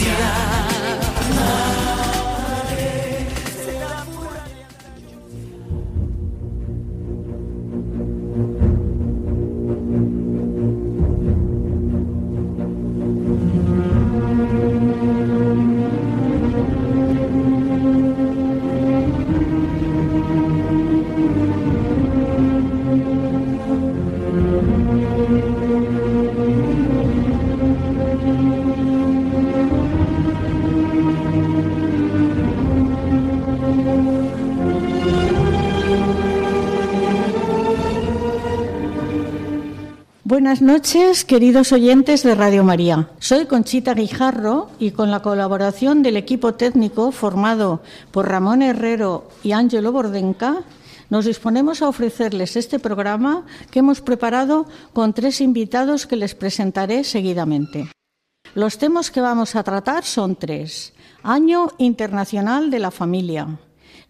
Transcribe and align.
identidad. 0.00 0.57
Buenas 40.38 40.62
noches, 40.62 41.24
queridos 41.24 41.72
oyentes 41.72 42.22
de 42.22 42.36
Radio 42.36 42.62
María. 42.62 43.10
Soy 43.18 43.46
Conchita 43.46 43.92
Guijarro 43.92 44.70
y 44.78 44.92
con 44.92 45.10
la 45.10 45.20
colaboración 45.20 46.00
del 46.04 46.16
equipo 46.16 46.54
técnico 46.54 47.10
formado 47.10 47.82
por 48.12 48.28
Ramón 48.28 48.62
Herrero 48.62 49.28
y 49.42 49.50
Ángelo 49.50 49.90
Bordenca, 49.90 50.58
nos 51.10 51.24
disponemos 51.24 51.82
a 51.82 51.88
ofrecerles 51.88 52.54
este 52.54 52.78
programa 52.78 53.46
que 53.72 53.80
hemos 53.80 54.00
preparado 54.00 54.66
con 54.92 55.12
tres 55.12 55.40
invitados 55.40 56.06
que 56.06 56.14
les 56.14 56.36
presentaré 56.36 57.02
seguidamente. 57.02 57.90
Los 58.54 58.78
temas 58.78 59.10
que 59.10 59.20
vamos 59.20 59.56
a 59.56 59.64
tratar 59.64 60.04
son 60.04 60.36
tres. 60.36 60.92
Año 61.24 61.72
Internacional 61.78 62.70
de 62.70 62.78
la 62.78 62.92
Familia, 62.92 63.58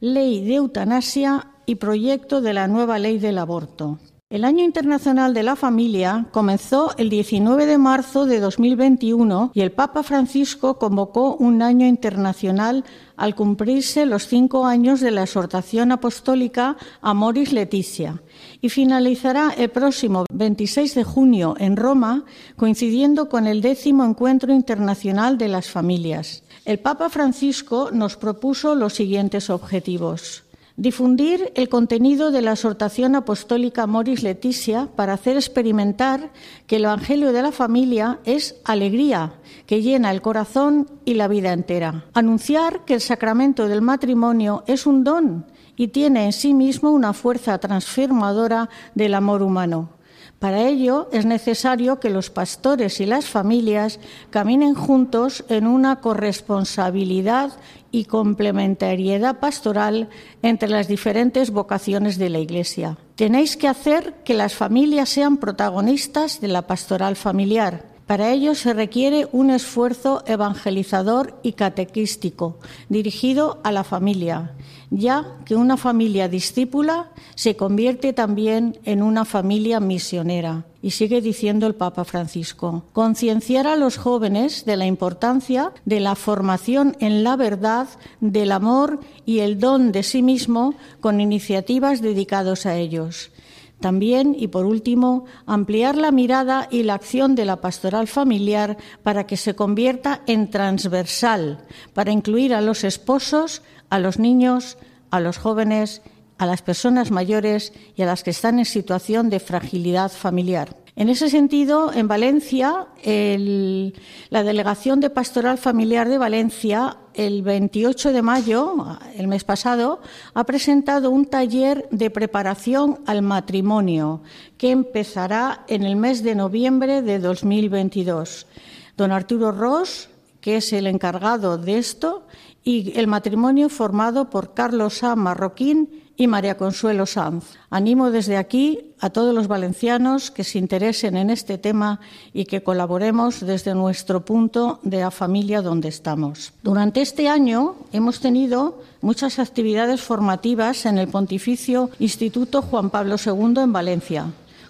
Ley 0.00 0.44
de 0.44 0.56
Eutanasia 0.56 1.52
y 1.64 1.76
Proyecto 1.76 2.42
de 2.42 2.52
la 2.52 2.68
nueva 2.68 2.98
Ley 2.98 3.18
del 3.18 3.38
Aborto. 3.38 3.98
El 4.30 4.44
Año 4.44 4.62
Internacional 4.62 5.32
de 5.32 5.42
la 5.42 5.56
Familia 5.56 6.26
comenzó 6.32 6.94
el 6.98 7.08
19 7.08 7.64
de 7.64 7.78
marzo 7.78 8.26
de 8.26 8.40
2021 8.40 9.52
y 9.54 9.62
el 9.62 9.72
Papa 9.72 10.02
Francisco 10.02 10.78
convocó 10.78 11.34
un 11.36 11.62
año 11.62 11.86
internacional 11.86 12.84
al 13.16 13.34
cumplirse 13.34 14.04
los 14.04 14.26
cinco 14.26 14.66
años 14.66 15.00
de 15.00 15.12
la 15.12 15.22
exhortación 15.22 15.92
apostólica 15.92 16.76
Amoris 17.00 17.54
Leticia 17.54 18.20
y 18.60 18.68
finalizará 18.68 19.54
el 19.56 19.70
próximo 19.70 20.26
26 20.30 20.94
de 20.94 21.04
junio 21.04 21.54
en 21.58 21.78
Roma, 21.78 22.26
coincidiendo 22.56 23.30
con 23.30 23.46
el 23.46 23.62
décimo 23.62 24.04
Encuentro 24.04 24.52
Internacional 24.52 25.38
de 25.38 25.48
las 25.48 25.70
Familias. 25.70 26.42
El 26.66 26.80
Papa 26.80 27.08
Francisco 27.08 27.88
nos 27.94 28.18
propuso 28.18 28.74
los 28.74 28.92
siguientes 28.92 29.48
objetivos. 29.48 30.44
Difundir 30.78 31.50
el 31.56 31.68
contenido 31.68 32.30
de 32.30 32.40
la 32.40 32.52
exhortación 32.52 33.16
apostólica 33.16 33.88
Moris 33.88 34.22
Leticia 34.22 34.88
para 34.94 35.14
hacer 35.14 35.34
experimentar 35.34 36.30
que 36.68 36.76
el 36.76 36.84
Evangelio 36.84 37.32
de 37.32 37.42
la 37.42 37.50
familia 37.50 38.20
es 38.24 38.54
alegría 38.62 39.32
que 39.66 39.82
llena 39.82 40.12
el 40.12 40.22
corazón 40.22 40.88
y 41.04 41.14
la 41.14 41.26
vida 41.26 41.52
entera. 41.52 42.04
Anunciar 42.14 42.84
que 42.84 42.94
el 42.94 43.00
sacramento 43.00 43.66
del 43.66 43.82
matrimonio 43.82 44.62
es 44.68 44.86
un 44.86 45.02
don 45.02 45.46
y 45.74 45.88
tiene 45.88 46.26
en 46.26 46.32
sí 46.32 46.54
mismo 46.54 46.92
una 46.92 47.12
fuerza 47.12 47.58
transformadora 47.58 48.68
del 48.94 49.14
amor 49.14 49.42
humano. 49.42 49.97
Para 50.38 50.68
ello 50.68 51.08
es 51.10 51.26
necesario 51.26 51.98
que 51.98 52.10
los 52.10 52.30
pastores 52.30 53.00
y 53.00 53.06
las 53.06 53.26
familias 53.26 53.98
caminen 54.30 54.74
juntos 54.74 55.44
en 55.48 55.66
una 55.66 56.00
corresponsabilidad 56.00 57.52
y 57.90 58.04
complementariedad 58.04 59.40
pastoral 59.40 60.08
entre 60.42 60.68
las 60.68 60.86
diferentes 60.86 61.50
vocaciones 61.50 62.18
de 62.18 62.30
la 62.30 62.38
Iglesia. 62.38 62.98
Tenéis 63.16 63.56
que 63.56 63.66
hacer 63.66 64.14
que 64.24 64.34
las 64.34 64.54
familias 64.54 65.08
sean 65.08 65.38
protagonistas 65.38 66.40
de 66.40 66.48
la 66.48 66.62
pastoral 66.68 67.16
familiar. 67.16 67.86
Para 68.06 68.30
ello 68.30 68.54
se 68.54 68.72
requiere 68.72 69.28
un 69.32 69.50
esfuerzo 69.50 70.22
evangelizador 70.26 71.38
y 71.42 71.52
catequístico 71.52 72.58
dirigido 72.88 73.58
a 73.64 73.72
la 73.72 73.82
familia, 73.82 74.52
ya 74.90 75.36
que 75.44 75.56
una 75.56 75.76
familia 75.76 76.28
discípula 76.28 77.10
se 77.34 77.56
convierte 77.56 78.12
también 78.12 78.78
en 78.84 79.02
una 79.02 79.24
familia 79.24 79.80
misionera. 79.80 80.64
Y 80.80 80.92
sigue 80.92 81.20
diciendo 81.20 81.66
el 81.66 81.74
Papa 81.74 82.04
Francisco, 82.04 82.84
concienciar 82.92 83.66
a 83.66 83.76
los 83.76 83.96
jóvenes 83.96 84.64
de 84.64 84.76
la 84.76 84.86
importancia 84.86 85.72
de 85.84 86.00
la 86.00 86.14
formación 86.14 86.96
en 87.00 87.24
la 87.24 87.36
verdad, 87.36 87.88
del 88.20 88.52
amor 88.52 89.00
y 89.26 89.40
el 89.40 89.58
don 89.58 89.90
de 89.90 90.04
sí 90.04 90.22
mismo 90.22 90.74
con 91.00 91.20
iniciativas 91.20 92.00
dedicadas 92.00 92.64
a 92.64 92.76
ellos. 92.76 93.32
También, 93.80 94.34
y 94.36 94.48
por 94.48 94.66
último, 94.66 95.26
ampliar 95.46 95.96
la 95.96 96.10
mirada 96.10 96.66
y 96.68 96.82
la 96.82 96.94
acción 96.94 97.36
de 97.36 97.44
la 97.44 97.60
pastoral 97.60 98.08
familiar 98.08 98.76
para 99.04 99.26
que 99.26 99.36
se 99.36 99.54
convierta 99.54 100.22
en 100.26 100.50
transversal, 100.50 101.64
para 101.94 102.10
incluir 102.10 102.54
a 102.54 102.60
los 102.60 102.82
esposos, 102.82 103.62
a 103.90 103.98
los 103.98 104.18
niños, 104.18 104.78
a 105.10 105.20
los 105.20 105.38
jóvenes, 105.38 106.02
a 106.38 106.46
las 106.46 106.62
personas 106.62 107.10
mayores 107.10 107.72
y 107.96 108.02
a 108.02 108.06
las 108.06 108.22
que 108.22 108.30
están 108.30 108.58
en 108.58 108.64
situación 108.64 109.28
de 109.28 109.40
fragilidad 109.40 110.10
familiar. 110.10 110.76
En 110.94 111.08
ese 111.08 111.30
sentido, 111.30 111.92
en 111.92 112.08
Valencia, 112.08 112.88
la 113.04 114.42
Delegación 114.42 114.98
de 114.98 115.10
Pastoral 115.10 115.56
Familiar 115.56 116.08
de 116.08 116.18
Valencia, 116.18 116.96
el 117.14 117.42
28 117.42 118.12
de 118.12 118.20
mayo, 118.20 118.98
el 119.14 119.28
mes 119.28 119.44
pasado, 119.44 120.00
ha 120.34 120.42
presentado 120.42 121.10
un 121.10 121.26
taller 121.26 121.86
de 121.92 122.10
preparación 122.10 122.98
al 123.06 123.22
matrimonio 123.22 124.22
que 124.56 124.72
empezará 124.72 125.64
en 125.68 125.84
el 125.84 125.94
mes 125.94 126.24
de 126.24 126.34
noviembre 126.34 127.02
de 127.02 127.20
2022. 127.20 128.48
Don 128.96 129.12
Arturo 129.12 129.52
Ross, 129.52 130.08
que 130.40 130.56
es 130.56 130.72
el 130.72 130.88
encargado 130.88 131.58
de 131.58 131.78
esto, 131.78 132.26
y 132.64 132.98
el 132.98 133.06
matrimonio 133.06 133.68
formado 133.68 134.30
por 134.30 134.54
Carlos 134.54 135.02
A. 135.02 135.16
Marroquín 135.16 135.88
y 136.18 136.26
María 136.26 136.56
Consuelo 136.56 137.06
Sanz. 137.06 137.44
Animo 137.70 138.10
desde 138.10 138.36
aquí 138.36 138.92
a 138.98 139.10
todos 139.10 139.32
los 139.32 139.46
valencianos 139.46 140.32
que 140.32 140.42
se 140.42 140.58
interesen 140.58 141.16
en 141.16 141.30
este 141.30 141.58
tema 141.58 142.00
y 142.34 142.44
que 142.44 142.64
colaboremos 142.64 143.40
desde 143.40 143.72
nuestro 143.74 144.24
punto 144.24 144.80
de 144.82 144.98
la 144.98 145.12
familia 145.12 145.62
donde 145.62 145.88
estamos. 145.88 146.52
Durante 146.62 147.02
este 147.02 147.28
año 147.28 147.76
hemos 147.92 148.18
tenido 148.18 148.82
muchas 149.00 149.38
actividades 149.38 150.02
formativas 150.02 150.86
en 150.86 150.98
el 150.98 151.06
Pontificio 151.06 151.90
Instituto 152.00 152.62
Juan 152.62 152.90
Pablo 152.90 153.14
II 153.24 153.62
en 153.62 153.72
Valencia, 153.72 154.26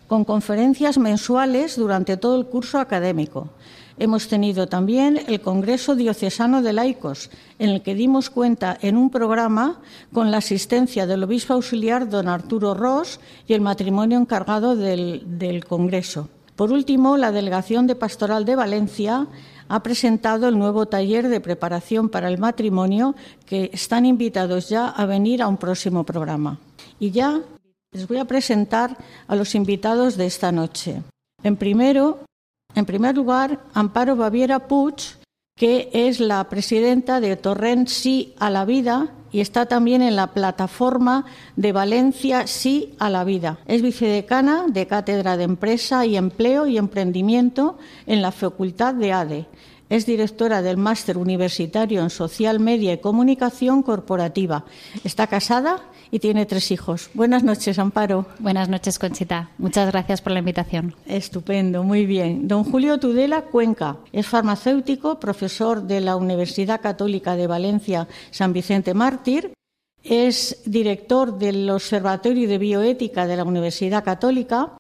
con 0.07 0.25
conferencias 0.25 0.99
mensuales 0.99 1.77
durante 1.77 2.19
todo 2.19 2.39
el 2.39 2.47
curso 2.47 2.79
académico. 2.79 3.49
Hemos 4.01 4.29
tenido 4.29 4.69
también 4.69 5.21
el 5.27 5.41
Congreso 5.41 5.97
Diocesano 5.97 6.63
de 6.63 6.73
Laicos, 6.73 7.31
en 7.59 7.71
el 7.71 7.83
que 7.83 7.97
dimos 7.97 8.31
cuenta 8.31 8.79
en 8.81 8.97
un 8.97 9.11
programa 9.11 9.81
con 10.13 10.31
la 10.31 10.39
asistencia 10.39 11.05
del 11.07 11.25
obispo 11.25 11.55
auxiliar 11.55 12.09
don 12.09 12.29
Arturo 12.29 12.75
Ross 12.75 13.19
y 13.49 13.55
el 13.55 13.61
matrimonio 13.61 14.17
encargado 14.17 14.77
del, 14.77 15.23
del 15.27 15.65
Congreso. 15.65 16.29
Por 16.55 16.71
último, 16.71 17.17
la 17.17 17.33
Delegación 17.33 17.89
de 17.89 17.97
Pastoral 17.97 18.45
de 18.45 18.55
Valencia 18.55 19.27
ha 19.69 19.83
presentado 19.83 20.47
el 20.47 20.59
nuevo 20.59 20.87
taller 20.87 21.29
de 21.29 21.41
preparación 21.41 22.09
para 22.09 22.29
el 22.29 22.39
matrimonio, 22.39 23.17
que 23.47 23.71
están 23.73 24.07
invitados 24.07 24.69
ya 24.69 24.89
a 24.89 25.07
venir 25.07 25.43
a 25.43 25.49
un 25.49 25.57
próximo 25.57 26.05
programa. 26.05 26.59
Y 27.01 27.11
ya 27.11 27.41
les 27.93 28.07
voy 28.07 28.19
a 28.19 28.27
presentar 28.27 28.97
a 29.27 29.35
los 29.35 29.55
invitados 29.55 30.17
de 30.17 30.27
esta 30.27 30.53
noche. 30.53 31.03
En 31.43 31.57
primero, 31.57 32.19
en 32.75 32.85
primer 32.85 33.17
lugar, 33.17 33.61
Amparo 33.75 34.17
Baviera 34.17 34.69
Puig, 34.69 35.17
que 35.57 35.91
es 35.93 36.21
la 36.21 36.49
presidenta 36.49 37.21
de 37.21 37.37
Torrent 37.37 37.89
Sí 37.89 38.35
a 38.39 38.51
la 38.51 38.65
Vida 38.65 39.13
y 39.33 39.41
está 39.41 39.67
también 39.67 40.03
en 40.03 40.17
la 40.17 40.29
plataforma 40.29 41.25
de 41.57 41.73
Valencia 41.73 42.47
Sí 42.47 42.95
a 42.99 43.11
la 43.11 43.25
Vida. 43.25 43.59
Es 43.67 43.83
vicedecana 43.83 44.67
de 44.69 44.87
Cátedra 44.87 45.37
de 45.37 45.45
Empresa 45.45 46.07
y 46.07 46.17
Empleo 46.17 46.67
y 46.67 46.79
Emprendimiento 46.79 47.79
en 48.07 48.23
la 48.23 48.31
Facultad 48.31 48.95
de 48.95 49.13
ADE. 49.13 49.47
Es 49.89 50.07
directora 50.07 50.63
del 50.63 50.77
Máster 50.77 51.19
Universitario 51.19 52.03
en 52.03 52.11
Social 52.11 52.61
Media 52.61 52.93
y 52.93 52.99
Comunicación 52.99 53.83
Corporativa. 53.83 54.65
Está 55.03 55.27
casada 55.27 55.83
y 56.11 56.19
tiene 56.19 56.47
tres 56.47 56.71
hijos. 56.71 57.11
Buenas 57.15 57.43
noches, 57.43 57.79
Amparo. 57.79 58.27
Buenas 58.39 58.69
noches, 58.69 58.99
Conchita. 58.99 59.51
Muchas 59.59 59.91
gracias 59.91 60.23
por 60.23 60.33
la 60.33 60.39
invitación. 60.41 60.95
Estupendo, 61.07 61.83
muy 61.83 62.07
bien. 62.07 62.49
Don 62.49 62.65
Julio 62.65 62.99
Tudela 62.99 63.43
Cuenca 63.43 63.97
es 64.13 64.27
farmacéutico, 64.27 65.21
profesor 65.21 65.83
de 65.83 66.01
la 66.01 66.17
Universidad 66.17 66.81
Católica 66.81 67.37
de 67.37 67.47
Valencia 67.47 68.09
San 68.31 68.53
Vicente 68.53 68.95
Mártir. 68.95 69.53
Es 70.03 70.63
director 70.65 71.39
del 71.39 71.69
Observatorio 71.69 72.49
de 72.49 72.59
Bioética 72.59 73.27
de 73.27 73.37
la 73.37 73.45
Universidad 73.45 74.05
Católica 74.05 74.78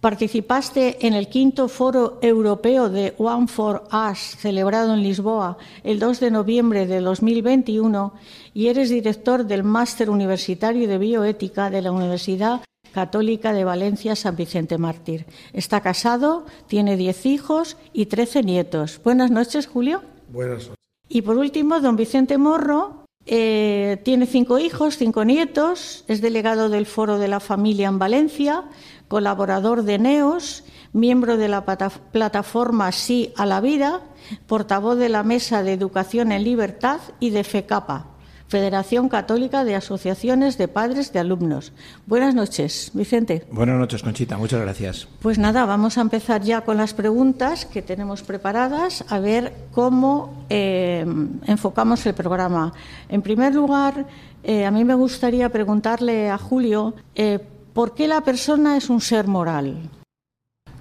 Participaste 0.00 1.06
en 1.06 1.14
el 1.14 1.28
quinto 1.28 1.68
foro 1.68 2.18
europeo 2.20 2.90
de 2.90 3.14
One 3.18 3.48
for 3.48 3.84
Us, 3.92 4.36
celebrado 4.38 4.94
en 4.94 5.02
Lisboa 5.02 5.56
el 5.84 5.98
2 5.98 6.20
de 6.20 6.30
noviembre 6.30 6.86
de 6.86 7.00
2021, 7.00 8.12
y 8.52 8.68
eres 8.68 8.90
director 8.90 9.46
del 9.46 9.64
Máster 9.64 10.10
Universitario 10.10 10.86
de 10.86 10.98
Bioética 10.98 11.70
de 11.70 11.82
la 11.82 11.92
Universidad 11.92 12.60
Católica 12.92 13.52
de 13.52 13.64
Valencia 13.64 14.16
San 14.16 14.36
Vicente 14.36 14.78
Mártir. 14.78 15.26
Está 15.52 15.80
casado, 15.80 16.46
tiene 16.66 16.96
10 16.96 17.26
hijos 17.26 17.76
y 17.92 18.06
13 18.06 18.42
nietos. 18.42 19.00
Buenas 19.02 19.30
noches, 19.30 19.66
Julio. 19.66 20.02
Buenas 20.28 20.68
noches. 20.68 20.74
Y 21.08 21.22
por 21.22 21.36
último, 21.36 21.80
don 21.80 21.96
Vicente 21.96 22.38
Morro 22.38 23.06
eh, 23.26 24.00
tiene 24.04 24.26
cinco 24.26 24.58
hijos, 24.58 24.96
cinco 24.96 25.24
nietos, 25.24 26.04
es 26.06 26.20
delegado 26.20 26.68
del 26.68 26.86
Foro 26.86 27.18
de 27.18 27.26
la 27.26 27.40
Familia 27.40 27.88
en 27.88 27.98
Valencia, 27.98 28.64
colaborador 29.08 29.82
de 29.82 29.98
NEOS, 29.98 30.64
miembro 30.92 31.36
de 31.36 31.48
la 31.48 31.64
plataforma 31.64 32.92
Sí 32.92 33.32
a 33.36 33.46
la 33.46 33.60
Vida, 33.60 34.00
portavoz 34.46 34.98
de 34.98 35.08
la 35.08 35.22
Mesa 35.22 35.62
de 35.62 35.72
Educación 35.72 36.32
en 36.32 36.44
Libertad 36.44 37.00
y 37.20 37.30
de 37.30 37.44
FECAPA, 37.44 38.06
Federación 38.48 39.08
Católica 39.08 39.64
de 39.64 39.74
Asociaciones 39.74 40.56
de 40.56 40.68
Padres 40.68 41.12
de 41.12 41.18
Alumnos. 41.18 41.72
Buenas 42.06 42.34
noches, 42.34 42.90
Vicente. 42.94 43.44
Buenas 43.50 43.78
noches, 43.78 44.02
Conchita. 44.02 44.38
Muchas 44.38 44.60
gracias. 44.60 45.08
Pues 45.20 45.38
nada, 45.38 45.64
vamos 45.66 45.98
a 45.98 46.00
empezar 46.00 46.42
ya 46.42 46.60
con 46.60 46.76
las 46.76 46.94
preguntas 46.94 47.66
que 47.66 47.82
tenemos 47.82 48.22
preparadas, 48.22 49.04
a 49.08 49.18
ver 49.18 49.52
cómo 49.72 50.46
eh, 50.48 51.04
enfocamos 51.46 52.06
el 52.06 52.14
programa. 52.14 52.72
En 53.08 53.22
primer 53.22 53.54
lugar, 53.54 54.06
eh, 54.44 54.64
a 54.64 54.70
mí 54.70 54.84
me 54.84 54.94
gustaría 54.94 55.48
preguntarle 55.48 56.30
a 56.30 56.38
Julio 56.38 56.94
eh, 57.16 57.40
¿Por 57.76 57.92
qué 57.92 58.08
la 58.08 58.22
persona 58.22 58.78
es 58.78 58.88
un 58.88 59.02
ser 59.02 59.26
moral? 59.26 59.90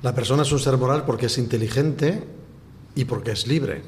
La 0.01 0.15
persona 0.15 0.43
es 0.43 0.51
un 0.53 0.59
ser 0.59 0.77
moral 0.77 1.03
porque 1.03 1.25
es 1.25 1.37
inteligente 1.37 2.23
y 2.95 3.03
porque 3.03 3.31
es 3.31 3.47
libre. 3.47 3.81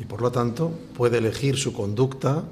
Y 0.00 0.04
por 0.04 0.20
lo 0.20 0.32
tanto 0.32 0.72
puede 0.96 1.18
elegir 1.18 1.56
su 1.56 1.72
conducta 1.72 2.42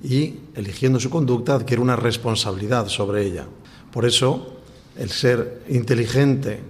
y 0.00 0.36
eligiendo 0.54 1.00
su 1.00 1.10
conducta 1.10 1.56
adquiere 1.56 1.82
una 1.82 1.96
responsabilidad 1.96 2.86
sobre 2.86 3.26
ella. 3.26 3.46
Por 3.90 4.04
eso 4.04 4.58
el 4.94 5.10
ser 5.10 5.64
inteligente 5.70 6.60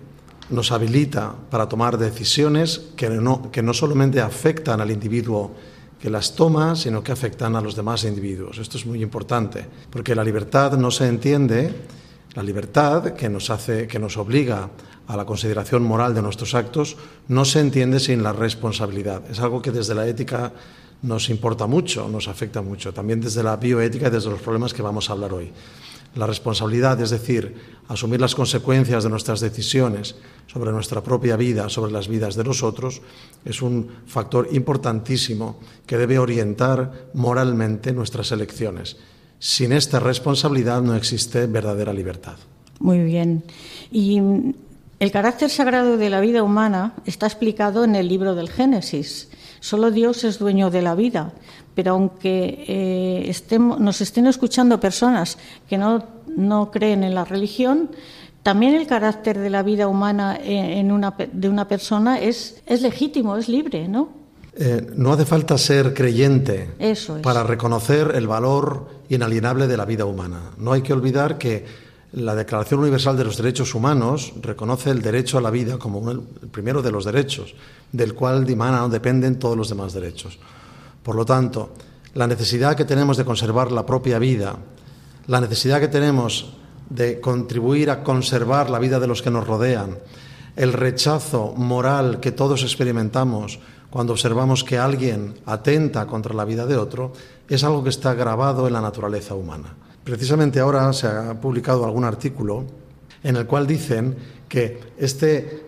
nos 0.49 0.73
habilita 0.73 1.35
para 1.51 1.69
tomar 1.69 1.99
decisiones 1.99 2.87
que 2.97 3.11
no, 3.11 3.51
que 3.51 3.63
no 3.63 3.75
solamente 3.75 4.23
afectan 4.23 4.81
al 4.81 4.91
individuo 4.91 5.53
que 6.01 6.09
las 6.09 6.35
toma, 6.35 6.75
sino 6.75 7.05
que 7.05 7.13
afectan 7.13 7.55
a 7.55 7.61
los 7.61 7.77
demás 7.77 8.05
individuos. 8.05 8.57
Esto 8.57 8.79
es 8.79 8.87
muy 8.87 9.03
importante, 9.03 9.67
porque 9.91 10.15
la 10.15 10.25
libertad 10.25 10.79
no 10.79 10.91
se 10.91 11.07
entiende 11.07 11.75
la 12.37 12.43
libertad, 12.43 13.15
que 13.15 13.31
nos 13.31 13.49
hace, 13.49 13.89
que 13.89 13.99
nos 13.99 14.19
obliga 14.19 14.69
a 15.09 15.17
la 15.17 15.25
consideración 15.25 15.83
moral 15.83 16.15
de 16.15 16.21
nuestros 16.21 16.55
actos, 16.55 16.99
no 17.29 17.47
se 17.47 17.61
entiende 17.61 17.99
sin 17.99 18.23
la 18.23 18.35
responsabilidad. 18.35 19.23
Es 19.31 19.41
algo 19.41 19.63
que 19.63 19.73
desde 19.73 19.95
la 19.95 20.07
ética 20.07 20.53
nos 21.01 21.31
importa 21.31 21.67
mucho, 21.67 22.09
nos 22.11 22.29
afecta 22.29 22.61
mucho, 22.61 22.93
también 22.93 23.23
desde 23.23 23.43
la 23.43 23.57
bioética 23.57 24.09
y 24.09 24.11
desde 24.11 24.29
los 24.29 24.43
problemas 24.43 24.75
que 24.75 24.83
vamos 24.83 25.09
a 25.09 25.15
hablar 25.15 25.33
hoy. 25.33 25.51
La 26.15 26.27
responsabilidad, 26.27 27.01
es 27.01 27.09
decir, 27.09 27.55
asumir 27.89 28.21
las 28.21 28.35
consecuencias 28.35 29.05
de 29.05 29.11
nuestras 29.11 29.41
decisiones 29.41 30.17
sobre 30.47 30.73
nuestra 30.73 31.03
propia 31.03 31.37
vida, 31.37 31.71
sobre 31.71 31.93
las 31.93 32.07
vidas 32.07 32.37
de 32.37 32.45
los 32.45 32.63
otros, 32.63 33.01
es 33.47 33.63
un 33.63 33.89
factor 34.07 34.49
importantísimo 34.53 35.59
que 35.87 35.97
debe 35.97 36.19
orientar 36.19 37.09
moralmente 37.15 37.95
nuestras 37.95 38.31
elecciones 38.33 38.99
sin 39.39 39.73
esta 39.73 40.01
responsabilidad 40.01 40.83
no 40.83 40.95
existe 40.95 41.47
verdadera 41.47 41.93
libertad. 41.93 42.37
Muy 42.79 43.03
bien. 43.03 43.43
Y 43.91 44.21
el 44.99 45.11
carácter 45.11 45.51
sagrado 45.51 45.97
de 45.97 46.11
la 46.11 46.21
vida 46.21 46.43
humana 46.43 46.95
está 47.05 47.27
explicado 47.27 47.85
en 47.85 47.95
el 47.95 48.09
libro 48.09 48.35
del 48.35 48.49
Génesis. 48.49 49.29
Solo 49.61 49.91
Dios 49.91 50.25
es 50.25 50.39
dueño 50.39 50.71
de 50.71 50.83
la 50.83 50.95
vida, 50.95 51.33
pero 51.75 51.93
aunque 51.93 52.65
eh, 52.69 53.35
nos 53.79 54.01
estén 54.01 54.27
escuchando 54.27 54.81
personas 54.81 55.39
que 55.69 55.77
no, 55.77 56.05
no, 56.35 56.71
creen 56.71 57.05
en 57.05 57.15
la 57.15 57.25
religión, 57.25 57.91
también 58.43 58.75
el 58.75 58.87
carácter 58.87 59.39
de 59.39 59.51
la 59.51 59.63
vida 59.63 59.89
humana 59.89 60.37
eh, 60.37 60.79
en 60.79 60.93
una, 60.93 61.15
de 61.33 61.49
una 61.49 61.67
persona 61.67 62.21
es, 62.21 62.63
es 62.67 62.81
legítimo, 62.81 63.37
es 63.37 63.49
libre, 63.49 63.89
¿no? 63.89 64.26
Eh, 64.59 64.87
no 64.97 65.13
hace 65.13 65.27
falta 65.27 65.59
ser 65.59 65.93
creyente 65.93 66.71
para 67.23 67.43
reconocer 67.43 68.13
el 68.15 68.27
valor 68.27 68.89
inalienable 69.11 69.67
de 69.67 69.77
la 69.77 69.85
vida 69.85 70.07
humana. 70.07 70.53
No 70.57 70.73
hay 70.73 70.81
que 70.81 70.95
olvidar 70.95 71.37
que 71.37 71.67
la 72.13 72.35
Declaración 72.35 72.81
Universal 72.81 73.19
de 73.19 73.25
los 73.25 73.37
Derechos 73.37 73.75
Humanos 73.75 74.33
reconoce 74.41 74.91
el 74.91 75.03
derecho 75.03 75.37
a 75.37 75.43
la 75.43 75.51
vida 75.51 75.77
como 75.77 76.11
el 76.11 76.21
primero 76.51 76.81
de 76.81 76.91
los 76.91 77.05
derechos, 77.05 77.55
del 77.93 78.15
cual 78.15 78.47
dependen 78.47 79.39
todos 79.39 79.59
los 79.59 79.69
demás 79.69 79.93
derechos. 79.93 80.39
Por 81.03 81.17
lo 81.17 81.27
tanto, 81.27 81.75
la 82.15 82.27
necesidad 82.27 82.75
que 82.75 82.87
tenemos 82.87 83.19
de 83.19 83.27
conservar 83.27 83.71
la 83.71 83.85
propia 83.85 84.19
vida, 84.19 84.57
la 85.27 85.43
necesidad 85.43 85.81
que 85.81 85.89
tenemos 85.89 86.55
de 86.89 87.21
contribuir 87.21 87.91
a 87.91 88.03
conservar 88.03 88.71
la 88.71 88.79
vida 88.79 88.99
de 88.99 89.07
los 89.07 89.21
que 89.21 89.31
nos 89.31 89.47
rodean, 89.47 89.99
el 90.57 90.73
rechazo 90.73 91.53
moral 91.55 92.21
que 92.21 92.33
todos 92.33 92.63
experimentamos 92.63 93.59
cuando 93.91 94.13
observamos 94.13 94.65
que 94.65 94.79
alguien 94.79 95.35
atenta 95.47 96.07
contra 96.07 96.35
la 96.35 96.45
vida 96.45 96.67
de 96.67 96.77
otro, 96.77 97.13
es 97.49 97.65
algo 97.65 97.83
que 97.83 97.91
está 97.91 98.15
grabado 98.15 98.67
en 98.67 98.73
la 98.73 98.81
naturaleza 98.81 99.35
humana. 99.35 99.75
Precisamente 100.05 100.61
ahora 100.61 100.93
se 100.93 101.07
ha 101.07 101.41
publicado 101.41 101.85
algún 101.85 102.05
artículo 102.05 102.65
en 103.23 103.37
el 103.37 103.47
cual 103.47 103.67
dicen 103.67 104.17
que 104.49 104.81
este, 104.99 105.65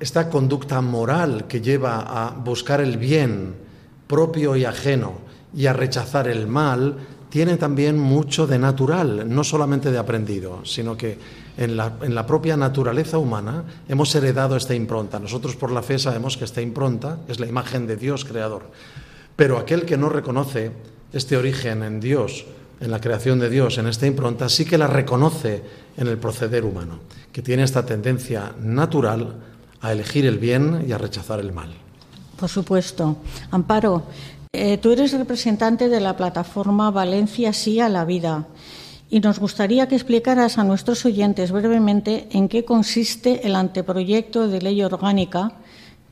esta 0.00 0.30
conducta 0.30 0.80
moral 0.80 1.46
que 1.46 1.60
lleva 1.60 2.00
a 2.00 2.30
buscar 2.30 2.80
el 2.80 2.96
bien 2.96 3.54
propio 4.06 4.56
y 4.56 4.64
ajeno 4.64 5.14
y 5.54 5.66
a 5.66 5.72
rechazar 5.72 6.28
el 6.28 6.46
mal 6.46 6.96
tiene 7.28 7.56
también 7.56 7.98
mucho 7.98 8.46
de 8.46 8.58
natural, 8.58 9.28
no 9.28 9.44
solamente 9.44 9.90
de 9.90 9.98
aprendido, 9.98 10.64
sino 10.64 10.96
que 10.96 11.18
en 11.56 11.76
la, 11.76 12.26
propia 12.26 12.56
naturaleza 12.56 13.18
humana 13.18 13.64
hemos 13.88 14.14
heredado 14.14 14.56
esta 14.56 14.74
impronta. 14.74 15.18
Nosotros 15.18 15.56
por 15.56 15.72
la 15.72 15.82
fe 15.82 15.98
sabemos 15.98 16.36
que 16.36 16.44
esta 16.44 16.60
impronta 16.60 17.18
es 17.28 17.40
la 17.40 17.46
imagen 17.46 17.86
de 17.86 17.96
Dios 17.96 18.24
creador. 18.24 18.70
Pero 19.36 19.58
aquel 19.58 19.84
que 19.84 19.96
no 19.96 20.08
reconoce 20.08 20.72
este 21.12 21.36
origen 21.36 21.82
en 21.82 22.00
Dios, 22.00 22.44
en 22.80 22.90
la 22.90 23.00
creación 23.00 23.38
de 23.38 23.48
Dios, 23.48 23.78
en 23.78 23.86
esta 23.86 24.06
impronta, 24.06 24.48
sí 24.48 24.64
que 24.66 24.78
la 24.78 24.86
reconoce 24.86 25.62
en 25.96 26.08
el 26.08 26.18
proceder 26.18 26.64
humano, 26.64 26.98
que 27.32 27.42
tiene 27.42 27.62
esta 27.62 27.86
tendencia 27.86 28.52
natural 28.60 29.36
a 29.80 29.92
elegir 29.92 30.26
el 30.26 30.38
bien 30.38 30.84
y 30.86 30.92
a 30.92 30.98
rechazar 30.98 31.40
el 31.40 31.52
mal. 31.52 31.74
Por 32.38 32.50
supuesto. 32.50 33.16
Amparo, 33.50 34.02
eh, 34.52 34.76
tú 34.76 34.92
eres 34.92 35.12
representante 35.12 35.88
de 35.88 36.00
la 36.00 36.16
plataforma 36.16 36.90
Valencia 36.90 37.54
Sí 37.54 37.80
a 37.80 37.88
la 37.88 38.04
Vida 38.04 38.46
y 39.08 39.20
nos 39.20 39.38
gustaría 39.38 39.86
que 39.88 39.94
explicaras 39.94 40.58
a 40.58 40.64
nuestros 40.64 41.04
oyentes 41.04 41.52
brevemente 41.52 42.26
en 42.32 42.48
qué 42.48 42.64
consiste 42.64 43.46
el 43.46 43.54
anteproyecto 43.54 44.48
de 44.48 44.60
ley 44.60 44.82
orgánica 44.82 45.52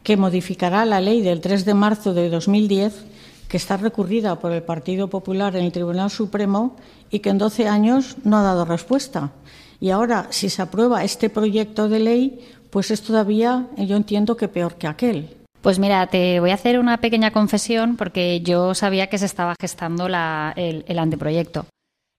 que 0.03 0.17
modificará 0.17 0.85
la 0.85 1.01
ley 1.01 1.23
del 1.23 1.41
3 1.41 1.65
de 1.65 1.75
marzo 1.75 2.15
de 2.15 2.29
2010, 2.29 3.05
que 3.49 3.57
está 3.57 3.77
recurrida 3.77 4.39
por 4.39 4.53
el 4.53 4.63
Partido 4.63 5.09
Popular 5.09 5.57
en 5.57 5.65
el 5.65 5.73
Tribunal 5.73 6.11
Supremo 6.11 6.77
y 7.11 7.21
que 7.21 7.31
en 7.31 7.39
12 7.39 7.69
años 7.69 8.17
no 8.23 8.37
ha 8.37 8.43
dado 8.43 8.65
respuesta. 8.65 9.33
Y 9.81 9.91
ahora, 9.91 10.29
si 10.31 10.51
se 10.51 10.63
aprueba 10.63 11.05
este 11.05 11.31
proyecto 11.31 11.89
de 11.89 12.01
ley, 12.01 12.41
pues 12.71 12.91
es 12.91 13.03
todavía, 13.03 13.67
yo 13.77 13.97
entiendo 13.97 14.37
que 14.37 14.49
peor 14.49 14.77
que 14.77 14.87
aquel. 14.87 15.37
Pues 15.63 15.79
mira, 15.79 16.07
te 16.09 16.41
voy 16.41 16.51
a 16.51 16.55
hacer 16.55 16.79
una 16.79 16.99
pequeña 16.99 17.31
confesión 17.31 17.97
porque 17.97 18.41
yo 18.43 18.75
sabía 18.75 19.09
que 19.09 19.19
se 19.19 19.27
estaba 19.27 19.55
gestando 19.59 20.07
el 20.07 20.99
anteproyecto. 20.99 21.67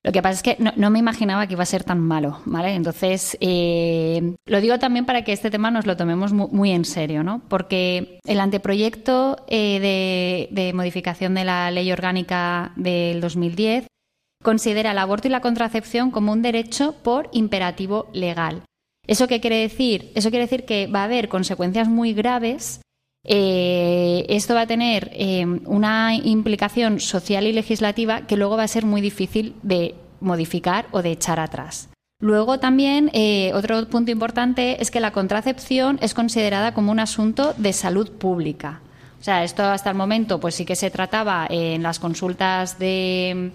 Lo 0.06 0.12
que 0.12 0.22
pasa 0.22 0.34
es 0.34 0.42
que 0.44 0.56
no, 0.76 0.90
me 0.90 1.00
imaginaba 1.00 1.48
que 1.48 1.54
iba 1.54 1.64
a 1.64 1.66
ser 1.66 1.82
tan 1.82 1.98
malo, 1.98 2.38
¿vale? 2.44 2.74
Entonces, 2.74 3.36
eh, 3.40 4.36
lo 4.46 4.60
digo 4.60 4.78
también 4.78 5.04
para 5.04 5.24
que 5.24 5.32
este 5.32 5.50
tema 5.50 5.72
nos 5.72 5.84
lo 5.84 5.96
tomemos 5.96 6.32
muy, 6.32 6.70
en 6.70 6.84
serio, 6.84 7.24
¿no? 7.24 7.42
Porque 7.48 8.20
el 8.24 8.38
anteproyecto 8.38 9.44
eh, 9.48 10.48
de, 10.52 10.72
modificación 10.74 11.34
de 11.34 11.44
la 11.44 11.72
ley 11.72 11.90
orgánica 11.90 12.70
del 12.76 13.20
2010 13.20 13.88
considera 14.44 14.92
el 14.92 14.98
aborto 14.98 15.26
y 15.26 15.32
la 15.32 15.40
contracepción 15.40 16.12
como 16.12 16.30
un 16.30 16.40
derecho 16.40 16.94
por 17.02 17.28
imperativo 17.32 18.08
legal. 18.12 18.62
¿Eso 19.08 19.26
qué 19.26 19.40
quiere 19.40 19.56
decir? 19.56 20.12
Eso 20.14 20.30
quiere 20.30 20.44
decir 20.44 20.64
que 20.66 20.86
va 20.86 21.00
a 21.00 21.04
haber 21.06 21.28
consecuencias 21.28 21.88
muy 21.88 22.14
graves 22.14 22.80
eh, 23.28 24.24
esto 24.28 24.54
va 24.54 24.62
a 24.62 24.66
tener 24.66 25.10
eh, 25.12 25.44
una 25.64 26.14
implicación 26.14 27.00
social 27.00 27.46
y 27.46 27.52
legislativa 27.52 28.22
que 28.22 28.36
luego 28.36 28.56
va 28.56 28.62
a 28.62 28.68
ser 28.68 28.86
muy 28.86 29.00
difícil 29.00 29.56
de 29.62 29.96
modificar 30.20 30.86
o 30.92 31.02
de 31.02 31.10
echar 31.10 31.40
atrás. 31.40 31.88
Luego 32.20 32.60
también 32.60 33.10
eh, 33.12 33.50
otro 33.52 33.86
punto 33.88 34.10
importante 34.10 34.80
es 34.80 34.90
que 34.90 35.00
la 35.00 35.10
contracepción 35.10 35.98
es 36.00 36.14
considerada 36.14 36.72
como 36.72 36.92
un 36.92 37.00
asunto 37.00 37.52
de 37.56 37.72
salud 37.72 38.12
pública. 38.12 38.80
O 39.20 39.24
sea, 39.24 39.42
esto 39.42 39.64
hasta 39.64 39.90
el 39.90 39.96
momento 39.96 40.38
pues 40.38 40.54
sí 40.54 40.64
que 40.64 40.76
se 40.76 40.90
trataba 40.90 41.46
en 41.50 41.82
las 41.82 41.98
consultas 41.98 42.78
de 42.78 43.52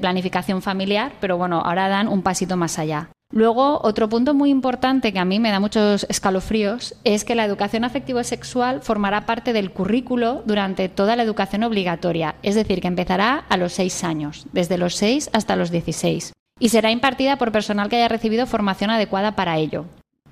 planificación 0.00 0.62
familiar, 0.62 1.12
pero 1.20 1.36
bueno, 1.36 1.60
ahora 1.60 1.88
dan 1.88 2.06
un 2.06 2.22
pasito 2.22 2.56
más 2.56 2.78
allá. 2.78 3.10
Luego, 3.32 3.80
otro 3.84 4.08
punto 4.08 4.34
muy 4.34 4.50
importante 4.50 5.12
que 5.12 5.20
a 5.20 5.24
mí 5.24 5.38
me 5.38 5.50
da 5.50 5.60
muchos 5.60 6.04
escalofríos 6.08 6.96
es 7.04 7.24
que 7.24 7.36
la 7.36 7.44
educación 7.44 7.84
afectivo-sexual 7.84 8.82
formará 8.82 9.24
parte 9.24 9.52
del 9.52 9.70
currículo 9.70 10.42
durante 10.46 10.88
toda 10.88 11.14
la 11.14 11.22
educación 11.22 11.62
obligatoria, 11.62 12.34
es 12.42 12.56
decir, 12.56 12.80
que 12.80 12.88
empezará 12.88 13.44
a 13.48 13.56
los 13.56 13.72
seis 13.72 14.02
años, 14.02 14.46
desde 14.52 14.78
los 14.78 14.96
seis 14.96 15.30
hasta 15.32 15.54
los 15.54 15.70
dieciséis, 15.70 16.32
y 16.58 16.70
será 16.70 16.90
impartida 16.90 17.36
por 17.36 17.52
personal 17.52 17.88
que 17.88 17.96
haya 17.96 18.08
recibido 18.08 18.48
formación 18.48 18.90
adecuada 18.90 19.36
para 19.36 19.58
ello. 19.58 19.84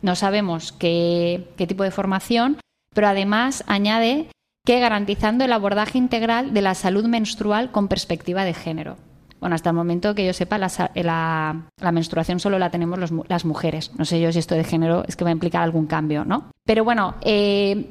No 0.02 0.16
sabemos 0.16 0.72
qué 0.72 1.46
tipo 1.56 1.84
de 1.84 1.92
formación, 1.92 2.56
pero 2.92 3.06
además 3.06 3.62
añade 3.68 4.26
que 4.66 4.80
garantizando 4.80 5.44
el 5.44 5.52
abordaje 5.52 5.98
integral 5.98 6.52
de 6.52 6.62
la 6.62 6.74
salud 6.74 7.04
menstrual 7.06 7.70
con 7.70 7.86
perspectiva 7.86 8.44
de 8.44 8.54
género. 8.54 8.96
Bueno, 9.40 9.54
hasta 9.54 9.70
el 9.70 9.76
momento 9.76 10.14
que 10.14 10.26
yo 10.26 10.32
sepa, 10.32 10.58
la, 10.58 11.92
menstruación 11.92 12.40
solo 12.40 12.58
la 12.58 12.70
tenemos 12.70 12.98
las 13.28 13.44
mujeres. 13.44 13.92
No 13.96 14.04
sé 14.04 14.20
yo 14.20 14.32
si 14.32 14.38
esto 14.38 14.54
de 14.54 14.64
género 14.64 15.04
es 15.06 15.16
que 15.16 15.24
va 15.24 15.30
a 15.30 15.32
implicar 15.32 15.62
algún 15.62 15.86
cambio, 15.86 16.24
¿no? 16.24 16.50
Pero 16.64 16.84
bueno, 16.84 17.14
eh, 17.22 17.88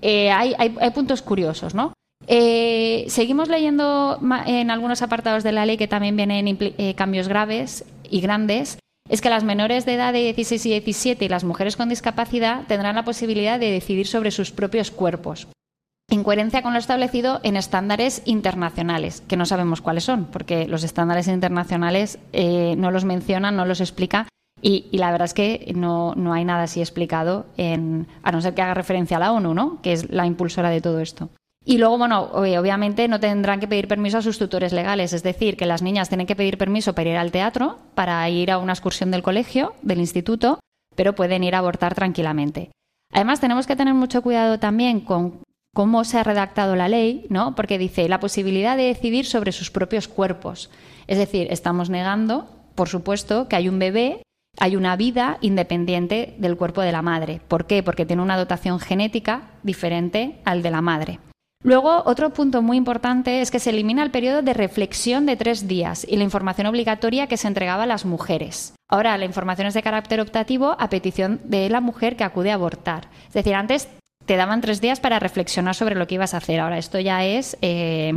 eh, 0.00 0.30
hay, 0.30 0.90
puntos 0.94 1.22
curiosos, 1.22 1.74
¿no? 1.74 1.92
Eh, 2.26 3.04
seguimos 3.08 3.48
leyendo 3.48 4.18
en 4.46 4.70
algunos 4.70 5.02
apartados 5.02 5.42
de 5.42 5.52
la 5.52 5.66
ley 5.66 5.76
que 5.76 5.88
también 5.88 6.16
vienen 6.16 6.58
cambios 6.96 7.28
graves 7.28 7.84
y 8.08 8.20
grandes. 8.20 8.78
Es 9.08 9.20
que 9.20 9.30
las 9.30 9.44
menores 9.44 9.84
de 9.84 9.94
edad 9.94 10.12
de 10.12 10.20
16 10.20 10.66
y 10.66 10.70
17 10.70 11.24
y 11.24 11.28
las 11.28 11.44
mujeres 11.44 11.76
con 11.76 11.88
discapacidad 11.88 12.66
tendrán 12.66 12.96
la 12.96 13.04
posibilidad 13.04 13.60
de 13.60 13.70
decidir 13.70 14.06
sobre 14.06 14.32
sus 14.32 14.50
propios 14.50 14.90
cuerpos 14.90 15.46
en 16.08 16.22
coherencia 16.22 16.62
con 16.62 16.72
lo 16.72 16.78
establecido 16.78 17.40
en 17.42 17.56
estándares 17.56 18.22
internacionales, 18.24 19.22
que 19.26 19.36
no 19.36 19.46
sabemos 19.46 19.80
cuáles 19.80 20.04
son, 20.04 20.26
porque 20.26 20.68
los 20.68 20.84
estándares 20.84 21.28
internacionales 21.28 22.18
eh, 22.32 22.74
no 22.76 22.90
los 22.90 23.04
mencionan, 23.04 23.56
no 23.56 23.64
los 23.64 23.80
explica, 23.80 24.28
y, 24.62 24.88
la 24.92 25.10
verdad 25.10 25.26
es 25.26 25.34
que 25.34 25.72
no, 25.76 26.14
hay 26.32 26.44
nada 26.44 26.64
así 26.64 26.80
explicado, 26.80 27.46
en, 27.56 28.06
a 28.22 28.32
no 28.32 28.40
ser 28.40 28.54
que 28.54 28.62
haga 28.62 28.74
referencia 28.74 29.18
a 29.18 29.20
la 29.20 29.32
ONU, 29.32 29.52
¿no? 29.54 29.82
que 29.82 29.92
es 29.92 30.10
la 30.10 30.26
impulsora 30.26 30.70
de 30.70 30.80
todo 30.80 31.00
esto. 31.00 31.28
Y 31.64 31.78
luego, 31.78 31.98
bueno, 31.98 32.22
obviamente 32.32 33.08
no 33.08 33.18
tendrán 33.18 33.58
que 33.58 33.66
pedir 33.66 33.88
permiso 33.88 34.18
a 34.18 34.22
sus 34.22 34.38
tutores 34.38 34.72
legales, 34.72 35.12
es 35.12 35.24
decir, 35.24 35.56
que 35.56 35.66
las 35.66 35.82
niñas 35.82 36.08
tienen 36.08 36.28
que 36.28 36.36
pedir 36.36 36.58
permiso 36.58 36.94
para 36.94 37.10
ir 37.10 37.16
al 37.16 37.32
teatro, 37.32 37.78
para 37.94 38.28
ir 38.30 38.52
a 38.52 38.58
una 38.58 38.72
excursión 38.72 39.10
del 39.10 39.24
colegio, 39.24 39.74
del 39.82 39.98
instituto, 39.98 40.60
pero 40.94 41.16
pueden 41.16 41.42
ir 41.42 41.56
a 41.56 41.58
abortar 41.58 41.94
tranquilamente. 41.94 42.70
Además, 43.12 43.40
tenemos 43.40 43.66
que 43.66 43.76
tener 43.76 43.94
mucho 43.94 44.22
cuidado 44.22 44.60
también 44.60 45.00
con 45.00 45.40
cómo 45.76 46.04
se 46.04 46.16
ha 46.16 46.24
redactado 46.24 46.74
la 46.74 46.88
ley, 46.88 47.26
¿no? 47.28 47.54
Porque 47.54 47.76
dice 47.76 48.08
la 48.08 48.18
posibilidad 48.18 48.78
de 48.78 48.84
decidir 48.84 49.26
sobre 49.26 49.52
sus 49.52 49.70
propios 49.70 50.08
cuerpos. 50.08 50.70
Es 51.06 51.18
decir, 51.18 51.48
estamos 51.50 51.90
negando, 51.90 52.48
por 52.74 52.88
supuesto, 52.88 53.46
que 53.46 53.56
hay 53.56 53.68
un 53.68 53.78
bebé, 53.78 54.22
hay 54.58 54.74
una 54.74 54.96
vida 54.96 55.36
independiente 55.42 56.34
del 56.38 56.56
cuerpo 56.56 56.80
de 56.80 56.92
la 56.92 57.02
madre. 57.02 57.42
¿Por 57.46 57.66
qué? 57.66 57.82
Porque 57.82 58.06
tiene 58.06 58.22
una 58.22 58.38
dotación 58.38 58.80
genética 58.80 59.50
diferente 59.62 60.40
al 60.46 60.62
de 60.62 60.70
la 60.70 60.80
madre. 60.80 61.20
Luego, 61.62 62.04
otro 62.06 62.30
punto 62.30 62.62
muy 62.62 62.78
importante 62.78 63.42
es 63.42 63.50
que 63.50 63.58
se 63.58 63.68
elimina 63.68 64.02
el 64.02 64.10
periodo 64.10 64.40
de 64.40 64.54
reflexión 64.54 65.26
de 65.26 65.36
tres 65.36 65.68
días 65.68 66.06
y 66.08 66.16
la 66.16 66.24
información 66.24 66.68
obligatoria 66.68 67.26
que 67.26 67.36
se 67.36 67.48
entregaba 67.48 67.82
a 67.82 67.86
las 67.86 68.06
mujeres. 68.06 68.72
Ahora, 68.88 69.18
la 69.18 69.26
información 69.26 69.68
es 69.68 69.74
de 69.74 69.82
carácter 69.82 70.22
optativo 70.22 70.74
a 70.78 70.88
petición 70.88 71.38
de 71.44 71.68
la 71.68 71.82
mujer 71.82 72.16
que 72.16 72.24
acude 72.24 72.50
a 72.50 72.54
abortar. 72.54 73.08
Es 73.28 73.34
decir, 73.34 73.54
antes 73.54 73.90
te 74.26 74.36
daban 74.36 74.60
tres 74.60 74.80
días 74.80 75.00
para 75.00 75.18
reflexionar 75.18 75.74
sobre 75.74 75.94
lo 75.94 76.06
que 76.06 76.16
ibas 76.16 76.34
a 76.34 76.38
hacer. 76.38 76.60
Ahora, 76.60 76.78
esto 76.78 76.98
ya 76.98 77.24
es 77.24 77.56
eh, 77.62 78.12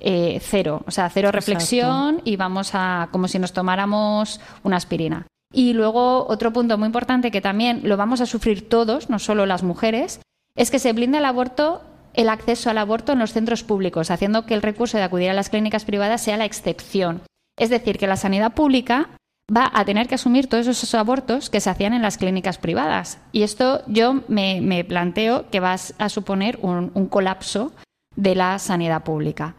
eh, 0.00 0.40
cero, 0.42 0.82
o 0.86 0.90
sea, 0.90 1.08
cero 1.10 1.30
reflexión 1.30 2.22
y 2.24 2.36
vamos 2.36 2.70
a, 2.74 3.08
como 3.12 3.28
si 3.28 3.38
nos 3.38 3.52
tomáramos 3.52 4.40
una 4.62 4.76
aspirina. 4.76 5.26
Y 5.52 5.72
luego, 5.74 6.26
otro 6.28 6.52
punto 6.52 6.78
muy 6.78 6.86
importante 6.86 7.30
que 7.30 7.40
también 7.40 7.80
lo 7.84 7.96
vamos 7.96 8.20
a 8.20 8.26
sufrir 8.26 8.68
todos, 8.68 9.10
no 9.10 9.18
solo 9.18 9.46
las 9.46 9.62
mujeres, 9.62 10.20
es 10.56 10.70
que 10.70 10.78
se 10.78 10.92
blinda 10.92 11.18
el 11.18 11.24
aborto, 11.24 11.82
el 12.14 12.28
acceso 12.28 12.70
al 12.70 12.78
aborto 12.78 13.12
en 13.12 13.18
los 13.18 13.32
centros 13.32 13.62
públicos, 13.62 14.10
haciendo 14.10 14.46
que 14.46 14.54
el 14.54 14.62
recurso 14.62 14.96
de 14.96 15.04
acudir 15.04 15.30
a 15.30 15.34
las 15.34 15.50
clínicas 15.50 15.84
privadas 15.84 16.22
sea 16.22 16.36
la 16.36 16.44
excepción. 16.44 17.22
Es 17.58 17.68
decir, 17.68 17.98
que 17.98 18.06
la 18.06 18.16
sanidad 18.16 18.54
pública 18.54 19.10
va 19.54 19.70
a 19.72 19.84
tener 19.84 20.06
que 20.08 20.14
asumir 20.14 20.48
todos 20.48 20.66
esos 20.66 20.94
abortos 20.94 21.50
que 21.50 21.60
se 21.60 21.70
hacían 21.70 21.94
en 21.94 22.02
las 22.02 22.18
clínicas 22.18 22.58
privadas. 22.58 23.18
Y 23.32 23.42
esto 23.42 23.82
yo 23.86 24.22
me, 24.28 24.84
planteo 24.84 25.50
que 25.50 25.60
va 25.60 25.74
a 25.74 26.08
suponer 26.08 26.58
un 26.62 27.06
colapso 27.08 27.72
de 28.16 28.34
la 28.34 28.58
sanidad 28.58 29.02
pública. 29.04 29.56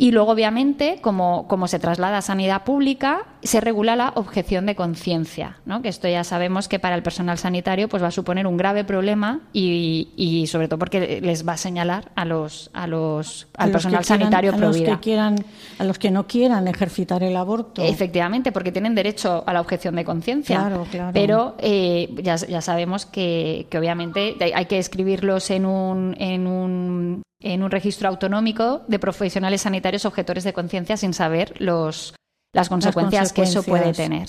Y 0.00 0.12
luego, 0.12 0.32
obviamente, 0.32 0.96
como, 1.02 1.46
como, 1.46 1.68
se 1.68 1.78
traslada 1.78 2.16
a 2.16 2.22
sanidad 2.22 2.64
pública, 2.64 3.26
se 3.42 3.60
regula 3.60 3.96
la 3.96 4.12
objeción 4.14 4.64
de 4.64 4.74
conciencia, 4.74 5.58
¿no? 5.66 5.82
que 5.82 5.90
esto 5.90 6.08
ya 6.08 6.24
sabemos 6.24 6.68
que 6.68 6.78
para 6.78 6.94
el 6.94 7.02
personal 7.02 7.36
sanitario 7.36 7.86
pues, 7.86 8.02
va 8.02 8.06
a 8.06 8.10
suponer 8.10 8.46
un 8.46 8.56
grave 8.56 8.82
problema 8.84 9.40
y, 9.52 10.08
y 10.16 10.46
sobre 10.46 10.68
todo 10.68 10.78
porque 10.78 11.20
les 11.20 11.46
va 11.46 11.52
a 11.52 11.56
señalar 11.58 12.12
a 12.14 12.24
los, 12.24 12.70
a 12.72 12.86
los, 12.86 13.48
al 13.58 13.72
personal 13.72 14.02
sanitario 14.02 14.54
a 14.54 14.56
los 14.56 14.78
que 14.78 14.98
quieran 15.00 15.36
A 15.78 15.84
los 15.84 15.98
que 15.98 16.10
no 16.10 16.26
quieran 16.26 16.66
ejercitar 16.66 17.22
el 17.22 17.36
aborto. 17.36 17.82
Efectivamente, 17.82 18.52
porque 18.52 18.72
tienen 18.72 18.94
derecho 18.94 19.44
a 19.46 19.52
la 19.52 19.60
objeción 19.60 19.96
de 19.96 20.06
conciencia. 20.06 20.60
Claro, 20.60 20.86
claro. 20.90 21.10
Pero 21.12 21.56
eh, 21.58 22.08
ya, 22.22 22.36
ya, 22.36 22.62
sabemos 22.62 23.04
que, 23.04 23.66
que 23.68 23.76
obviamente 23.76 24.34
hay 24.54 24.64
que 24.64 24.78
escribirlos 24.78 25.50
en 25.50 25.66
un, 25.66 26.16
en 26.18 26.46
un 26.46 27.22
en 27.40 27.62
un 27.62 27.70
registro 27.70 28.08
autonómico 28.08 28.82
de 28.86 28.98
profesionales 28.98 29.62
sanitarios 29.62 30.04
objetores 30.04 30.44
de 30.44 30.52
conciencia 30.52 30.96
sin 30.96 31.14
saber 31.14 31.54
los, 31.60 32.14
las 32.52 32.68
consecuencias, 32.68 33.32
que 33.32 33.42
eso 33.42 33.62
puede 33.62 33.92
tener. 33.92 34.28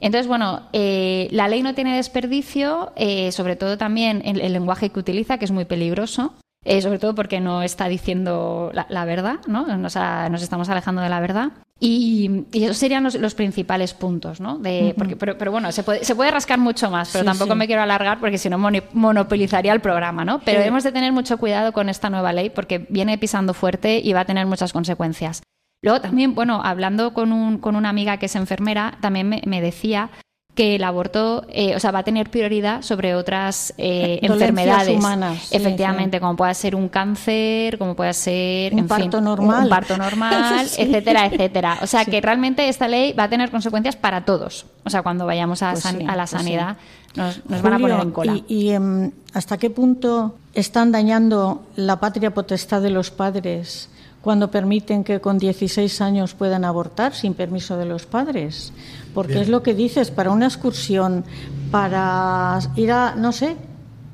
Entonces, 0.00 0.26
bueno, 0.26 0.68
eh, 0.72 1.28
la 1.30 1.48
ley 1.48 1.62
no 1.62 1.74
tiene 1.74 1.96
desperdicio, 1.96 2.92
eh, 2.96 3.30
sobre 3.32 3.56
todo 3.56 3.78
también 3.78 4.22
el, 4.24 4.40
el, 4.40 4.52
lenguaje 4.52 4.90
que 4.90 4.98
utiliza, 4.98 5.38
que 5.38 5.44
es 5.44 5.50
muy 5.50 5.64
peligroso. 5.64 6.34
Eh, 6.64 6.82
sobre 6.82 6.98
todo 6.98 7.14
porque 7.14 7.40
no 7.40 7.62
está 7.62 7.88
diciendo 7.88 8.72
la, 8.74 9.04
verdad, 9.04 9.36
¿no? 9.46 9.66
Nos, 9.66 9.96
nos, 9.96 10.42
estamos 10.42 10.68
alejando 10.68 11.00
de 11.00 11.08
la 11.08 11.20
verdad. 11.20 11.52
Y, 11.80 12.44
esos 12.52 12.76
serían 12.76 13.04
los, 13.04 13.34
principales 13.34 13.94
puntos, 13.94 14.40
¿no? 14.40 14.58
De, 14.58 14.94
porque, 14.98 15.14
pero, 15.14 15.52
bueno, 15.52 15.70
se 15.70 15.84
puede, 15.84 16.04
se 16.04 16.16
puede 16.16 16.30
rascar 16.30 16.58
mucho 16.58 16.90
más, 16.90 17.10
pero 17.12 17.24
tampoco 17.24 17.54
me 17.54 17.66
quiero 17.66 17.82
alargar 17.82 18.18
porque 18.18 18.36
si 18.36 18.50
no 18.50 18.58
monopolizaría 18.58 19.72
el 19.72 19.80
programa, 19.80 20.24
¿no? 20.24 20.40
Pero 20.40 20.58
debemos 20.58 20.82
de 20.82 20.90
tener 20.90 21.12
mucho 21.12 21.38
cuidado 21.38 21.72
con 21.72 21.88
esta 21.88 22.10
nueva 22.10 22.32
ley 22.32 22.50
porque 22.50 22.86
viene 22.88 23.16
pisando 23.16 23.54
fuerte 23.54 24.00
y 24.02 24.12
va 24.12 24.20
a 24.20 24.24
tener 24.24 24.46
muchas 24.46 24.72
consecuencias. 24.72 25.42
Luego 25.80 26.00
también, 26.00 26.34
bueno, 26.34 26.60
hablando 26.64 27.14
con, 27.14 27.32
un, 27.32 27.58
con 27.58 27.76
una 27.76 27.90
amiga 27.90 28.16
que 28.16 28.26
es 28.26 28.34
enfermera, 28.34 28.98
también 29.00 29.28
me, 29.28 29.42
me 29.46 29.60
decía 29.60 30.10
que 30.58 30.74
el 30.74 30.82
aborto, 30.82 31.46
eh, 31.50 31.76
o 31.76 31.78
sea, 31.78 31.92
va 31.92 32.00
a 32.00 32.02
tener 32.02 32.30
prioridad 32.30 32.82
sobre 32.82 33.14
otras 33.14 33.72
eh, 33.78 34.18
enfermedades 34.22 34.98
humanas. 34.98 35.52
Efectivamente, 35.52 36.18
como 36.18 36.34
pueda 36.34 36.52
ser 36.52 36.74
un 36.74 36.88
cáncer, 36.88 37.78
como 37.78 37.94
pueda 37.94 38.12
ser 38.12 38.74
un 38.74 38.88
parto 38.88 39.20
normal, 39.20 39.62
un 39.62 39.68
parto 39.68 39.96
normal, 39.96 40.66
etcétera, 40.76 41.26
etcétera. 41.26 41.78
O 41.80 41.86
sea, 41.86 42.04
que 42.04 42.20
realmente 42.20 42.68
esta 42.68 42.88
ley 42.88 43.12
va 43.12 43.22
a 43.22 43.28
tener 43.28 43.52
consecuencias 43.52 43.94
para 43.94 44.24
todos. 44.24 44.66
O 44.82 44.90
sea, 44.90 45.02
cuando 45.04 45.26
vayamos 45.26 45.62
a, 45.62 45.74
pues 45.74 45.86
a 45.86 45.92
la 45.92 46.16
pues 46.16 46.30
sanidad 46.30 46.76
nos, 47.14 47.40
van 47.46 47.74
a 47.74 47.78
poner 47.78 48.00
en 48.00 48.10
cola. 48.10 48.40
¿Y, 48.48 48.70
em, 48.70 49.12
hasta 49.34 49.58
qué 49.58 49.70
punto 49.70 50.34
están 50.54 50.90
dañando 50.90 51.62
la 51.76 52.00
patria 52.00 52.34
potestad 52.34 52.82
de 52.82 52.90
los 52.90 53.12
padres? 53.12 53.90
cuando 54.20 54.50
permiten 54.50 55.04
que 55.04 55.20
con 55.20 55.38
16 55.38 56.00
años 56.00 56.34
puedan 56.34 56.64
abortar 56.64 57.14
sin 57.14 57.34
permiso 57.34 57.76
de 57.76 57.86
los 57.86 58.04
padres. 58.04 58.72
Porque 59.14 59.40
es 59.40 59.48
lo 59.48 59.62
que 59.62 59.74
dices, 59.74 60.10
para 60.10 60.30
una 60.30 60.46
excursión, 60.46 61.24
para 61.70 62.58
ir 62.76 62.92
a, 62.92 63.14
no 63.14 63.32
sé, 63.32 63.56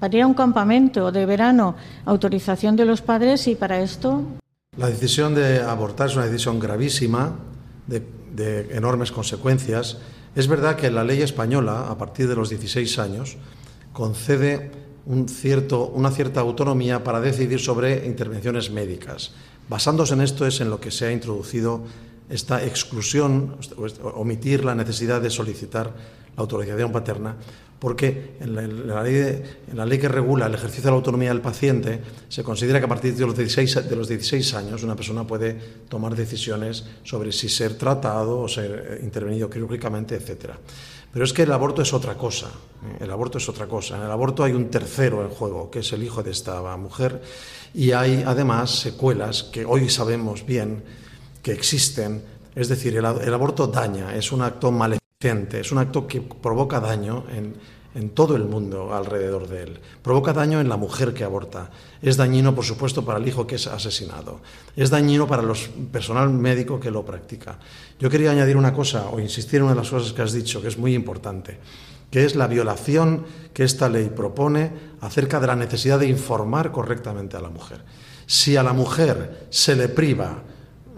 para 0.00 0.16
ir 0.16 0.22
a 0.22 0.26
un 0.26 0.34
campamento 0.34 1.12
de 1.12 1.26
verano, 1.26 1.76
autorización 2.04 2.76
de 2.76 2.84
los 2.84 3.02
padres 3.02 3.46
y 3.48 3.54
para 3.54 3.80
esto. 3.80 4.22
La 4.76 4.88
decisión 4.88 5.34
de 5.34 5.60
abortar 5.60 6.08
es 6.08 6.16
una 6.16 6.26
decisión 6.26 6.58
gravísima, 6.58 7.32
de 7.86 8.02
de 8.34 8.76
enormes 8.76 9.12
consecuencias. 9.12 9.98
Es 10.34 10.48
verdad 10.48 10.76
que 10.76 10.90
la 10.90 11.04
ley 11.04 11.22
española, 11.22 11.88
a 11.88 11.96
partir 11.96 12.28
de 12.28 12.34
los 12.34 12.50
16 12.50 12.98
años, 12.98 13.36
concede 13.92 14.72
un 15.06 15.28
cierto, 15.28 15.86
una 15.88 16.10
cierta 16.10 16.40
autonomía 16.40 17.04
para 17.04 17.20
decidir 17.20 17.60
sobre 17.60 18.06
intervenciones 18.06 18.70
médicas. 18.70 19.32
Basándose 19.68 20.14
en 20.14 20.22
esto 20.22 20.46
es 20.46 20.60
en 20.60 20.70
lo 20.70 20.80
que 20.80 20.90
se 20.90 21.06
ha 21.06 21.12
introducido 21.12 21.84
esta 22.28 22.64
exclusión, 22.64 23.57
omitir 24.14 24.64
la 24.64 24.75
necesidad 24.75 25.21
de 25.21 25.31
solicitar 25.31 25.87
la 26.37 26.40
autorización 26.40 26.93
paterna 26.93 27.37
porque 27.85 28.37
en 28.40 28.54
la, 28.54 29.02
ley 29.02 29.99
que 29.99 30.09
regula 30.09 30.47
el 30.47 30.54
ejercicio 30.54 30.85
de 30.85 30.90
la 30.93 30.97
autonomía 30.97 31.28
del 31.28 31.43
paciente 31.43 32.00
se 32.31 32.43
considera 32.43 32.78
que 32.78 32.87
a 32.87 32.88
partir 32.88 33.14
de 33.14 33.26
los, 33.26 33.37
16, 33.37 33.90
de 33.90 33.95
los 33.95 34.09
16 34.09 34.54
años 34.54 34.83
una 34.83 34.97
persona 34.97 35.26
puede 35.26 35.52
tomar 35.87 36.16
decisiones 36.16 36.83
sobre 37.02 37.31
si 37.31 37.50
ser 37.50 37.76
tratado 37.76 38.40
o 38.40 38.49
ser 38.49 38.87
eh, 38.88 39.04
intervenido 39.04 39.50
quirúrgicamente, 39.50 40.14
etc. 40.14 40.52
Pero 41.12 41.26
es 41.26 41.35
que 41.35 41.43
el 41.43 41.52
aborto 41.52 41.83
es 41.83 41.93
otra 41.93 42.14
cosa, 42.14 42.47
¿eh? 42.47 43.04
el 43.04 43.11
aborto 43.11 43.37
es 43.37 43.47
otra 43.50 43.66
cosa. 43.66 43.99
En 43.99 44.02
el 44.04 44.11
aborto 44.11 44.45
hay 44.45 44.52
un 44.52 44.71
tercero 44.71 45.23
en 45.23 45.28
juego, 45.28 45.71
que 45.71 45.81
es 45.81 45.93
el 45.93 46.02
hijo 46.02 46.23
de 46.23 46.31
esta 46.31 46.62
mujer, 46.78 47.21
y 47.75 47.93
hay 47.93 48.25
además 48.26 48.71
secuelas 48.71 49.43
que 49.43 49.66
hoy 49.66 49.90
sabemos 49.90 50.47
bien 50.47 50.83
que 51.44 51.52
existen, 51.52 52.24
es 52.56 52.68
decir, 52.68 52.96
el, 52.96 53.04
aborto 53.04 53.68
daña, 53.68 54.16
es 54.16 54.32
un 54.32 54.42
acto 54.42 54.72
maléfico 54.72 55.04
es 55.24 55.72
un 55.72 55.78
acto 55.78 56.06
que 56.06 56.20
provoca 56.20 56.80
daño 56.80 57.24
en, 57.32 57.54
en 57.94 58.10
todo 58.10 58.36
el 58.36 58.44
mundo 58.44 58.94
alrededor 58.94 59.48
de 59.48 59.62
él. 59.62 59.80
Provoca 60.02 60.34
daño 60.34 60.60
en 60.60 60.68
la 60.68 60.76
mujer 60.76 61.14
que 61.14 61.24
aborta. 61.24 61.70
Es 62.02 62.18
dañino, 62.18 62.54
por 62.54 62.64
supuesto, 62.64 63.06
para 63.06 63.18
el 63.18 63.26
hijo 63.26 63.46
que 63.46 63.54
es 63.54 63.66
asesinado. 63.66 64.40
Es 64.76 64.90
dañino 64.90 65.26
para 65.26 65.42
el 65.42 65.48
personal 65.90 66.28
médico 66.28 66.78
que 66.78 66.90
lo 66.90 67.06
practica. 67.06 67.58
Yo 67.98 68.10
quería 68.10 68.32
añadir 68.32 68.58
una 68.58 68.74
cosa, 68.74 69.08
o 69.08 69.18
insistir 69.18 69.58
en 69.58 69.64
una 69.64 69.72
de 69.72 69.80
las 69.80 69.88
cosas 69.88 70.12
que 70.12 70.20
has 70.20 70.32
dicho, 70.34 70.60
que 70.60 70.68
es 70.68 70.76
muy 70.76 70.94
importante, 70.94 71.58
que 72.10 72.26
es 72.26 72.36
la 72.36 72.46
violación 72.46 73.24
que 73.54 73.64
esta 73.64 73.88
ley 73.88 74.10
propone 74.14 74.72
acerca 75.00 75.40
de 75.40 75.46
la 75.46 75.56
necesidad 75.56 75.98
de 75.98 76.08
informar 76.08 76.70
correctamente 76.70 77.38
a 77.38 77.40
la 77.40 77.48
mujer. 77.48 77.82
Si 78.26 78.56
a 78.56 78.62
la 78.62 78.74
mujer 78.74 79.46
se 79.48 79.74
le 79.74 79.88
priva, 79.88 80.42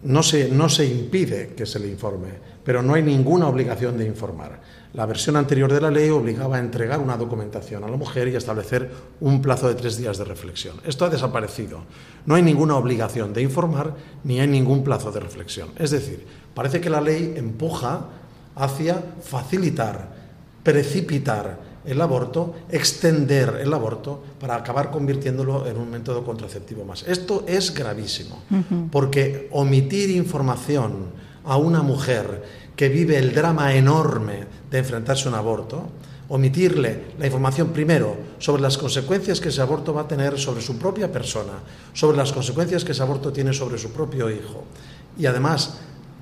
no 0.06 0.22
se, 0.22 0.48
no 0.48 0.68
se 0.68 0.86
impide 0.86 1.54
que 1.54 1.66
se 1.66 1.78
le 1.78 1.88
informe, 1.88 2.28
pero 2.64 2.82
no 2.82 2.94
hay 2.94 3.02
ninguna 3.02 3.48
obligación 3.48 3.98
de 3.98 4.06
informar. 4.06 4.60
La 4.94 5.04
versión 5.04 5.36
anterior 5.36 5.72
de 5.72 5.80
la 5.80 5.90
ley 5.90 6.08
obligaba 6.08 6.56
a 6.56 6.60
entregar 6.60 7.00
una 7.00 7.16
documentación 7.16 7.84
a 7.84 7.88
la 7.88 7.96
mujer 7.96 8.28
y 8.28 8.36
establecer 8.36 8.90
un 9.20 9.42
plazo 9.42 9.68
de 9.68 9.74
tres 9.74 9.98
días 9.98 10.16
de 10.16 10.24
reflexión. 10.24 10.76
Esto 10.86 11.04
ha 11.04 11.10
desaparecido. 11.10 11.80
No 12.24 12.34
hay 12.34 12.42
ninguna 12.42 12.76
obligación 12.76 13.34
de 13.34 13.42
informar 13.42 13.94
ni 14.24 14.40
hay 14.40 14.46
ningún 14.46 14.82
plazo 14.84 15.12
de 15.12 15.20
reflexión. 15.20 15.68
Es 15.76 15.90
decir, 15.90 16.24
parece 16.54 16.80
que 16.80 16.88
la 16.88 17.00
ley 17.00 17.34
empuja 17.36 18.06
hacia 18.54 19.02
facilitar, 19.22 20.14
precipitar 20.62 21.58
el 21.86 22.00
aborto, 22.00 22.54
extender 22.68 23.60
el 23.62 23.72
aborto 23.72 24.22
para 24.40 24.56
acabar 24.56 24.90
convirtiéndolo 24.90 25.66
en 25.66 25.76
un 25.76 25.90
método 25.90 26.24
contraceptivo 26.24 26.84
más. 26.84 27.04
Esto 27.06 27.44
es 27.46 27.72
gravísimo, 27.72 28.42
porque 28.90 29.48
omitir 29.52 30.10
información 30.10 31.06
a 31.44 31.56
una 31.56 31.82
mujer 31.82 32.42
que 32.74 32.88
vive 32.88 33.16
el 33.18 33.32
drama 33.32 33.74
enorme 33.74 34.46
de 34.70 34.78
enfrentarse 34.78 35.26
a 35.26 35.30
un 35.30 35.36
aborto, 35.36 35.88
omitirle 36.28 37.14
la 37.18 37.26
información 37.26 37.68
primero 37.68 38.16
sobre 38.38 38.62
las 38.62 38.76
consecuencias 38.76 39.40
que 39.40 39.50
ese 39.50 39.62
aborto 39.62 39.94
va 39.94 40.02
a 40.02 40.08
tener 40.08 40.38
sobre 40.38 40.60
su 40.60 40.76
propia 40.76 41.10
persona, 41.10 41.52
sobre 41.92 42.16
las 42.16 42.32
consecuencias 42.32 42.84
que 42.84 42.92
ese 42.92 43.02
aborto 43.02 43.32
tiene 43.32 43.52
sobre 43.52 43.78
su 43.78 43.92
propio 43.92 44.28
hijo 44.28 44.64
y 45.16 45.26
además 45.26 45.78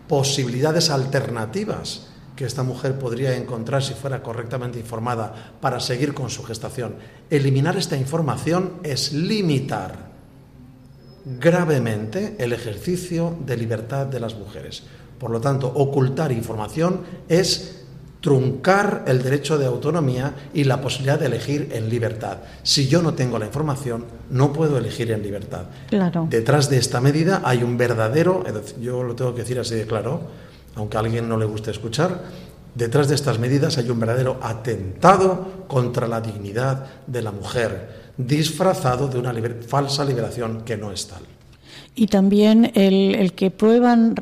posibilidades 0.06 0.90
alternativas 0.90 2.13
que 2.36 2.44
esta 2.44 2.62
mujer 2.62 2.98
podría 2.98 3.36
encontrar 3.36 3.82
si 3.82 3.94
fuera 3.94 4.22
correctamente 4.22 4.78
informada 4.78 5.54
para 5.60 5.80
seguir 5.80 6.14
con 6.14 6.30
su 6.30 6.42
gestación. 6.42 6.96
Eliminar 7.30 7.76
esta 7.76 7.96
información 7.96 8.74
es 8.82 9.12
limitar 9.12 10.12
gravemente 11.24 12.36
el 12.38 12.52
ejercicio 12.52 13.36
de 13.46 13.56
libertad 13.56 14.06
de 14.06 14.20
las 14.20 14.34
mujeres. 14.34 14.82
Por 15.18 15.30
lo 15.30 15.40
tanto, 15.40 15.72
ocultar 15.74 16.32
información 16.32 17.00
es 17.28 17.84
truncar 18.20 19.04
el 19.06 19.22
derecho 19.22 19.58
de 19.58 19.66
autonomía 19.66 20.34
y 20.54 20.64
la 20.64 20.80
posibilidad 20.80 21.20
de 21.20 21.26
elegir 21.26 21.68
en 21.72 21.90
libertad. 21.90 22.38
Si 22.62 22.88
yo 22.88 23.02
no 23.02 23.12
tengo 23.12 23.38
la 23.38 23.44
información, 23.44 24.06
no 24.30 24.50
puedo 24.50 24.78
elegir 24.78 25.12
en 25.12 25.22
libertad. 25.22 25.66
Claro. 25.88 26.26
Detrás 26.30 26.70
de 26.70 26.78
esta 26.78 27.02
medida 27.02 27.42
hay 27.44 27.62
un 27.62 27.76
verdadero, 27.76 28.42
yo 28.80 29.02
lo 29.02 29.14
tengo 29.14 29.35
que 29.35 29.42
decir 29.42 29.61
así 29.61 29.74
de 29.74 29.87
claro, 29.87 30.22
aunque 30.74 30.96
a 30.96 31.00
alguien 31.00 31.28
no 31.28 31.37
le 31.37 31.44
guste 31.44 31.70
escuchar, 31.70 32.22
detrás 32.74 33.08
de 33.08 33.14
estas 33.14 33.38
medidas 33.38 33.78
hay 33.78 33.90
un 33.90 34.00
verdadero 34.00 34.38
atentado 34.42 35.64
contra 35.68 36.08
la 36.08 36.20
dignidad 36.20 36.87
de 37.06 37.22
la 37.22 37.32
mujer, 37.32 38.12
disfrazado 38.16 39.08
de 39.08 39.18
una 39.18 39.34
falsa 39.66 40.04
liberación 40.04 40.62
que 40.62 40.76
no 40.76 40.92
es 40.92 41.06
tal. 41.06 41.22
Y 41.96 42.08
también 42.08 42.72
el, 42.74 43.34
que 43.34 43.52
prohíban, 43.52 44.16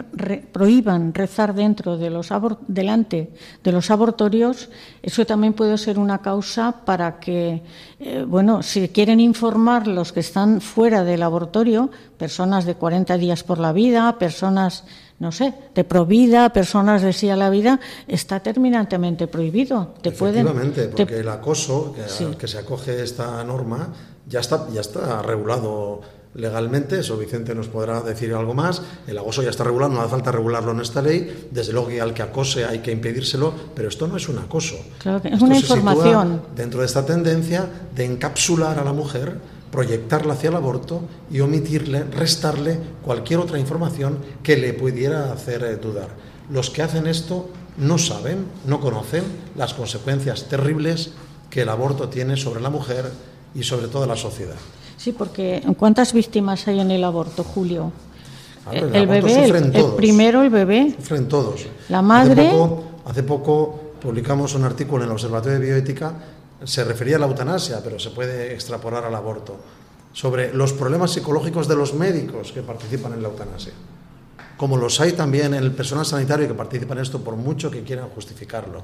prohíban 0.52 1.14
rezar 1.14 1.54
dentro 1.54 1.96
de 1.96 2.10
los 2.10 2.28
delante 2.66 3.30
de 3.64 3.72
los 3.72 3.90
abortorios, 3.90 4.68
eso 5.02 5.24
también 5.24 5.54
puede 5.54 5.78
ser 5.78 5.98
una 5.98 6.18
causa 6.18 6.84
para 6.84 7.18
que, 7.18 7.62
eh, 7.98 8.26
bueno, 8.28 8.62
si 8.62 8.88
quieren 8.88 9.20
informar 9.20 9.86
los 9.86 10.12
que 10.12 10.20
están 10.20 10.60
fuera 10.60 11.02
del 11.02 11.22
abortorio, 11.22 11.90
personas 12.18 12.66
de 12.66 12.74
40 12.74 13.16
días 13.16 13.42
por 13.42 13.58
la 13.58 13.72
vida, 13.72 14.18
personas, 14.18 14.84
no 15.22 15.30
sé, 15.30 15.54
de 15.72 15.84
provida, 15.84 16.52
personas 16.52 17.00
de 17.00 17.12
sí 17.12 17.30
a 17.30 17.36
la 17.36 17.48
vida, 17.48 17.78
está 18.08 18.40
terminantemente 18.40 19.28
prohibido. 19.28 19.94
Te 20.02 20.08
Efectivamente, 20.08 20.88
porque 20.88 21.20
el 21.20 21.28
acoso 21.28 21.94
que, 21.94 22.24
al 22.24 22.36
que 22.36 22.48
se 22.48 22.58
acoge 22.58 23.00
esta 23.04 23.44
norma 23.44 23.94
ya 24.28 24.40
está, 24.40 24.66
ya 24.74 24.80
está 24.80 25.22
regulado 25.22 26.00
legalmente, 26.34 26.98
eso 26.98 27.16
Vicente 27.16 27.54
nos 27.54 27.68
podrá 27.68 28.00
decir 28.00 28.34
algo 28.34 28.52
más, 28.52 28.82
el 29.06 29.16
acoso 29.16 29.44
ya 29.44 29.50
está 29.50 29.62
regulado, 29.62 29.92
no 29.92 30.00
hace 30.00 30.10
falta 30.10 30.32
regularlo 30.32 30.72
en 30.72 30.80
esta 30.80 31.00
ley, 31.00 31.46
desde 31.52 31.72
luego 31.72 31.86
que 31.86 32.00
al 32.00 32.14
que 32.14 32.22
acose 32.22 32.64
hay 32.64 32.80
que 32.80 32.90
impedírselo, 32.90 33.54
pero 33.76 33.90
esto 33.90 34.08
no 34.08 34.16
es 34.16 34.28
un 34.28 34.38
acoso. 34.38 34.74
es 35.22 35.40
una 35.40 35.56
información. 35.56 36.42
dentro 36.56 36.80
de 36.80 36.86
esta 36.86 37.06
tendencia 37.06 37.68
de 37.94 38.06
encapsular 38.06 38.76
a 38.80 38.82
la 38.82 38.92
mujer, 38.92 39.38
proyectarla 39.72 40.34
hacia 40.34 40.50
el 40.50 40.56
aborto 40.56 41.00
y 41.30 41.40
omitirle, 41.40 42.04
restarle 42.04 42.78
cualquier 43.02 43.40
otra 43.40 43.58
información 43.58 44.18
que 44.42 44.56
le 44.56 44.74
pudiera 44.74 45.32
hacer 45.32 45.64
eh, 45.64 45.76
dudar. 45.76 46.10
Los 46.50 46.70
que 46.70 46.82
hacen 46.82 47.06
esto 47.06 47.48
no 47.78 47.98
saben, 47.98 48.44
no 48.66 48.80
conocen 48.80 49.24
las 49.56 49.74
consecuencias 49.74 50.48
terribles 50.48 51.12
que 51.50 51.62
el 51.62 51.70
aborto 51.70 52.08
tiene 52.08 52.36
sobre 52.36 52.60
la 52.60 52.70
mujer 52.70 53.10
y 53.54 53.62
sobre 53.62 53.88
toda 53.88 54.06
la 54.06 54.16
sociedad. 54.16 54.56
Sí, 54.98 55.12
porque 55.12 55.62
¿cuántas 55.78 56.12
víctimas 56.12 56.68
hay 56.68 56.80
en 56.80 56.90
el 56.90 57.02
aborto, 57.02 57.42
Julio? 57.42 57.92
el, 58.70 59.06
bebé, 59.06 59.46
el, 59.46 59.94
primero 59.96 60.42
el 60.42 60.50
bebé. 60.50 60.94
Sufren 60.98 61.26
todos. 61.28 61.66
La 61.88 62.02
madre. 62.02 62.52
Hace 63.04 63.24
poco, 63.24 63.80
publicamos 64.00 64.54
un 64.54 64.64
artículo 64.64 65.02
en 65.02 65.08
el 65.08 65.12
Observatorio 65.12 65.58
de 65.58 65.66
Bioética, 65.66 66.12
se 66.64 66.84
refería 66.84 67.16
a 67.16 67.18
la 67.18 67.26
eutanasia, 67.26 67.80
pero 67.82 67.98
se 67.98 68.10
puede 68.10 68.52
extrapolar 68.54 69.04
al 69.04 69.14
aborto, 69.14 69.56
sobre 70.12 70.52
los 70.52 70.72
problemas 70.72 71.12
psicológicos 71.12 71.68
de 71.68 71.76
los 71.76 71.94
médicos 71.94 72.52
que 72.52 72.62
participan 72.62 73.14
en 73.14 73.22
la 73.22 73.28
eutanasia. 73.28 73.72
Como 74.56 74.76
los 74.76 75.00
hay 75.00 75.12
también 75.12 75.54
en 75.54 75.62
el 75.62 75.72
personal 75.72 76.06
sanitario 76.06 76.46
que 76.46 76.54
participa 76.54 76.94
en 76.94 77.00
esto, 77.00 77.20
por 77.20 77.36
mucho 77.36 77.70
que 77.70 77.82
quieran 77.82 78.08
justificarlo. 78.10 78.82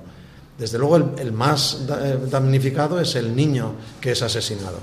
Desde 0.58 0.78
luego, 0.78 0.96
el, 0.96 1.04
el 1.18 1.32
más 1.32 1.84
eh, 1.88 2.18
damnificado 2.28 3.00
es 3.00 3.14
el 3.14 3.36
niño 3.36 3.74
que 4.00 4.12
es 4.12 4.22
asesinado. 4.22 4.78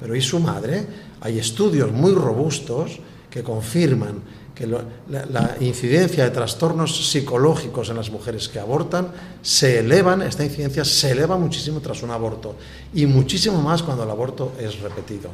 Pero 0.00 0.16
¿y 0.16 0.22
su 0.22 0.40
madre? 0.40 0.86
Hay 1.20 1.38
estudios 1.38 1.92
muy 1.92 2.12
robustos 2.12 2.98
que 3.30 3.44
confirman 3.44 4.22
que 4.60 4.66
la, 4.66 5.56
incidencia 5.60 6.24
de 6.24 6.30
trastornos 6.30 7.10
psicológicos 7.10 7.88
en 7.88 7.96
las 7.96 8.10
mujeres 8.10 8.46
que 8.46 8.60
abortan 8.60 9.08
se 9.40 9.78
elevan, 9.78 10.20
esta 10.20 10.44
incidencia 10.44 10.84
se 10.84 11.12
eleva 11.12 11.38
muchísimo 11.38 11.80
tras 11.80 12.02
un 12.02 12.10
aborto 12.10 12.56
y 12.92 13.06
muchísimo 13.06 13.62
más 13.62 13.82
cuando 13.82 14.04
el 14.04 14.10
aborto 14.10 14.52
es 14.60 14.78
repetido. 14.80 15.30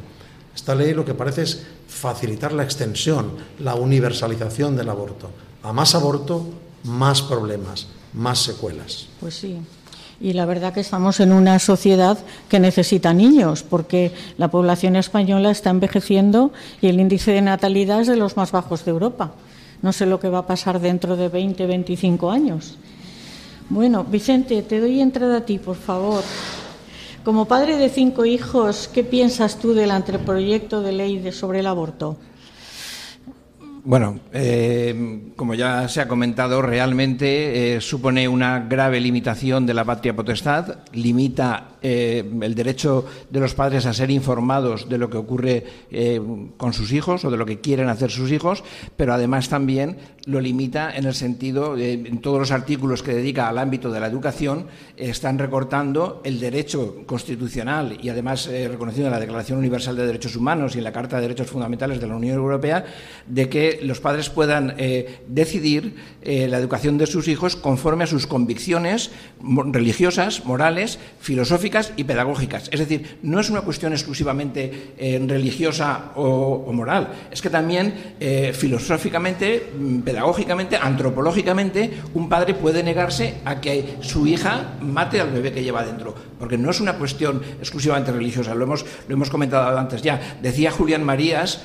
Esta 0.55 0.73
ley 0.73 0.93
lo 0.93 1.03
que 1.03 1.13
parece 1.13 1.41
es 1.41 1.61
facilitar 1.89 2.53
la 2.53 2.63
extensión, 2.63 3.33
la 3.59 3.75
universalización 3.75 4.77
del 4.77 4.87
aborto. 4.87 5.29
A 5.61 5.73
más 5.73 5.93
aborto, 5.93 6.47
más 6.85 7.21
problemas, 7.21 7.87
más 8.13 8.39
secuelas. 8.39 9.07
Pues 9.19 9.35
sí. 9.35 9.59
Y 10.19 10.33
la 10.33 10.45
verdad 10.45 10.73
que 10.73 10.79
estamos 10.79 11.19
en 11.19 11.31
una 11.31 11.59
sociedad 11.59 12.17
que 12.49 12.59
necesita 12.59 13.13
niños, 13.13 13.63
porque 13.63 14.11
la 14.37 14.47
población 14.47 14.95
española 14.95 15.51
está 15.51 15.69
envejeciendo 15.69 16.51
y 16.81 16.87
el 16.87 16.99
índice 16.99 17.31
de 17.31 17.41
natalidad 17.41 18.01
es 18.01 18.07
de 18.07 18.15
los 18.15 18.35
más 18.35 18.51
bajos 18.51 18.83
de 18.83 18.91
Europa. 18.91 19.33
No 19.81 19.93
sé 19.93 20.07
lo 20.07 20.19
que 20.19 20.29
va 20.29 20.39
a 20.39 20.47
pasar 20.47 20.79
dentro 20.79 21.15
de 21.15 21.29
20, 21.29 21.67
25 21.67 22.31
años. 22.31 22.77
Bueno, 23.69 24.03
Vicente, 24.05 24.61
te 24.63 24.79
doy 24.79 25.01
entrada 25.01 25.37
a 25.37 25.45
ti, 25.45 25.59
por 25.59 25.75
favor. 25.75 26.23
Como 27.23 27.45
padre 27.45 27.77
de 27.77 27.89
cinco 27.89 28.25
hijos, 28.25 28.89
¿qué 28.91 29.03
piensas 29.03 29.59
tú 29.59 29.73
del 29.73 29.91
anteproyecto 29.91 30.81
de 30.81 30.93
ley 30.93 31.31
sobre 31.31 31.59
el 31.59 31.67
aborto? 31.67 32.15
Bueno, 33.87 34.19
eh, 34.33 35.31
como 35.37 35.53
ya 35.53 35.87
se 35.87 36.01
ha 36.01 36.09
comentado, 36.09 36.61
realmente 36.61 37.77
eh, 37.77 37.79
supone 37.79 38.27
una 38.27 38.59
grave 38.67 38.99
limitación 38.99 39.65
de 39.65 39.73
la 39.73 39.85
patria 39.85 40.13
potestad, 40.13 40.79
limita 40.91 41.76
eh, 41.81 42.23
el 42.41 42.55
derecho 42.55 43.05
de 43.29 43.39
los 43.39 43.53
padres 43.53 43.85
a 43.85 43.93
ser 43.93 44.11
informados 44.11 44.89
de 44.89 44.97
lo 44.97 45.09
que 45.09 45.17
ocurre 45.17 45.63
con 46.57 46.73
sus 46.73 46.91
hijos 46.91 47.25
o 47.25 47.31
de 47.31 47.37
lo 47.37 47.45
que 47.45 47.59
quieren 47.59 47.89
hacer 47.89 48.11
sus 48.11 48.31
hijos, 48.31 48.63
pero 48.95 49.13
además 49.13 49.49
también 49.49 49.97
lo 50.25 50.41
limita 50.41 50.95
en 50.95 51.05
el 51.05 51.13
sentido, 51.13 51.77
en 51.77 52.19
todos 52.19 52.39
los 52.39 52.51
artículos 52.51 53.03
que 53.03 53.13
dedica 53.13 53.47
al 53.47 53.57
ámbito 53.57 53.91
de 53.91 53.99
la 53.99 54.07
educación, 54.07 54.67
están 54.97 55.39
recortando 55.39 56.21
el 56.23 56.39
derecho 56.39 57.03
constitucional 57.05 57.97
y 58.01 58.09
además 58.09 58.47
reconocido 58.47 59.07
en 59.07 59.11
la 59.11 59.19
Declaración 59.19 59.59
Universal 59.59 59.95
de 59.95 60.05
Derechos 60.05 60.35
Humanos 60.35 60.75
y 60.75 60.79
en 60.79 60.83
la 60.83 60.91
Carta 60.91 61.17
de 61.17 61.23
Derechos 61.23 61.47
Fundamentales 61.47 61.99
de 61.99 62.07
la 62.07 62.15
Unión 62.15 62.35
Europea, 62.35 62.85
de 63.25 63.49
que 63.49 63.79
los 63.83 63.99
padres 63.99 64.29
puedan 64.29 64.75
eh, 64.77 65.21
decidir 65.27 65.95
eh, 66.21 66.47
la 66.47 66.57
educación 66.57 66.97
de 66.97 67.07
sus 67.07 67.27
hijos 67.27 67.55
conforme 67.55 68.03
a 68.03 68.07
sus 68.07 68.27
convicciones 68.27 69.11
religiosas, 69.71 70.45
morales, 70.45 70.99
filosóficas 71.19 71.66
y 71.95 72.03
pedagógicas. 72.03 72.69
Es 72.71 72.79
decir, 72.79 73.19
no 73.23 73.39
es 73.39 73.49
una 73.49 73.61
cuestión 73.61 73.93
exclusivamente 73.93 74.93
eh, 74.97 75.23
religiosa 75.27 76.11
o, 76.15 76.71
moral, 76.73 77.09
es 77.31 77.41
que 77.41 77.49
también 77.49 78.15
filosóficamente, 78.53 79.71
mm, 79.77 79.99
pedagógicamente, 79.99 80.77
antropológicamente, 80.77 81.91
un 82.13 82.29
padre 82.29 82.53
puede 82.53 82.83
negarse 82.83 83.35
a 83.45 83.59
que 83.59 83.97
su 84.01 84.27
hija 84.27 84.77
mate 84.81 85.19
al 85.19 85.31
bebé 85.31 85.51
que 85.51 85.63
lleva 85.63 85.83
dentro, 85.83 86.13
porque 86.39 86.57
no 86.57 86.69
es 86.69 86.79
una 86.79 86.97
cuestión 86.97 87.41
exclusivamente 87.59 88.11
religiosa, 88.11 88.55
lo 88.55 88.65
hemos, 88.65 88.85
lo 89.07 89.15
hemos 89.15 89.29
comentado 89.29 89.77
antes 89.77 90.01
ya. 90.01 90.37
Decía 90.41 90.71
Julián 90.71 91.03
Marías, 91.03 91.61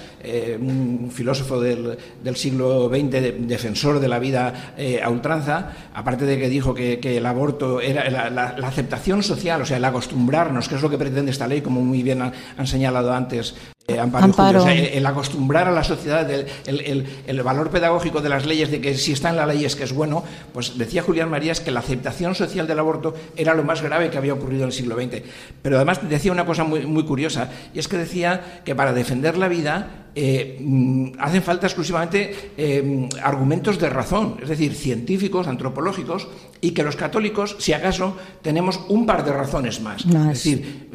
un 0.61 1.11
filósofo 1.13 1.61
del, 1.61 1.99
del 2.23 2.37
siglo 2.37 2.89
XX, 2.89 3.47
defensor 3.47 4.01
de 4.01 4.09
la 4.09 4.19
vida 4.19 4.73
eh, 4.77 5.01
a 5.03 5.11
ultranza, 5.11 5.73
aparte 5.95 6.25
de 6.25 6.39
que 6.39 6.49
dijo 6.49 6.75
que, 6.75 6.99
el 7.03 7.27
aborto 7.27 7.81
era 7.81 8.09
la, 8.31 8.57
aceptación 8.67 9.23
social, 9.23 9.63
o 9.63 9.67
sea, 9.67 9.77
el 9.77 9.85
acostumbrarnos, 9.85 10.69
que 10.69 10.77
es 10.77 10.83
lo 10.83 10.91
que 10.91 10.99
pretende 10.99 11.31
esta 11.31 11.47
ley, 11.47 11.61
como 11.61 11.81
muy 11.81 12.03
bien 12.03 12.23
han 12.23 12.67
señalado 12.67 13.13
antes 13.13 13.55
eh, 13.89 13.99
Amparo, 13.99 14.69
el, 14.69 15.05
acostumbrar 15.05 15.67
a 15.67 15.73
la 15.73 15.83
sociedad, 15.83 16.29
el, 16.31 17.43
valor 17.43 17.71
pedagógico 17.71 18.21
de 18.21 18.29
las 18.29 18.47
leyes, 18.47 18.71
de 18.71 18.81
que 18.81 18.97
si 18.97 19.13
está 19.13 19.31
en 19.31 19.37
la 19.37 19.47
ley 19.47 19.65
es 19.65 19.75
que 19.75 19.83
es 19.85 19.93
bueno, 19.93 20.23
pues 20.53 20.79
decía 20.79 21.03
Julián 21.03 21.29
Marías 21.29 21.61
que 21.61 21.73
la 21.73 21.81
aceptación 21.81 22.37
social 22.37 22.69
del 22.69 22.79
aborto 22.79 23.15
era 23.37 23.55
lo 23.55 23.65
más 23.65 23.83
grave 23.83 24.11
que 24.11 24.19
había 24.19 24.35
ocurrido 24.35 24.63
en 24.63 24.69
el 24.69 24.73
siglo 24.73 24.95
XX. 24.95 25.23
Pero 25.63 25.77
además 25.77 26.09
decía 26.09 26.31
una 26.31 26.47
cosa 26.47 26.63
muy, 26.63 26.87
muy 26.87 27.05
curiosa, 27.05 27.51
y 27.75 27.81
es 27.81 27.89
que 27.89 27.99
decía 27.99 28.63
que 28.65 28.77
para 28.77 28.93
defender 28.93 29.37
la 29.37 29.49
vida 29.49 30.02
eh, 30.15 30.59
mm, 30.61 31.13
hacen 31.19 31.43
falta 31.43 31.67
exclusivamente 31.67 32.53
eh, 32.57 33.09
argumentos 33.23 33.79
de 33.79 33.89
razón, 33.89 34.37
es 34.43 34.49
decir, 34.49 34.75
científicos, 34.75 35.47
antropológicos, 35.47 36.29
y 36.61 36.71
que 36.71 36.83
los 36.83 36.97
católicos, 36.97 37.57
si 37.59 37.73
acaso, 37.73 38.17
tenemos 38.41 38.81
un 38.89 39.05
par 39.05 39.25
de 39.25 39.33
razones 39.33 39.81
más. 39.81 40.05
Es 40.05 40.45
decir, 40.45 40.89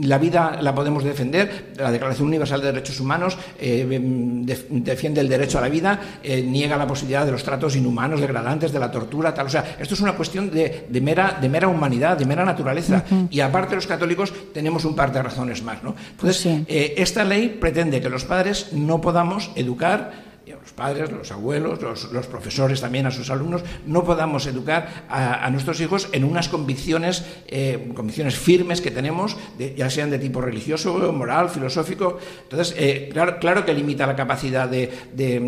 la 0.00 0.18
vida 0.18 0.58
la 0.62 0.74
podemos 0.74 1.04
defender, 1.04 1.72
la 1.76 1.90
Declaración 1.90 2.28
Universal 2.28 2.60
de 2.60 2.66
Derechos 2.68 3.00
Humanos 3.00 3.36
eh, 3.60 3.86
em, 3.90 4.44
defiende 4.44 5.20
el 5.20 5.28
derecho 5.28 5.58
a 5.58 5.60
la 5.60 5.68
vida, 5.68 6.00
eh, 6.22 6.42
niega 6.42 6.76
la 6.76 6.86
posibilidad 6.86 7.26
de 7.26 7.32
los 7.32 7.42
tratos 7.42 7.76
inhumanos, 7.76 8.20
degradantes, 8.20 8.72
de 8.72 8.78
la 8.78 8.90
tortura, 8.90 9.34
tal. 9.34 9.46
O 9.46 9.50
sea, 9.50 9.76
esto 9.78 9.94
es 9.94 10.00
una 10.00 10.14
cuestión 10.14 10.50
de, 10.50 10.86
mera, 11.00 11.38
de 11.40 11.48
mera 11.48 11.68
humanidad, 11.68 12.16
de 12.16 12.26
mera 12.26 12.44
naturaleza. 12.44 13.04
Y 13.30 13.40
aparte 13.40 13.74
los 13.74 13.86
católicos 13.86 14.32
tenemos 14.52 14.84
un 14.84 14.94
par 14.94 15.12
de 15.12 15.22
razones 15.22 15.62
más. 15.62 15.82
¿no? 15.82 15.94
Entonces, 16.12 16.46
eh, 16.66 16.94
esta 16.96 17.24
ley 17.24 17.48
pretende 17.60 18.00
que 18.00 18.08
los 18.08 18.24
padres 18.24 18.51
no 18.72 19.00
podamos 19.00 19.50
educar 19.56 20.32
los 20.62 20.72
padres, 20.72 21.10
los 21.10 21.30
abuelos, 21.32 21.80
los, 22.12 22.26
profesores 22.26 22.80
también 22.80 23.06
a 23.06 23.10
sus 23.10 23.30
alumnos, 23.30 23.62
no 23.86 24.04
podamos 24.04 24.46
educar 24.46 25.06
a, 25.08 25.48
nuestros 25.50 25.80
hijos 25.80 26.08
en 26.12 26.24
unas 26.24 26.48
convicciones, 26.48 27.24
eh, 27.48 27.90
convicciones 27.94 28.36
firmes 28.36 28.80
que 28.80 28.90
tenemos, 28.90 29.36
ya 29.76 29.90
sean 29.90 30.10
de 30.10 30.18
tipo 30.18 30.40
religioso, 30.40 31.12
moral, 31.12 31.50
filosófico. 31.50 32.18
Entonces, 32.44 32.74
eh, 32.78 33.10
claro, 33.12 33.64
que 33.64 33.74
limita 33.74 34.06
la 34.06 34.16
capacidad 34.16 34.68
de 34.68 34.90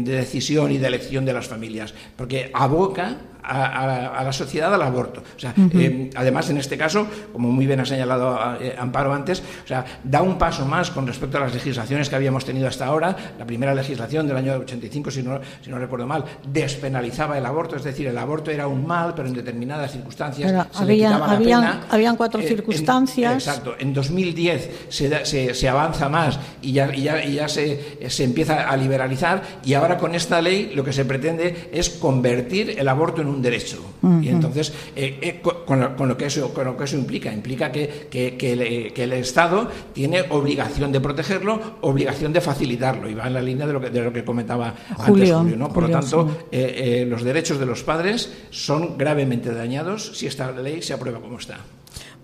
decisión 0.04 0.72
y 0.72 0.78
de 0.78 0.86
elección 0.86 1.24
de 1.24 1.32
las 1.32 1.46
familias, 1.46 1.94
porque 2.16 2.50
aboca 2.52 3.18
a, 3.44 4.22
la 4.24 4.32
sociedad 4.32 4.72
al 4.72 4.82
aborto. 4.82 5.22
O 5.36 5.38
sea, 5.38 5.54
eh, 5.56 6.10
además, 6.14 6.50
en 6.50 6.58
este 6.58 6.76
caso, 6.76 7.06
como 7.32 7.50
muy 7.50 7.66
bien 7.66 7.80
ha 7.80 7.86
señalado 7.86 8.38
eh, 8.60 8.74
Amparo 8.78 9.12
antes, 9.12 9.42
o 9.64 9.66
sea, 9.66 9.84
da 10.02 10.22
un 10.22 10.38
paso 10.38 10.64
más 10.64 10.90
con 10.90 11.06
respecto 11.06 11.38
a 11.38 11.40
las 11.40 11.54
legislaciones 11.54 12.08
que 12.08 12.16
habíamos 12.16 12.44
tenido 12.44 12.68
hasta 12.68 12.86
ahora. 12.86 13.16
La 13.38 13.44
primera 13.44 13.74
legislación 13.74 14.26
del 14.26 14.36
año 14.36 14.54
85, 14.54 15.10
si 15.10 15.22
no, 15.22 15.40
si 15.62 15.70
no 15.70 15.78
recuerdo 15.78 16.06
mal, 16.06 16.24
despenalizaba 16.46 17.38
el 17.38 17.46
aborto, 17.46 17.76
es 17.76 17.84
decir, 17.84 18.06
el 18.06 18.18
aborto 18.18 18.50
era 18.50 18.66
un 18.66 18.86
mal, 18.86 19.14
pero 19.14 19.28
en 19.28 19.34
determinadas 19.34 19.92
circunstancias 19.92 20.50
se 20.50 20.82
había, 20.82 20.84
le 20.84 20.96
quitaba 20.96 21.32
la 21.32 21.38
pena. 21.38 21.80
Habían 21.90 22.16
cuatro 22.16 22.40
eh, 22.40 22.48
circunstancias. 22.48 23.34
exacto. 23.34 23.74
En 23.78 23.92
2010 23.92 24.86
se, 24.88 25.54
se, 25.54 25.68
avanza 25.68 26.08
más 26.08 26.38
y 26.62 26.72
ya, 26.72 26.94
y 26.94 27.02
ya, 27.02 27.24
y 27.24 27.34
ya 27.34 27.48
se, 27.48 27.98
se 28.08 28.24
empieza 28.24 28.68
a 28.68 28.76
liberalizar 28.76 29.42
y 29.64 29.74
ahora 29.74 29.98
con 29.98 30.14
esta 30.14 30.40
ley 30.40 30.72
lo 30.74 30.84
que 30.84 30.92
se 30.92 31.04
pretende 31.04 31.70
es 31.72 31.90
convertir 31.90 32.74
el 32.78 32.88
aborto 32.88 33.22
en 33.22 33.28
un 33.28 33.33
un 33.34 33.42
derecho. 33.42 33.78
Y 34.22 34.28
entonces, 34.28 34.72
eh, 34.94 35.18
eh, 35.20 35.42
con, 35.42 35.80
lo, 35.80 36.16
que 36.16 36.26
eso, 36.26 36.52
con 36.52 36.64
lo 36.64 36.76
que 36.76 36.84
eso 36.84 36.96
implica, 36.96 37.32
implica 37.32 37.72
que, 37.72 38.06
que, 38.10 39.02
el, 39.02 39.12
Estado 39.12 39.68
tiene 39.92 40.22
obligación 40.30 40.92
de 40.92 41.00
protegerlo, 41.00 41.78
obligación 41.82 42.32
de 42.32 42.40
facilitarlo, 42.40 43.08
y 43.08 43.14
va 43.14 43.26
en 43.26 43.34
la 43.34 43.42
línea 43.42 43.66
de 43.66 43.72
lo 43.72 43.80
que, 43.80 43.90
de 43.90 44.02
lo 44.02 44.12
que 44.12 44.24
comentaba 44.24 44.74
antes 44.98 45.32
Julio. 45.32 45.56
¿no? 45.56 45.72
Por 45.72 45.84
lo 45.84 45.90
tanto, 45.90 46.46
eh, 46.50 47.06
los 47.08 47.22
derechos 47.22 47.58
de 47.58 47.66
los 47.66 47.82
padres 47.82 48.32
son 48.50 48.98
gravemente 48.98 49.52
dañados 49.52 50.12
si 50.14 50.26
esta 50.26 50.50
ley 50.52 50.82
se 50.82 50.92
aprueba 50.92 51.20
como 51.20 51.38
está. 51.38 51.60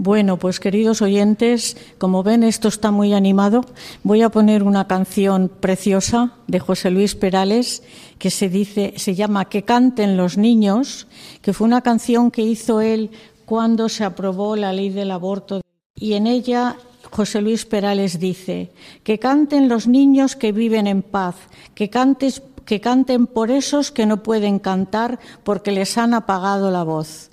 Bueno, 0.02 0.38
pues 0.38 0.60
queridos 0.60 1.02
oyentes, 1.02 1.76
como 1.98 2.22
ven, 2.22 2.42
esto 2.42 2.68
está 2.68 2.90
muy 2.90 3.12
animado. 3.12 3.66
Voy 4.02 4.22
a 4.22 4.30
poner 4.30 4.62
una 4.62 4.88
canción 4.88 5.50
preciosa 5.50 6.32
de 6.46 6.58
José 6.58 6.90
Luis 6.90 7.14
Perales 7.14 7.82
que 8.18 8.30
se 8.30 8.48
dice, 8.48 8.94
se 8.96 9.14
llama 9.14 9.50
Que 9.50 9.62
canten 9.62 10.16
los 10.16 10.38
niños, 10.38 11.06
que 11.42 11.52
fue 11.52 11.66
una 11.66 11.82
canción 11.82 12.30
que 12.30 12.40
hizo 12.40 12.80
él 12.80 13.10
cuando 13.44 13.90
se 13.90 14.04
aprobó 14.04 14.56
la 14.56 14.72
ley 14.72 14.88
del 14.88 15.10
aborto 15.10 15.60
y 15.94 16.14
en 16.14 16.26
ella 16.26 16.76
José 17.10 17.42
Luis 17.42 17.66
Perales 17.66 18.18
dice, 18.18 18.72
que 19.04 19.18
canten 19.18 19.68
los 19.68 19.86
niños 19.86 20.34
que 20.34 20.52
viven 20.52 20.86
en 20.86 21.02
paz, 21.02 21.34
que, 21.74 21.90
cantes, 21.90 22.42
que 22.64 22.80
canten 22.80 23.26
por 23.26 23.50
esos 23.50 23.92
que 23.92 24.06
no 24.06 24.22
pueden 24.22 24.60
cantar 24.60 25.18
porque 25.44 25.72
les 25.72 25.98
han 25.98 26.14
apagado 26.14 26.70
la 26.70 26.84
voz. 26.84 27.29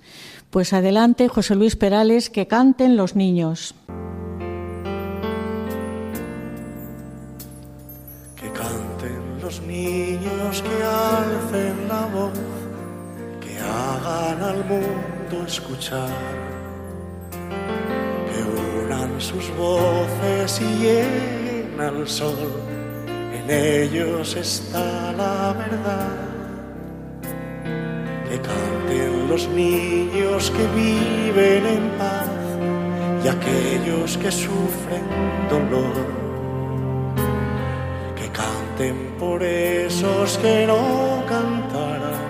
Pues 0.57 0.73
adelante, 0.73 1.27
José 1.27 1.53
Luis 1.53 1.75
Perales, 1.75 2.31
que 2.31 2.47
canten 2.47 2.97
los 2.97 3.15
niños. 3.15 3.75
Que 8.35 8.51
canten 8.53 9.39
los 9.39 9.61
niños, 9.61 10.63
que 10.63 10.83
alcen 10.83 11.87
la 11.87 12.07
voz, 12.07 12.31
que 13.39 13.59
hagan 13.59 14.41
al 14.41 14.65
mundo 14.65 15.45
escuchar, 15.45 16.09
que 18.25 18.83
unan 18.83 19.21
sus 19.21 19.55
voces 19.55 20.59
y 20.59 20.75
lleguen 20.81 21.79
al 21.79 22.07
sol, 22.07 22.51
en 23.07 23.47
ellos 23.47 24.35
está 24.35 25.13
la 25.13 25.53
verdad 25.53 26.27
que 28.29 28.39
canten 28.41 29.29
los 29.29 29.47
niños 29.49 30.51
que 30.51 30.67
viven 30.75 31.65
en 31.65 31.89
paz 31.97 32.29
y 33.23 33.27
aquellos 33.27 34.17
que 34.17 34.31
sufren 34.31 35.05
dolor. 35.49 35.95
Que 38.15 38.27
canten 38.29 39.15
por 39.19 39.41
esos 39.43 40.37
que 40.39 40.67
no 40.67 41.23
cantarán 41.27 42.27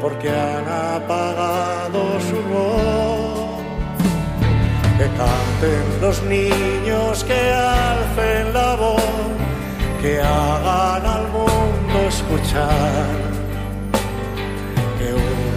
porque 0.00 0.28
han 0.28 0.66
apagado 0.68 2.20
su 2.20 2.40
voz. 2.52 3.58
Que 4.98 5.06
canten 5.16 6.00
los 6.00 6.22
niños 6.24 7.24
que 7.24 7.52
alcen 7.52 8.52
la 8.52 8.74
voz, 8.74 9.02
que 10.02 10.20
hagan 10.20 11.06
al 11.06 11.28
mundo 11.28 12.08
escuchar 12.08 13.37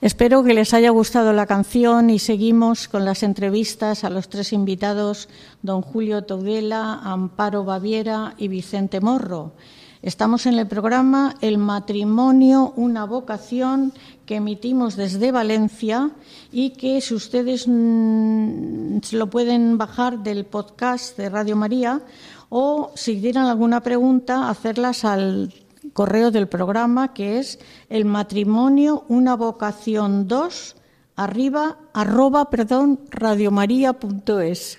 Espero 0.00 0.44
que 0.44 0.54
les 0.54 0.72
haya 0.72 0.90
gustado 0.90 1.32
la 1.32 1.46
canción 1.46 2.10
y 2.10 2.20
seguimos 2.20 2.86
con 2.86 3.04
las 3.04 3.24
entrevistas 3.24 4.04
a 4.04 4.10
los 4.10 4.28
tres 4.28 4.52
invitados, 4.52 5.28
don 5.62 5.82
Julio 5.82 6.22
Togdela, 6.22 7.00
Amparo 7.02 7.64
Baviera 7.64 8.34
y 8.38 8.46
Vicente 8.46 9.00
Morro. 9.00 9.54
Estamos 10.02 10.46
en 10.46 10.54
el 10.54 10.68
programa 10.68 11.34
El 11.40 11.58
matrimonio, 11.58 12.72
una 12.76 13.04
vocación 13.04 13.92
que 14.26 14.36
emitimos 14.36 14.94
desde 14.94 15.32
Valencia 15.32 16.12
y 16.52 16.70
que 16.70 17.00
si 17.00 17.14
ustedes 17.14 17.66
mm, 17.66 18.98
lo 19.12 19.28
pueden 19.28 19.78
bajar 19.78 20.22
del 20.22 20.44
podcast 20.44 21.16
de 21.16 21.28
Radio 21.30 21.56
María 21.56 22.02
o 22.48 22.92
si 22.94 23.20
tienen 23.20 23.44
alguna 23.44 23.82
pregunta, 23.82 24.48
hacerlas 24.48 25.04
al 25.04 25.52
correo 25.92 26.30
del 26.30 26.48
programa 26.48 27.14
que 27.14 27.38
es 27.38 27.58
el 27.88 28.04
matrimonio, 28.04 29.04
una 29.08 29.36
vocación 29.36 30.28
2 30.28 30.76
arriba 31.16 31.78
arroba 31.94 32.50
perdón 32.50 33.00
radiomaria.es 33.10 34.78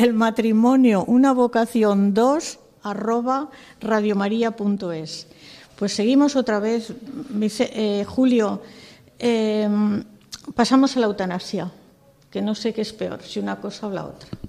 el 0.00 0.14
matrimonio, 0.14 1.04
una 1.04 1.32
vocación 1.32 2.14
2 2.14 2.58
arroba 2.82 3.50
radiomaria.es. 3.80 5.26
Pues 5.76 5.92
seguimos 5.92 6.36
otra 6.36 6.58
vez, 6.58 6.94
eh, 7.60 8.04
Julio. 8.08 8.62
Em, 9.18 10.02
pasamos 10.54 10.96
a 10.96 11.00
la 11.00 11.06
eutanasia, 11.06 11.70
que 12.30 12.40
no 12.40 12.54
sé 12.54 12.72
qué 12.72 12.80
es 12.80 12.94
peor, 12.94 13.20
si 13.22 13.40
una 13.40 13.60
cosa 13.60 13.88
o 13.88 13.90
la 13.90 14.06
otra. 14.06 14.39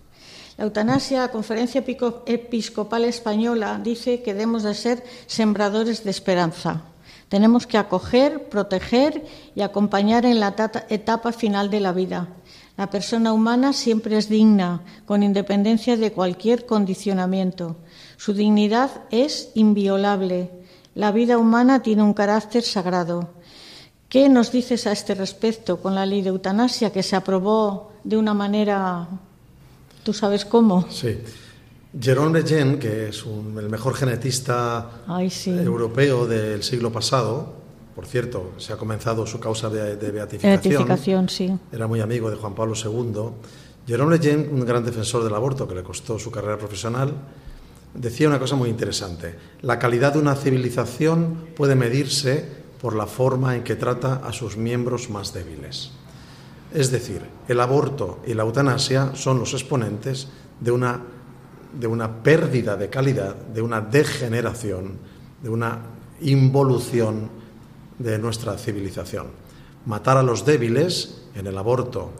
La 0.62 0.68
eutanasia, 0.68 1.22
la 1.22 1.32
Conferencia 1.32 1.84
Episcopal 2.28 3.06
Española 3.06 3.82
dice 3.84 4.22
que 4.22 4.36
debemos 4.36 4.62
de 4.62 4.76
ser 4.76 5.04
sembradores 5.26 6.04
de 6.04 6.12
esperanza. 6.12 6.84
Tenemos 7.30 7.66
que 7.66 7.80
acoger, 7.80 8.48
proteger 8.48 9.26
y 9.56 9.62
acompañar 9.62 10.24
en 10.24 10.40
la 10.40 10.54
etapa 10.90 11.32
final 11.32 11.72
de 11.72 11.80
la 11.80 11.94
vida. 11.94 12.28
La 12.78 12.92
persona 12.92 13.34
humana 13.34 13.74
siempre 13.74 14.16
es 14.20 14.30
digna, 14.30 14.84
con 15.08 15.24
independencia 15.24 15.98
de 15.98 16.12
cualquier 16.12 16.68
condicionamiento. 16.68 17.78
Su 18.18 18.34
dignidad 18.36 18.92
es 19.10 19.50
inviolable. 19.56 20.52
La 20.94 21.12
vida 21.12 21.40
humana 21.40 21.82
tiene 21.82 22.04
un 22.04 22.14
carácter 22.14 22.62
sagrado. 22.62 23.32
¿Qué 24.10 24.30
nos 24.30 24.52
dices 24.52 24.86
a 24.86 24.92
este 24.92 25.16
respecto 25.16 25.82
con 25.82 25.96
la 25.96 26.06
ley 26.06 26.22
de 26.22 26.30
eutanasia 26.30 26.92
que 26.92 27.02
se 27.02 27.16
aprobó 27.16 27.94
de 28.04 28.18
una 28.18 28.36
manera, 28.36 29.08
tú 30.04 30.14
sabes 30.14 30.46
cómo? 30.46 30.88
Sí. 30.90 31.18
Jérôme 32.00 32.40
Lejeune, 32.40 32.80
que 32.80 33.10
es 33.10 33.26
el 33.26 33.70
mejor 33.70 33.96
genetista 33.96 35.04
europeo 35.46 36.26
del 36.26 36.64
siglo 36.64 36.92
pasado, 36.92 37.62
por 37.96 38.06
cierto, 38.06 38.54
se 38.58 38.72
ha 38.72 38.78
comenzado 38.78 39.28
su 39.28 39.40
causa 39.40 39.70
de, 39.70 39.96
beatificación. 40.12 40.62
beatificación 40.62 41.30
sí. 41.30 41.52
Era 41.72 41.88
muy 41.88 42.00
amigo 42.00 42.30
de 42.30 42.38
Juan 42.38 42.56
Pablo 42.56 42.74
II. 42.74 43.32
Jérôme 43.86 44.18
Lejeune, 44.18 44.48
un 44.50 44.66
gran 44.66 44.86
defensor 44.86 45.24
del 45.24 45.34
aborto 45.34 45.68
que 45.68 45.76
le 45.76 45.84
costó 45.84 46.18
su 46.18 46.32
carrera 46.32 46.58
profesional, 46.58 47.14
decía 47.94 48.30
una 48.30 48.40
cosa 48.40 48.56
muy 48.56 48.70
interesante. 48.70 49.36
La 49.62 49.78
calidad 49.78 50.14
de 50.14 50.20
una 50.20 50.36
civilización 50.36 51.48
puede 51.56 51.76
medirse 51.76 52.46
por 52.82 52.96
la 52.96 53.08
forma 53.08 53.56
en 53.56 53.64
que 53.64 53.76
trata 53.76 54.22
a 54.24 54.32
sus 54.32 54.56
miembros 54.56 55.10
más 55.10 55.34
débiles. 55.34 55.92
Es 56.74 56.90
decir, 56.90 57.22
el 57.48 57.60
aborto 57.60 58.20
y 58.26 58.34
la 58.34 58.44
eutanasia 58.44 59.12
son 59.14 59.40
los 59.40 59.54
exponentes 59.54 60.28
de 60.60 60.72
una, 60.72 61.02
de 61.78 61.88
una 61.88 62.24
pérdida 62.24 62.78
de 62.78 62.90
calidad, 62.90 63.36
de 63.36 63.62
una 63.62 63.82
degeneración, 63.82 64.94
de 65.44 65.50
una 65.50 65.80
involución 66.22 67.30
de 68.00 68.18
nuestra 68.20 68.58
civilización. 68.58 69.28
Matar 69.86 70.18
a 70.18 70.24
los 70.24 70.46
débiles 70.46 71.24
en 71.36 71.48
el 71.48 71.58
aborto 71.58 72.12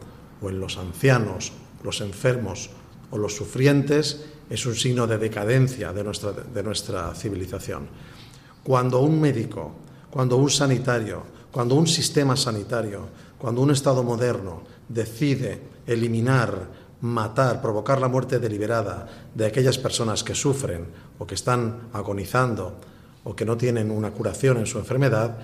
o 0.42 0.50
en 0.50 0.60
los 0.60 0.76
ancianos, 0.76 1.52
los 1.82 2.00
enfermos 2.00 2.70
o 3.10 3.18
los 3.18 3.34
sufrientes 3.34 4.26
es 4.50 4.66
un 4.66 4.74
signo 4.74 5.06
de 5.06 5.16
decadencia 5.16 5.92
de 5.92 6.04
nuestra, 6.04 6.32
de 6.32 6.62
nuestra 6.62 7.14
civilización. 7.14 7.88
Cuando 8.62 9.00
un 9.00 9.20
médico, 9.20 9.72
cuando 10.10 10.36
un 10.36 10.50
sanitario, 10.50 11.22
cuando 11.50 11.74
un 11.74 11.86
sistema 11.86 12.36
sanitario, 12.36 13.08
cuando 13.42 13.60
un 13.60 13.72
Estado 13.72 14.04
moderno 14.04 14.62
decide 14.88 15.58
eliminar, 15.84 16.68
matar, 17.00 17.60
provocar 17.60 18.00
la 18.00 18.06
muerte 18.06 18.38
deliberada 18.38 19.08
de 19.34 19.46
aquellas 19.46 19.78
personas 19.78 20.22
que 20.22 20.36
sufren 20.36 20.86
o 21.18 21.26
que 21.26 21.34
están 21.34 21.90
agonizando 21.92 22.78
o 23.24 23.34
que 23.34 23.44
no 23.44 23.56
tienen 23.56 23.90
una 23.90 24.12
curación 24.12 24.58
en 24.58 24.66
su 24.66 24.78
enfermedad, 24.78 25.38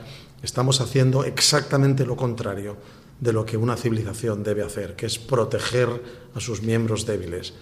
estamos 0.44 0.80
haciendo 0.80 1.24
exactamente 1.24 2.06
lo 2.06 2.14
contrario 2.14 2.76
de 3.18 3.32
lo 3.32 3.44
que 3.44 3.56
una 3.56 3.76
civilización 3.76 4.44
debe 4.44 4.62
hacer, 4.62 4.94
que 4.94 5.06
es 5.06 5.18
proteger 5.18 5.88
a 6.36 6.38
sus 6.38 6.62
miembros 6.62 7.04
débiles. 7.04 7.54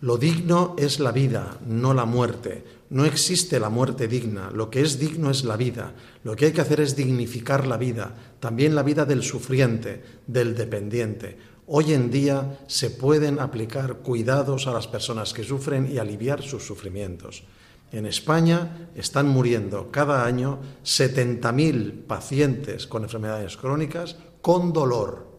Lo 0.00 0.16
digno 0.16 0.76
es 0.78 1.00
la 1.00 1.10
vida, 1.10 1.58
no 1.66 1.92
la 1.92 2.04
muerte. 2.04 2.62
No 2.92 3.06
existe 3.06 3.58
la 3.58 3.70
muerte 3.70 4.06
digna. 4.06 4.50
Lo 4.50 4.68
que 4.68 4.82
es 4.82 4.98
digno 4.98 5.30
es 5.30 5.44
la 5.44 5.56
vida. 5.56 5.94
Lo 6.24 6.36
que 6.36 6.44
hay 6.44 6.52
que 6.52 6.60
hacer 6.60 6.78
es 6.78 6.94
dignificar 6.94 7.66
la 7.66 7.78
vida, 7.78 8.14
también 8.38 8.74
la 8.74 8.82
vida 8.82 9.06
del 9.06 9.22
sufriente, 9.22 10.02
del 10.26 10.54
dependiente. 10.54 11.38
Hoy 11.66 11.94
en 11.94 12.10
día 12.10 12.60
se 12.66 12.90
pueden 12.90 13.40
aplicar 13.40 14.00
cuidados 14.00 14.66
a 14.66 14.74
las 14.74 14.88
personas 14.88 15.32
que 15.32 15.42
sufren 15.42 15.90
y 15.90 15.96
aliviar 15.96 16.42
sus 16.42 16.66
sufrimientos. 16.66 17.44
En 17.92 18.04
España 18.04 18.90
están 18.94 19.26
muriendo 19.26 19.90
cada 19.90 20.26
año 20.26 20.58
70.000 20.84 22.04
pacientes 22.04 22.86
con 22.86 23.04
enfermedades 23.04 23.56
crónicas 23.56 24.18
con 24.42 24.74
dolor 24.74 25.32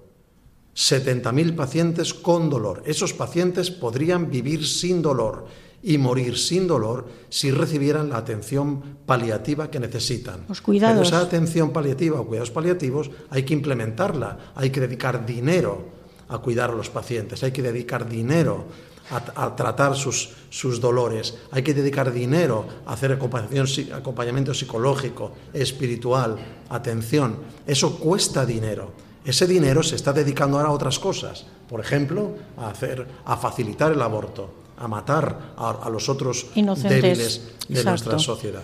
70.000 0.76 1.56
pacientes 1.56 2.16
con 2.16 2.50
dolor. 2.50 2.82
Esos 2.88 3.14
pacientes 3.14 3.70
podrían 3.70 4.32
vivir 4.32 4.66
sin 4.66 5.04
dolor 5.04 5.46
y 5.84 5.98
morir 5.98 6.38
sin 6.38 6.66
dolor 6.66 7.08
si 7.30 7.52
recibieran 7.52 8.10
la 8.10 8.18
atención 8.18 8.82
paliativa 9.06 9.70
que 9.70 9.80
necesitan. 9.80 10.46
Los 10.48 10.62
cuidados. 10.62 10.96
Pero 10.96 11.08
esa 11.08 11.28
atención 11.28 11.72
paliativa 11.72 12.20
o 12.20 12.26
cuidados 12.26 12.52
paliativos 12.52 13.12
hay 13.30 13.44
que 13.44 13.54
implementarla, 13.54 14.54
hay 14.56 14.70
que 14.70 14.80
dedicar 14.80 15.26
dinero 15.26 15.92
a 16.30 16.38
cuidar 16.40 16.72
a 16.72 16.74
los 16.74 16.90
pacientes, 16.90 17.44
hay 17.44 17.52
que 17.52 17.62
dedicar 17.62 18.08
dinero 18.08 18.66
a, 19.12 19.56
tratar 19.56 19.96
sus, 19.96 20.30
sus, 20.50 20.80
dolores, 20.80 21.36
hay 21.52 21.62
que 21.62 21.74
dedicar 21.74 22.12
dinero 22.12 22.66
a 22.86 22.94
hacer 22.94 23.12
acompañamiento 23.12 24.54
psicológico, 24.54 25.34
espiritual, 25.54 26.38
atención. 26.70 27.38
Eso 27.68 28.00
cuesta 28.00 28.46
dinero. 28.46 28.92
Ese 29.26 29.46
dinero 29.46 29.84
se 29.84 29.96
está 29.96 30.14
dedicando 30.14 30.58
ahora 30.58 30.70
a 30.70 30.74
otras 30.74 31.00
cosas, 31.00 31.46
por 31.70 31.82
ejemplo, 31.82 32.32
a 32.58 32.70
hacer, 32.70 33.06
a 33.26 33.38
facilitar 33.38 33.92
el 33.92 34.02
aborto, 34.02 34.63
a 34.78 34.88
matar 34.88 35.54
a, 35.58 35.90
los 35.90 36.10
otros 36.10 36.48
débiles 36.56 37.42
de 37.68 37.84
nuestra 37.84 38.20
sociedad. 38.20 38.64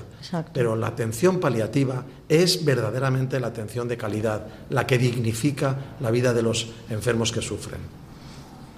Pero 0.54 0.76
la 0.76 0.88
atención 0.88 1.40
paliativa 1.40 2.04
es 2.28 2.64
verdaderamente 2.64 3.40
la 3.40 3.48
atención 3.48 3.88
de 3.88 3.98
calidad, 3.98 4.48
la 4.70 4.86
que 4.86 4.98
dignifica 4.98 5.78
la 6.00 6.12
vida 6.12 6.34
de 6.34 6.44
los 6.44 6.68
enfermos 6.90 7.32
que 7.32 7.42
sufren. 7.42 7.80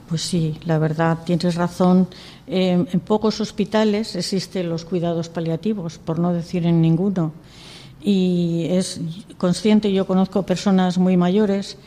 Pues 0.10 0.22
sí, 0.22 0.60
la 0.66 0.78
verdad, 0.78 1.20
tienes 1.26 1.56
razón. 1.56 2.08
en 2.48 3.00
pocos 3.00 3.40
hospitales 3.40 4.16
existen 4.16 4.70
los 4.70 4.84
cuidados 4.84 5.30
paliativos, 5.30 5.98
por 6.00 6.20
no 6.20 6.34
decir 6.34 6.66
en 6.66 6.82
ninguno 6.82 7.34
y 8.04 8.68
es 8.70 9.00
consciente, 9.38 9.92
yo 9.92 10.08
conozco 10.08 10.44
personas 10.44 10.98
muy 10.98 11.18
mayores 11.18 11.78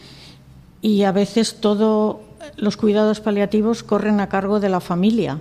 y 0.81 1.03
a 1.03 1.13
veces 1.13 1.57
todos 1.61 2.17
los 2.57 2.77
cuidados 2.77 3.21
paliativos 3.21 3.83
corren 3.83 4.21
a 4.21 4.29
cargo 4.29 4.61
de 4.61 4.69
la 4.69 4.81
familia 4.81 5.41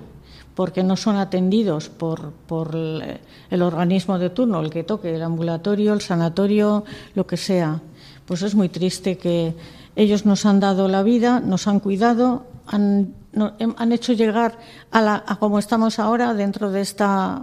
porque 0.55 0.83
no 0.83 0.95
son 0.95 1.15
atendidos 1.15 1.89
por, 1.89 2.31
por 2.47 2.75
el 2.75 3.61
organismo 3.61 4.19
de 4.19 4.29
turno, 4.29 4.59
el 4.61 4.69
que 4.69 4.83
toque, 4.83 5.15
el 5.15 5.23
ambulatorio, 5.23 5.93
el 5.93 6.01
sanatorio, 6.01 6.83
lo 7.15 7.25
que 7.25 7.37
sea. 7.37 7.81
Pues 8.25 8.41
es 8.43 8.55
muy 8.55 8.69
triste 8.69 9.17
que 9.17 9.55
ellos 9.95 10.25
nos 10.25 10.45
han 10.45 10.59
dado 10.59 10.87
la 10.87 11.03
vida, 11.03 11.39
nos 11.39 11.67
han 11.67 11.79
cuidado, 11.79 12.45
han, 12.67 13.13
han 13.33 13.91
hecho 13.91 14.13
llegar 14.13 14.59
a, 14.91 15.01
la, 15.01 15.23
a 15.25 15.37
como 15.37 15.59
estamos 15.59 15.99
ahora 15.99 16.33
dentro 16.33 16.71
de 16.71 16.81
esta 16.81 17.41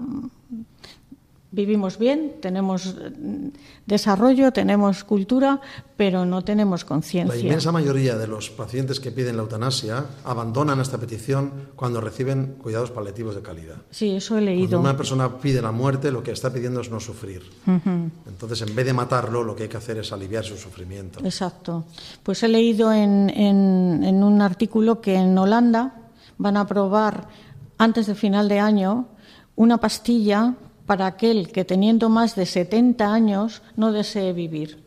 vivimos 1.52 1.98
bien, 1.98 2.36
tenemos 2.40 2.94
mm, 2.94 3.48
desarrollo, 3.86 4.52
tenemos 4.52 5.04
cultura, 5.04 5.60
pero 5.96 6.24
no 6.24 6.42
tenemos 6.42 6.84
conciencia. 6.84 7.34
La 7.34 7.40
inmensa 7.40 7.72
mayoría 7.72 8.16
de 8.16 8.26
los 8.26 8.50
pacientes 8.50 9.00
que 9.00 9.10
piden 9.10 9.36
la 9.36 9.42
eutanasia 9.42 10.06
abandonan 10.24 10.80
esta 10.80 10.98
petición 10.98 11.70
cuando 11.74 12.00
reciben 12.00 12.56
cuidados 12.62 12.90
paliativos 12.90 13.34
de 13.34 13.42
calidad. 13.42 13.76
Sí, 13.90 14.10
eso 14.10 14.38
he 14.38 14.40
leído. 14.40 14.70
Cuando 14.70 14.90
una 14.90 14.96
persona 14.96 15.38
pide 15.38 15.60
la 15.60 15.72
muerte, 15.72 16.10
lo 16.10 16.22
que 16.22 16.30
está 16.30 16.52
pidiendo 16.52 16.80
es 16.80 16.90
no 16.90 17.00
sufrir. 17.00 17.42
Entonces, 17.66 18.62
en 18.62 18.74
vez 18.74 18.86
de 18.86 18.92
matarlo, 18.92 19.42
lo 19.42 19.56
que 19.56 19.64
hay 19.64 19.68
que 19.68 19.76
hacer 19.76 19.98
es 19.98 20.12
aliviar 20.12 20.44
su 20.44 20.56
sufrimiento. 20.56 21.20
Exacto. 21.24 21.84
Pues 22.22 22.42
he 22.42 22.48
leído 22.48 22.92
en, 22.92 23.30
en 23.30 24.22
un 24.22 24.42
artículo 24.42 25.00
que 25.00 25.16
en 25.16 25.36
Holanda 25.36 25.94
van 26.38 26.56
a 26.56 26.66
probar 26.66 27.28
antes 27.76 28.06
de 28.06 28.14
final 28.14 28.48
de 28.48 28.60
año 28.60 29.08
una 29.56 29.78
pastilla 29.78 30.54
para 30.90 31.06
aquel 31.06 31.52
que 31.52 31.64
teniendo 31.64 32.08
más 32.08 32.34
de 32.34 32.46
70 32.46 33.14
años 33.14 33.62
no 33.76 33.92
desee 33.92 34.32
vivir. 34.32 34.82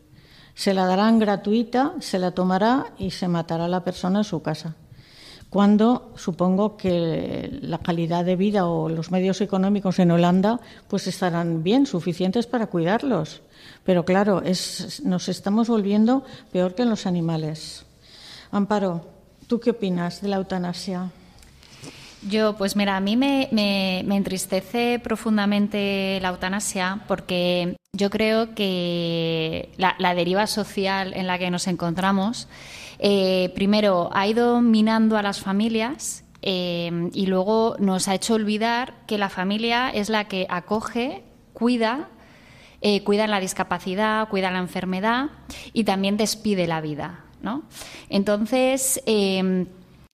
Se 0.53 0.73
la 0.73 0.85
darán 0.85 1.17
gratuita, 1.17 1.93
se 2.01 2.19
la 2.19 2.31
tomará 2.31 2.87
y 2.99 3.11
se 3.11 3.29
matará 3.29 3.69
la 3.69 3.85
persona 3.85 4.19
en 4.19 4.23
su 4.25 4.41
casa. 4.41 4.75
Cuando 5.49 6.11
supongo 6.17 6.75
que 6.75 7.57
la 7.61 7.77
calidad 7.77 8.25
de 8.25 8.35
vida 8.35 8.67
o 8.67 8.89
los 8.89 9.11
medios 9.11 9.39
económicos 9.39 9.97
en 9.97 10.11
Holanda 10.11 10.59
pues 10.89 11.07
estarán 11.07 11.63
bien, 11.63 11.85
suficientes 11.85 12.47
para 12.47 12.67
cuidarlos. 12.67 13.41
Pero 13.85 14.03
claro, 14.03 14.43
nos 15.05 15.29
estamos 15.29 15.69
volviendo 15.69 16.25
peor 16.51 16.75
que 16.75 16.83
los 16.83 17.05
animales. 17.05 17.85
Amparo, 18.51 19.05
¿tú 19.47 19.61
qué 19.61 19.69
opinas 19.69 20.21
de 20.21 20.27
la 20.27 20.35
eutanasia? 20.35 21.13
Yo, 22.29 22.55
pues 22.55 22.75
mira, 22.75 22.95
a 22.95 22.99
mí 22.99 23.17
me, 23.17 23.99
entristece 23.99 24.99
profundamente 24.99 26.19
la 26.21 26.29
eutanasia 26.29 27.01
porque 27.07 27.75
yo 27.91 28.09
creo 28.09 28.55
que 28.55 29.69
la, 29.77 30.15
deriva 30.15 30.47
social 30.47 31.13
en 31.15 31.27
la 31.27 31.37
que 31.37 31.51
nos 31.51 31.67
encontramos, 31.67 32.47
eh, 32.99 33.51
primero, 33.55 34.09
ha 34.13 34.27
ido 34.27 34.61
minando 34.61 35.17
a 35.17 35.21
las 35.21 35.41
familias 35.41 36.23
eh, 36.41 37.09
y 37.13 37.25
luego 37.25 37.75
nos 37.79 38.07
ha 38.07 38.15
hecho 38.15 38.35
olvidar 38.35 38.93
que 39.05 39.17
la 39.17 39.29
familia 39.29 39.89
es 39.89 40.09
la 40.09 40.27
que 40.27 40.45
acoge, 40.49 41.23
cuida, 41.51 42.09
eh, 42.81 43.03
cuida 43.03 43.27
la 43.27 43.41
discapacidad, 43.41 44.29
cuida 44.29 44.49
la 44.49 44.59
enfermedad 44.59 45.29
y 45.73 45.83
también 45.83 46.15
despide 46.15 46.67
la 46.67 46.79
vida. 46.79 47.25
¿no? 47.41 47.63
Entonces, 48.07 49.01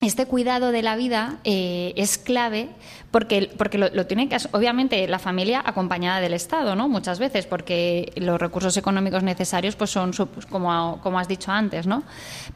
este 0.01 0.27
cuidado 0.27 0.71
de 0.71 0.81
la 0.81 0.95
vida 0.95 1.39
eh, 1.43 1.93
es 1.97 2.17
clave 2.17 2.69
porque, 3.11 3.51
porque 3.57 3.77
lo, 3.77 4.05
tiene 4.07 4.29
que 4.29 4.37
obviamente 4.51 5.05
la 5.07 5.19
familia 5.19 5.61
acompañada 5.65 6.21
del 6.21 6.33
Estado, 6.33 6.75
¿no? 6.75 6.87
Muchas 6.87 7.19
veces 7.19 7.45
porque 7.45 8.13
los 8.15 8.39
recursos 8.39 8.77
económicos 8.77 9.23
necesarios 9.23 9.75
pues 9.75 9.89
son 9.89 10.11
pues, 10.33 10.45
como, 10.45 11.01
como 11.03 11.19
has 11.19 11.27
dicho 11.27 11.51
antes, 11.51 11.85
¿no? 11.85 12.03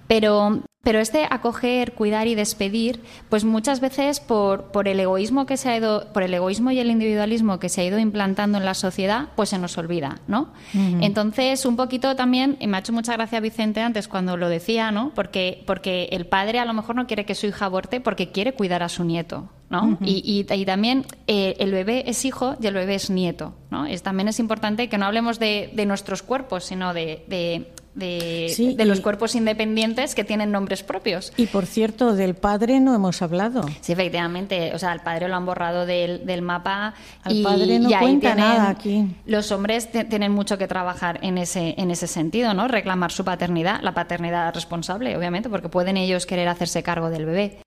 Pero 0.07 0.61
pero 0.83 0.99
este 0.99 1.25
acoger, 1.29 1.93
cuidar 1.93 2.27
y 2.27 2.35
despedir, 2.35 3.01
pues 3.29 3.45
muchas 3.45 3.79
veces 3.79 4.19
por, 4.19 4.65
por, 4.65 4.89
el 4.89 4.99
egoísmo 4.99 5.45
que 5.45 5.55
se 5.55 5.69
ha 5.69 5.77
ido, 5.77 6.11
por 6.11 6.23
el 6.23 6.33
egoísmo 6.33 6.71
y 6.71 6.79
el 6.79 6.91
individualismo 6.91 7.57
que 7.57 7.69
se 7.69 7.81
ha 7.81 7.85
ido 7.85 7.99
implantando 7.99 8.57
en 8.57 8.65
la 8.65 8.73
sociedad, 8.73 9.29
pues 9.37 9.47
se 9.47 9.57
nos 9.57 9.77
olvida, 9.77 10.19
¿no? 10.27 10.51
Entonces, 10.73 11.65
un 11.65 11.77
poquito 11.77 12.17
también, 12.17 12.57
y 12.59 12.67
me 12.67 12.75
ha 12.75 12.79
hecho 12.81 12.91
mucha 12.91 13.13
gracia 13.13 13.39
Vicente 13.39 13.79
antes 13.79 14.09
cuando 14.09 14.35
lo 14.35 14.49
decía, 14.49 14.91
¿no? 14.91 15.13
Porque, 15.15 15.63
porque 15.65 16.09
el 16.11 16.25
padre 16.25 16.59
a 16.59 16.65
lo 16.65 16.73
mejor 16.73 16.97
no 16.97 17.07
quiere 17.07 17.25
que 17.25 17.33
su 17.33 17.47
hija 17.47 17.65
aborte 17.65 18.01
porque 18.01 18.31
quiere 18.31 18.51
cuidar 18.51 18.83
a 18.83 18.89
su 18.89 19.05
nieto, 19.05 19.49
¿no? 19.69 19.97
y, 20.01 20.21
y, 20.25 20.65
también 20.65 21.05
eh, 21.27 21.55
el 21.59 21.71
bebé 21.71 22.03
es 22.07 22.25
hijo 22.25 22.57
y 22.59 22.67
el 22.67 22.73
bebé 22.73 22.95
es 22.95 23.09
nieto, 23.09 23.55
¿no? 23.71 23.85
Es, 23.85 24.03
también 24.03 24.27
es 24.27 24.37
importante 24.37 24.89
que 24.89 24.97
no 24.97 25.05
hablemos 25.05 25.39
de, 25.39 25.71
de 25.73 25.85
nuestros 25.85 26.23
cuerpos, 26.23 26.65
sino 26.65 26.93
de, 26.93 27.23
de, 27.29 27.71
de 27.95 28.85
los 28.85 29.01
cuerpos 29.01 29.35
independientes 29.35 30.15
que 30.15 30.23
tienen 30.23 30.51
nombres 30.51 30.83
propios. 30.83 31.33
Y 31.37 31.47
por 31.47 31.65
cierto, 31.65 32.15
del 32.15 32.35
padre 32.35 32.79
no 32.79 32.95
hemos 32.95 33.21
hablado. 33.21 33.63
Sí, 33.81 33.93
efectivamente. 33.93 34.73
O 34.73 34.79
sea, 34.79 34.91
al 34.91 35.01
padre 35.01 35.27
lo 35.27 35.35
han 35.35 35.45
borrado 35.45 35.85
del, 35.85 36.25
del 36.25 36.41
mapa. 36.41 36.93
Al 37.23 37.41
padre 37.41 37.79
no 37.79 37.89
cuenta 37.99 38.35
nada 38.35 38.69
aquí. 38.69 39.15
Los 39.25 39.51
hombres 39.51 39.89
tienen 39.91 40.31
mucho 40.31 40.57
que 40.57 40.67
trabajar 40.67 41.19
en 41.21 41.37
ese, 41.37 41.75
en 41.77 41.91
ese 41.91 42.07
sentido, 42.07 42.53
¿no? 42.53 42.67
Reclamar 42.67 43.11
su 43.11 43.23
paternidad, 43.23 43.81
la 43.81 43.93
paternidad 43.93 44.53
responsable, 44.53 45.15
obviamente, 45.17 45.49
porque 45.49 45.69
pueden 45.69 45.97
ellos 45.97 46.25
querer 46.25 46.47
hacerse 46.47 46.83
cargo 46.83 47.09
del 47.09 47.25
bebé. 47.25 47.59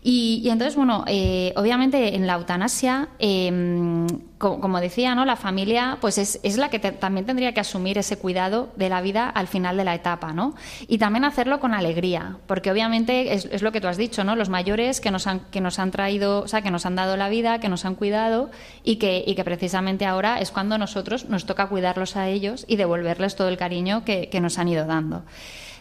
Y, 0.00 0.48
entonces, 0.48 0.76
bueno, 0.76 1.04
eh, 1.08 1.52
obviamente 1.56 2.14
en 2.14 2.28
la 2.28 2.34
eutanasia, 2.34 3.08
em, 3.18 4.06
como, 4.38 4.78
decía, 4.78 5.16
¿no? 5.16 5.24
la 5.24 5.34
familia 5.34 5.98
pues 6.00 6.18
es, 6.18 6.38
es 6.44 6.56
la 6.56 6.70
que 6.70 6.78
también 6.78 7.26
tendría 7.26 7.52
que 7.52 7.58
asumir 7.58 7.98
ese 7.98 8.16
cuidado 8.16 8.68
de 8.76 8.88
la 8.88 9.00
vida 9.00 9.28
al 9.28 9.48
final 9.48 9.76
de 9.76 9.82
la 9.82 9.96
etapa, 9.96 10.32
¿no? 10.32 10.54
Y 10.86 10.98
también 10.98 11.24
hacerlo 11.24 11.58
con 11.58 11.74
alegría, 11.74 12.36
porque 12.46 12.70
obviamente 12.70 13.34
es, 13.34 13.48
es, 13.50 13.62
lo 13.62 13.72
que 13.72 13.80
tú 13.80 13.88
has 13.88 13.96
dicho, 13.96 14.22
¿no? 14.22 14.36
Los 14.36 14.50
mayores 14.50 15.00
que 15.00 15.10
nos 15.10 15.26
han, 15.26 15.40
que 15.50 15.60
nos 15.60 15.80
han 15.80 15.90
traído, 15.90 16.42
o 16.42 16.48
sea, 16.48 16.62
que 16.62 16.70
nos 16.70 16.86
han 16.86 16.94
dado 16.94 17.16
la 17.16 17.28
vida, 17.28 17.58
que 17.58 17.68
nos 17.68 17.84
han 17.84 17.96
cuidado 17.96 18.52
y 18.84 18.96
que, 18.96 19.24
y 19.26 19.34
que 19.34 19.42
precisamente 19.42 20.06
ahora 20.06 20.38
es 20.38 20.52
cuando 20.52 20.78
nosotros 20.78 21.28
nos 21.28 21.44
toca 21.44 21.66
cuidarlos 21.66 22.14
a 22.14 22.28
ellos 22.28 22.64
y 22.68 22.76
devolverles 22.76 23.34
todo 23.34 23.48
el 23.48 23.56
cariño 23.56 24.04
que, 24.04 24.28
que 24.28 24.40
nos 24.40 24.58
han 24.58 24.68
ido 24.68 24.86
dando. 24.86 25.24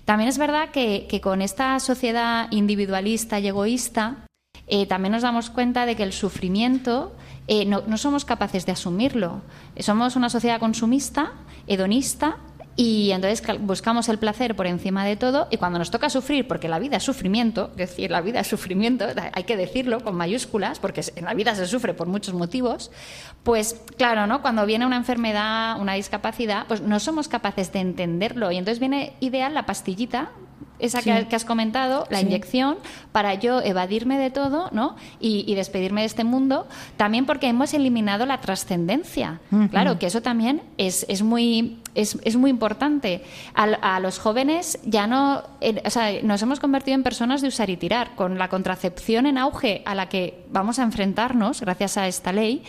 También 0.07 0.29
es 0.29 0.37
verdad 0.37 0.69
que, 0.69 1.19
con 1.21 1.41
esta 1.41 1.77
sociedad 1.81 2.47
individualista 2.51 3.41
y 3.41 3.47
egoísta, 3.49 4.25
eh, 4.65 4.85
también 4.85 5.11
nos 5.11 5.23
damos 5.23 5.49
cuenta 5.49 5.85
de 5.85 5.97
que 5.97 6.03
el 6.03 6.13
sufrimiento 6.13 7.13
eh, 7.49 7.65
no, 7.65 7.97
somos 7.97 8.23
capaces 8.23 8.65
de 8.65 8.71
asumirlo. 8.71 9.41
Somos 9.79 10.15
una 10.15 10.29
sociedad 10.29 10.61
consumista, 10.61 11.33
hedonista, 11.67 12.37
y 12.79 13.09
entonces 13.11 13.41
buscamos 13.59 14.07
el 14.07 14.19
placer 14.19 14.55
por 14.55 14.67
encima 14.67 15.03
de 15.03 15.15
todo 15.15 15.47
y 15.49 15.57
cuando 15.57 15.79
nos 15.79 15.89
toca 15.89 16.11
sufrir, 16.11 16.47
porque 16.47 16.69
la 16.69 16.77
vida 16.77 16.97
es 16.97 17.03
sufrimiento, 17.03 17.71
es 17.71 17.77
decir, 17.77 18.11
la 18.11 18.21
vida 18.21 18.39
es 18.39 18.47
sufrimiento, 18.47 19.07
hay 19.33 19.43
que 19.45 19.57
decirlo 19.57 20.01
con 20.01 20.15
mayúsculas, 20.15 20.77
porque 20.77 21.01
en 21.15 21.25
la 21.25 21.33
vida 21.33 21.55
se 21.55 21.65
sufre 21.65 21.95
por 21.95 22.07
muchos 22.07 22.35
motivos, 22.35 22.91
pues 23.41 23.81
claro, 23.97 24.27
¿no? 24.27 24.43
Cuando 24.43 24.63
viene 24.67 24.85
una 24.85 24.97
enfermedad, 24.97 25.81
una 25.81 25.95
discapacidad, 25.95 26.67
pues 26.67 26.81
no 26.81 26.99
somos 26.99 27.27
capaces 27.27 27.73
de 27.73 27.79
entenderlo 27.79 28.51
y 28.51 28.57
entonces 28.57 28.79
viene 28.79 29.13
ideal 29.21 29.55
la 29.55 29.65
pastillita 29.65 30.29
esa 30.79 31.01
que, 31.01 31.35
has 31.35 31.45
comentado, 31.45 32.05
la 32.09 32.21
inyección, 32.21 32.77
para 33.11 33.33
yo 33.33 33.61
evadirme 33.61 34.19
de 34.19 34.29
todo 34.29 34.69
¿no? 34.71 34.95
Y, 35.19 35.55
despedirme 35.55 36.01
de 36.01 36.07
este 36.07 36.23
mundo, 36.23 36.67
también 36.97 37.25
porque 37.25 37.47
hemos 37.47 37.73
eliminado 37.73 38.25
la 38.25 38.39
trascendencia. 38.41 39.41
Claro, 39.71 39.97
que 39.97 40.05
eso 40.05 40.21
también 40.21 40.61
es, 40.77 41.05
es 41.09 41.23
muy, 41.23 41.79
es, 41.97 42.17
es, 42.23 42.35
muy 42.35 42.49
importante. 42.49 43.23
A, 43.53 43.99
los 43.99 44.19
jóvenes 44.19 44.79
ya 44.83 45.07
no, 45.07 45.43
o 45.85 45.89
sea, 45.89 46.21
nos 46.21 46.41
hemos 46.41 46.59
convertido 46.59 46.95
en 46.95 47.03
personas 47.03 47.41
de 47.41 47.47
usar 47.47 47.69
y 47.69 47.77
tirar, 47.77 48.15
con 48.15 48.37
la 48.37 48.49
contracepción 48.49 49.25
en 49.25 49.37
auge 49.37 49.81
a 49.85 49.95
la 49.95 50.07
que 50.07 50.45
vamos 50.49 50.79
a 50.79 50.83
enfrentarnos 50.83 51.61
gracias 51.61 51.97
a 51.97 52.07
esta 52.07 52.31
ley. 52.31 52.63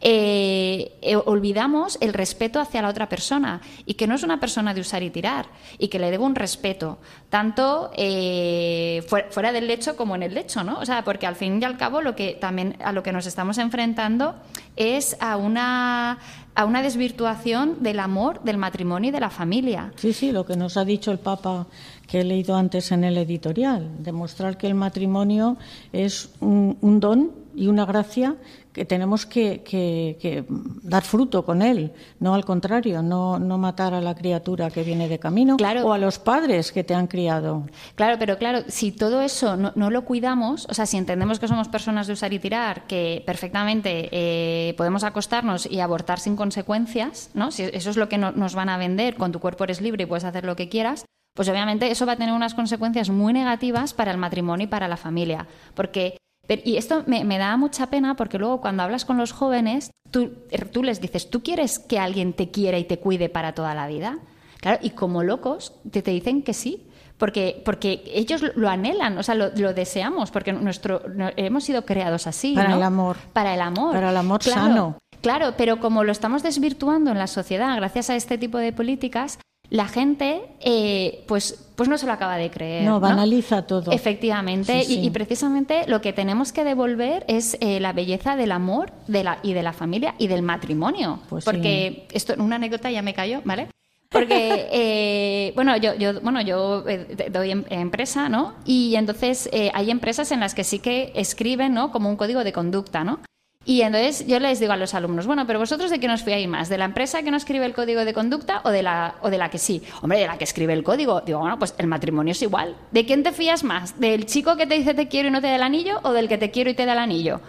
Eh, 0.00 0.96
eh, 1.02 1.16
olvidamos 1.16 1.98
el 2.00 2.14
respeto 2.14 2.60
hacia 2.60 2.80
la 2.80 2.88
otra 2.88 3.08
persona 3.08 3.60
y 3.84 3.94
que 3.94 4.06
no 4.06 4.14
es 4.14 4.22
una 4.22 4.38
persona 4.38 4.72
de 4.72 4.80
usar 4.80 5.02
y 5.02 5.10
tirar 5.10 5.46
y 5.76 5.88
que 5.88 5.98
le 5.98 6.12
debo 6.12 6.24
un 6.24 6.36
respeto, 6.36 6.98
tanto 7.30 7.90
eh, 7.96 9.04
fuera, 9.08 9.50
del 9.50 9.66
lecho 9.66 9.96
como 9.96 10.14
en 10.14 10.22
el 10.22 10.34
lecho, 10.34 10.62
¿no? 10.62 10.78
O 10.78 10.86
sea, 10.86 11.02
porque 11.02 11.26
al 11.26 11.34
fin 11.34 11.60
y 11.60 11.64
al 11.64 11.76
cabo 11.76 12.00
lo 12.00 12.14
que 12.14 12.34
también 12.40 12.76
a 12.80 12.92
lo 12.92 13.02
que 13.02 13.10
nos 13.10 13.26
estamos 13.26 13.58
enfrentando 13.58 14.36
es 14.76 15.16
a 15.18 15.36
una 15.36 16.18
a 16.58 16.64
una 16.64 16.82
desvirtuación 16.82 17.84
del 17.84 18.00
amor, 18.00 18.42
del 18.42 18.56
matrimonio 18.56 19.10
y 19.10 19.12
de 19.12 19.20
la 19.20 19.30
familia. 19.30 19.92
Sí, 19.94 20.12
sí, 20.12 20.32
lo 20.32 20.44
que 20.44 20.56
nos 20.56 20.76
ha 20.76 20.84
dicho 20.84 21.12
el 21.12 21.18
Papa 21.18 21.68
que 22.08 22.22
he 22.22 22.24
leído 22.24 22.56
antes 22.56 22.90
en 22.90 23.04
el 23.04 23.16
editorial, 23.16 23.88
demostrar 24.00 24.58
que 24.58 24.66
el 24.66 24.74
matrimonio 24.74 25.56
es 25.92 26.30
un 26.40 26.98
don 26.98 27.30
y 27.58 27.66
una 27.66 27.84
gracia 27.84 28.36
que 28.72 28.84
tenemos 28.84 29.26
que, 29.26 30.46
dar 30.82 31.02
fruto 31.02 31.44
con 31.44 31.62
él, 31.62 31.92
no 32.20 32.34
al 32.34 32.44
contrario, 32.44 33.02
no, 33.02 33.38
no, 33.40 33.58
matar 33.58 33.92
a 33.94 34.00
la 34.00 34.14
criatura 34.14 34.70
que 34.70 34.84
viene 34.84 35.08
de 35.08 35.18
camino 35.18 35.56
o 35.82 35.92
a 35.92 35.98
los 35.98 36.20
padres 36.20 36.70
que 36.70 36.84
te 36.84 36.94
han 36.94 37.08
criado. 37.08 37.66
Claro, 37.96 38.16
pero 38.20 38.38
claro, 38.38 38.60
si 38.68 38.92
todo 38.92 39.20
eso 39.20 39.56
no, 39.56 39.90
lo 39.90 40.04
cuidamos, 40.04 40.66
o 40.70 40.74
sea, 40.74 40.86
si 40.86 40.96
entendemos 40.96 41.40
que 41.40 41.48
somos 41.48 41.68
personas 41.68 42.06
de 42.06 42.12
usar 42.12 42.32
y 42.32 42.38
tirar, 42.38 42.86
que 42.86 43.24
perfectamente 43.26 44.08
eh, 44.12 44.74
podemos 44.76 45.02
acostarnos 45.02 45.66
y 45.66 45.80
abortar 45.80 46.20
sin 46.20 46.36
consecuencias, 46.36 47.30
¿no? 47.34 47.50
Si 47.50 47.64
eso 47.64 47.90
es 47.90 47.96
lo 47.96 48.08
que 48.08 48.18
nos 48.18 48.54
van 48.54 48.68
a 48.68 48.78
vender, 48.78 49.16
con 49.16 49.32
tu 49.32 49.40
cuerpo 49.40 49.64
eres 49.64 49.80
libre 49.80 50.04
y 50.04 50.06
puedes 50.06 50.24
hacer 50.24 50.44
lo 50.44 50.54
que 50.54 50.68
quieras, 50.68 51.04
pues 51.34 51.48
obviamente 51.48 51.90
eso 51.90 52.06
va 52.06 52.12
a 52.12 52.16
tener 52.16 52.34
unas 52.34 52.54
consecuencias 52.54 53.10
muy 53.10 53.32
negativas 53.32 53.94
para 53.94 54.10
el 54.10 54.18
matrimonio 54.18 54.64
y 54.64 54.68
para 54.68 54.88
la 54.88 54.96
familia, 54.96 55.46
porque 55.74 56.16
y 56.64 56.76
esto 56.76 57.04
me, 57.06 57.38
da 57.38 57.56
mucha 57.56 57.88
pena 57.88 58.16
porque 58.16 58.38
luego 58.38 58.60
cuando 58.60 58.82
hablas 58.82 59.04
con 59.04 59.18
los 59.18 59.32
jóvenes, 59.32 59.90
tú, 60.10 60.32
tú 60.72 60.82
les 60.82 61.00
dices, 61.00 61.28
¿tú 61.28 61.42
quieres 61.42 61.78
que 61.78 61.98
alguien 61.98 62.32
te 62.32 62.50
quiera 62.50 62.78
y 62.78 62.84
te 62.84 62.98
cuide 62.98 63.28
para 63.28 63.54
toda 63.54 63.74
la 63.74 63.86
vida? 63.86 64.18
Claro, 64.60 64.78
y 64.82 64.90
como 64.90 65.22
locos 65.22 65.74
te, 65.90 66.02
te 66.02 66.10
dicen 66.10 66.42
que 66.42 66.54
sí, 66.54 66.88
porque, 67.18 67.60
porque 67.64 68.02
ellos 68.06 68.42
lo 68.54 68.68
anhelan, 68.68 69.18
o 69.18 69.22
sea, 69.22 69.34
lo, 69.34 69.50
deseamos, 69.50 70.30
porque 70.30 70.52
nuestro, 70.52 71.02
hemos 71.36 71.64
sido 71.64 71.84
creados 71.84 72.26
así. 72.26 72.54
Para 72.54 72.74
el 72.74 72.82
amor. 72.82 73.16
Para 73.32 73.54
el 73.54 73.60
amor. 73.60 73.92
Para 73.92 74.10
el 74.10 74.16
amor 74.16 74.42
sano. 74.42 74.98
Claro, 75.20 75.54
pero 75.56 75.80
como 75.80 76.04
lo 76.04 76.12
estamos 76.12 76.44
desvirtuando 76.44 77.10
en 77.10 77.18
la 77.18 77.26
sociedad 77.26 77.74
gracias 77.76 78.08
a 78.08 78.14
este 78.14 78.38
tipo 78.38 78.58
de 78.58 78.72
políticas, 78.72 79.40
la 79.70 79.86
gente 79.86 80.42
eh, 80.60 81.24
pues, 81.26 81.66
pues 81.76 81.88
no 81.88 81.98
se 81.98 82.06
lo 82.06 82.12
acaba 82.12 82.36
de 82.36 82.50
creer. 82.50 82.84
No, 82.84 83.00
banaliza 83.00 83.66
todo. 83.66 83.92
Efectivamente, 83.92 84.84
Y, 84.88 85.08
precisamente 85.10 85.84
lo 85.86 86.00
que 86.00 86.12
tenemos 86.12 86.52
que 86.52 86.64
devolver 86.64 87.24
es 87.28 87.56
eh, 87.60 87.78
la 87.80 87.92
belleza 87.92 88.36
del 88.36 88.52
amor 88.52 88.92
de 89.06 89.24
la, 89.24 89.38
y 89.42 89.52
de 89.52 89.62
la 89.62 89.72
familia 89.72 90.14
y 90.18 90.28
del 90.28 90.42
matrimonio. 90.42 91.20
Pues 91.28 91.44
porque 91.44 92.06
esto, 92.12 92.34
una 92.38 92.56
anécdota 92.56 92.90
ya 92.90 93.02
me 93.02 93.14
cayó, 93.14 93.42
¿vale? 93.44 93.68
Porque, 94.10 94.68
eh, 94.72 95.52
bueno, 95.54 95.76
yo, 95.76 95.94
yo, 95.94 96.18
bueno, 96.22 96.40
yo 96.40 96.82
doy 97.30 97.50
em, 97.50 97.64
empresa, 97.68 98.30
¿no? 98.30 98.54
Y 98.64 98.94
entonces 98.94 99.50
hay 99.74 99.90
empresas 99.90 100.32
en 100.32 100.40
las 100.40 100.54
que 100.54 100.64
sí 100.64 100.78
que 100.78 101.12
escriben, 101.14 101.74
¿no? 101.74 101.92
Como 101.92 102.08
un 102.08 102.16
código 102.16 102.42
de 102.42 102.54
conducta, 102.54 103.04
¿no? 103.04 103.20
Y 103.68 103.82
entonces 103.82 104.26
yo 104.26 104.40
les 104.40 104.60
digo 104.60 104.72
a 104.72 104.78
los 104.78 104.94
alumnos, 104.94 105.26
bueno, 105.26 105.46
pero 105.46 105.58
vosotros 105.58 105.90
de 105.90 106.00
qué 106.00 106.08
nos 106.08 106.22
fiáis 106.22 106.48
más, 106.48 106.70
de 106.70 106.78
la 106.78 106.86
empresa 106.86 107.22
que 107.22 107.30
no 107.30 107.36
escribe 107.36 107.66
el 107.66 107.74
código 107.74 108.02
de 108.06 108.14
conducta 108.14 108.62
o 108.64 108.70
de 108.70 108.82
la 108.82 109.16
o 109.20 109.28
de 109.28 109.36
la 109.36 109.50
que 109.50 109.58
sí. 109.58 109.82
Hombre, 110.00 110.20
de 110.20 110.26
la 110.26 110.38
que 110.38 110.44
escribe 110.44 110.72
el 110.72 110.82
código. 110.82 111.20
Digo, 111.20 111.40
bueno, 111.40 111.58
pues 111.58 111.74
el 111.76 111.86
matrimonio 111.86 112.32
es 112.32 112.40
igual. 112.40 112.74
¿De 112.92 113.04
quién 113.04 113.22
te 113.22 113.30
fías 113.30 113.64
más? 113.64 114.00
¿Del 114.00 114.24
chico 114.24 114.56
que 114.56 114.66
te 114.66 114.74
dice 114.74 114.94
te 114.94 115.08
quiero 115.08 115.28
y 115.28 115.32
no 115.32 115.42
te 115.42 115.48
da 115.48 115.56
el 115.56 115.62
anillo 115.62 116.00
o 116.02 116.14
del 116.14 116.30
que 116.30 116.38
te 116.38 116.50
quiero 116.50 116.70
y 116.70 116.74
te 116.74 116.86
da 116.86 116.94
el 116.94 116.98
anillo? 116.98 117.42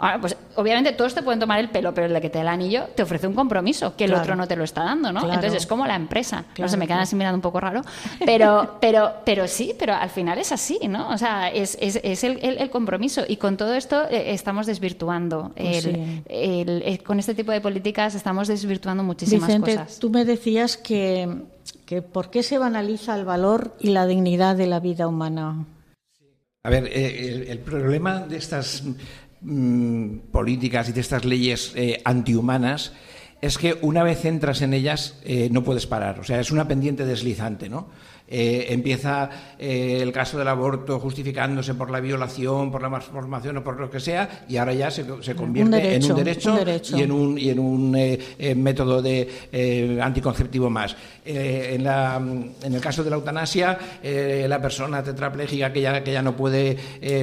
Ahora, 0.00 0.20
pues 0.20 0.36
obviamente 0.54 0.92
todos 0.92 1.14
te 1.14 1.22
pueden 1.22 1.40
tomar 1.40 1.58
el 1.58 1.70
pelo, 1.70 1.92
pero 1.92 2.06
el 2.06 2.12
de 2.12 2.20
que 2.20 2.30
te 2.30 2.38
da 2.38 2.42
el 2.42 2.48
anillo 2.48 2.84
te 2.94 3.02
ofrece 3.02 3.26
un 3.26 3.34
compromiso 3.34 3.96
que 3.96 4.04
el 4.04 4.14
otro 4.14 4.36
no 4.36 4.46
te 4.46 4.56
lo 4.56 4.64
está 4.64 4.84
dando, 4.84 5.12
¿no? 5.12 5.20
Entonces 5.20 5.54
es 5.54 5.66
como 5.66 5.86
la 5.86 5.96
empresa. 5.96 6.44
no 6.58 6.68
sé, 6.68 6.76
me 6.76 6.86
quedan 6.86 7.00
así 7.00 7.16
mirando 7.16 7.36
un 7.36 7.42
poco 7.42 7.60
raro, 7.60 7.82
pero, 8.24 8.76
pero, 8.80 9.12
pero 9.24 9.48
sí, 9.48 9.74
pero 9.78 9.94
al 9.94 10.10
final 10.10 10.38
es 10.38 10.52
así, 10.52 10.78
¿no? 10.88 11.08
O 11.10 11.18
sea, 11.18 11.48
es, 11.48 11.76
es, 11.80 12.00
es 12.02 12.24
el, 12.24 12.38
el, 12.42 12.70
compromiso 12.70 13.24
y 13.26 13.36
con 13.36 13.56
todo 13.56 13.74
esto 13.74 14.08
eh, 14.10 14.32
estamos 14.32 14.66
desvirtuando. 14.66 15.52
Pues 15.56 15.88
el, 16.28 17.02
con 17.04 17.18
este 17.18 17.34
tipo 17.34 17.52
de 17.52 17.60
políticas 17.60 18.14
estamos 18.14 18.48
desvirtuando 18.48 19.02
muchísimas 19.02 19.48
Vicente, 19.48 19.76
cosas. 19.76 19.98
Tú 19.98 20.10
me 20.10 20.24
decías 20.24 20.76
que, 20.76 21.28
que 21.86 22.02
por 22.02 22.30
qué 22.30 22.42
se 22.42 22.58
banaliza 22.58 23.16
el 23.16 23.24
valor 23.24 23.76
y 23.80 23.90
la 23.90 24.06
dignidad 24.06 24.56
de 24.56 24.66
la 24.66 24.80
vida 24.80 25.08
humana. 25.08 25.66
A 26.64 26.70
ver, 26.70 26.86
eh, 26.92 27.46
el, 27.48 27.60
problema 27.60 28.20
de 28.20 28.36
estas 28.36 28.82
Mm, 29.40 30.18
políticas 30.32 30.88
y 30.88 30.92
de 30.92 31.00
estas 31.00 31.24
leyes 31.24 31.72
eh, 31.76 32.02
antihumanas 32.04 32.92
es 33.40 33.56
que 33.56 33.78
una 33.82 34.02
vez 34.02 34.24
entras 34.24 34.62
en 34.62 34.74
ellas 34.74 35.20
eh, 35.24 35.48
no 35.52 35.62
puedes 35.62 35.86
parar. 35.86 36.18
O 36.18 36.24
sea, 36.24 36.40
es 36.40 36.50
una 36.50 36.66
pendiente 36.66 37.04
deslizante, 37.06 37.68
¿no? 37.68 37.88
Eh, 38.30 38.66
empieza 38.68 39.30
eh, 39.58 40.00
el 40.02 40.12
caso 40.12 40.36
del 40.36 40.48
aborto 40.48 41.00
justificándose 41.00 41.74
por 41.74 41.90
la 41.90 41.98
violación, 41.98 42.70
por 42.70 42.82
la 42.82 42.90
malformación 42.90 43.56
o 43.56 43.64
por 43.64 43.80
lo 43.80 43.90
que 43.90 44.00
sea, 44.00 44.44
y 44.46 44.58
ahora 44.58 44.74
ya 44.74 44.90
se, 44.90 45.06
convierte 45.34 45.94
en 45.94 46.04
un 46.04 46.16
derecho, 46.16 46.58
y 46.94 47.02
en 47.02 47.10
un, 47.10 47.38
y 47.38 47.48
en 47.48 47.58
un 47.58 47.94
eh, 47.96 48.54
método 48.54 49.00
de 49.00 49.98
anticonceptivo 50.02 50.68
más. 50.68 50.94
En, 51.24 51.84
la, 51.84 52.16
en, 52.16 52.74
el 52.74 52.80
caso 52.80 53.04
de 53.04 53.10
la 53.10 53.16
eutanasia, 53.16 53.78
la 54.02 54.60
persona 54.60 55.02
tetrapléjica 55.02 55.72
que 55.72 55.80
ya, 55.80 56.02
que 56.02 56.12
ya 56.12 56.22
no 56.22 56.36
puede 56.36 56.76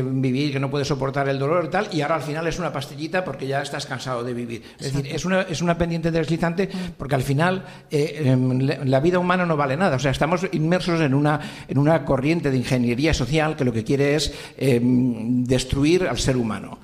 vivir, 0.03 0.53
que 0.53 0.59
no 0.59 0.69
puede 0.69 0.85
soportar 0.85 1.27
el 1.29 1.39
dolor 1.39 1.65
y 1.65 1.69
tal, 1.69 1.89
y 1.91 2.01
ahora 2.01 2.15
al 2.15 2.21
final 2.21 2.47
es 2.47 2.59
una 2.59 2.71
pastillita 2.71 3.23
porque 3.23 3.47
ya 3.47 3.61
estás 3.61 3.85
cansado 3.85 4.23
de 4.23 4.33
vivir. 4.33 4.63
Es 4.79 4.93
decir, 4.93 5.13
es 5.13 5.25
una, 5.25 5.41
es 5.41 5.61
una 5.61 5.77
pendiente 5.77 6.11
deslizante 6.11 6.69
porque 6.97 7.15
al 7.15 7.23
final 7.23 7.63
em, 7.89 8.59
la 8.59 8.99
vida 8.99 9.19
humana 9.19 9.45
no 9.45 9.57
vale 9.57 9.77
nada. 9.77 9.95
O 9.95 9.99
sea, 9.99 10.11
estamos 10.11 10.45
inmersos 10.51 10.94
en 11.01 11.13
una, 11.13 11.39
en 11.67 11.77
una 11.77 12.05
corriente 12.05 12.51
de 12.51 12.57
ingeniería 12.57 13.13
social 13.13 13.55
que 13.55 13.65
lo 13.65 13.73
que 13.73 13.83
quiere 13.83 14.15
es 14.15 14.33
em, 14.57 15.43
destruir 15.43 16.07
al 16.07 16.17
ser 16.17 16.37
humano 16.37 16.77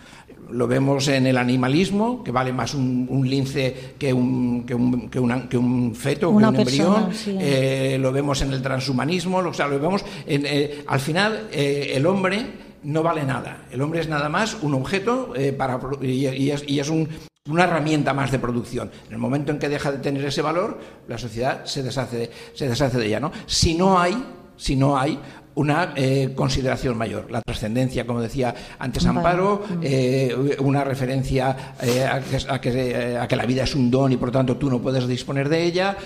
lo 0.52 0.68
vemos 0.68 1.08
en 1.08 1.28
el 1.28 1.38
animalismo, 1.38 2.24
que 2.24 2.32
vale 2.32 2.54
más 2.54 2.74
un, 2.74 3.26
lince 3.26 3.94
que 3.98 4.14
un, 4.14 4.64
que 4.66 4.76
un, 4.76 5.10
que 5.10 5.58
un 5.58 5.96
feto, 5.96 6.30
que 6.30 6.46
un 6.46 6.56
embrión. 6.56 7.10
Eh, 7.28 7.98
lo 8.00 8.12
vemos 8.12 8.42
en 8.42 8.54
el 8.54 8.62
transhumanismo, 8.62 9.38
o 9.38 9.54
sea, 9.54 9.68
lo 9.68 9.80
vemos 9.80 10.04
en, 10.26 10.46
eh, 10.46 10.84
al 10.88 11.00
final 11.00 11.48
eh, 11.52 11.94
el 11.96 12.06
hombre 12.06 12.46
no 12.84 13.04
vale 13.04 13.24
nada. 13.24 13.66
El 13.72 13.82
hombre 13.82 14.02
es 14.02 14.10
nada 14.10 14.28
más 14.30 14.58
un 14.62 14.74
objeto 14.74 15.34
para, 15.58 15.80
y, 16.02 16.50
es, 16.50 16.64
y 16.68 16.80
es 16.80 16.90
un, 16.90 17.08
una 17.50 17.64
herramienta 17.64 18.14
más 18.14 18.32
de 18.32 18.38
producción. 18.38 18.92
En 19.08 19.14
el 19.14 19.18
momento 19.18 19.52
en 19.52 19.58
que 19.58 19.68
deja 19.68 19.92
de 19.92 19.98
tener 19.98 20.24
ese 20.24 20.44
valor, 20.44 20.80
la 21.08 21.18
sociedad 21.18 21.66
se 21.66 21.82
deshace 21.82 22.30
de, 22.58 23.06
ella. 23.06 23.20
¿no? 23.20 23.32
Si 23.48 23.74
no 23.74 24.00
hay, 24.00 24.24
si 24.58 24.76
no 24.76 24.98
hay 24.98 25.20
una 25.56 25.94
eh, 25.96 26.32
consideración 26.36 26.98
mayor. 26.98 27.30
La 27.30 27.42
trascendencia, 27.42 28.06
como 28.06 28.22
decía 28.22 28.54
antes 28.80 29.06
Amparo, 29.06 29.64
eh, 29.82 30.56
una 30.60 30.84
referencia 30.84 31.76
eh, 31.82 32.06
a, 32.06 32.22
que, 32.60 33.18
a, 33.18 33.28
que, 33.28 33.36
la 33.36 33.46
vida 33.46 33.64
es 33.64 33.76
un 33.76 33.92
don 33.92 34.12
y 34.12 34.18
por 34.18 34.30
lo 34.30 34.32
tanto 34.32 34.58
tú 34.58 34.70
no 34.70 34.82
puedes 34.82 35.08
disponer 35.08 35.50
de 35.50 35.64
ella, 35.64 35.98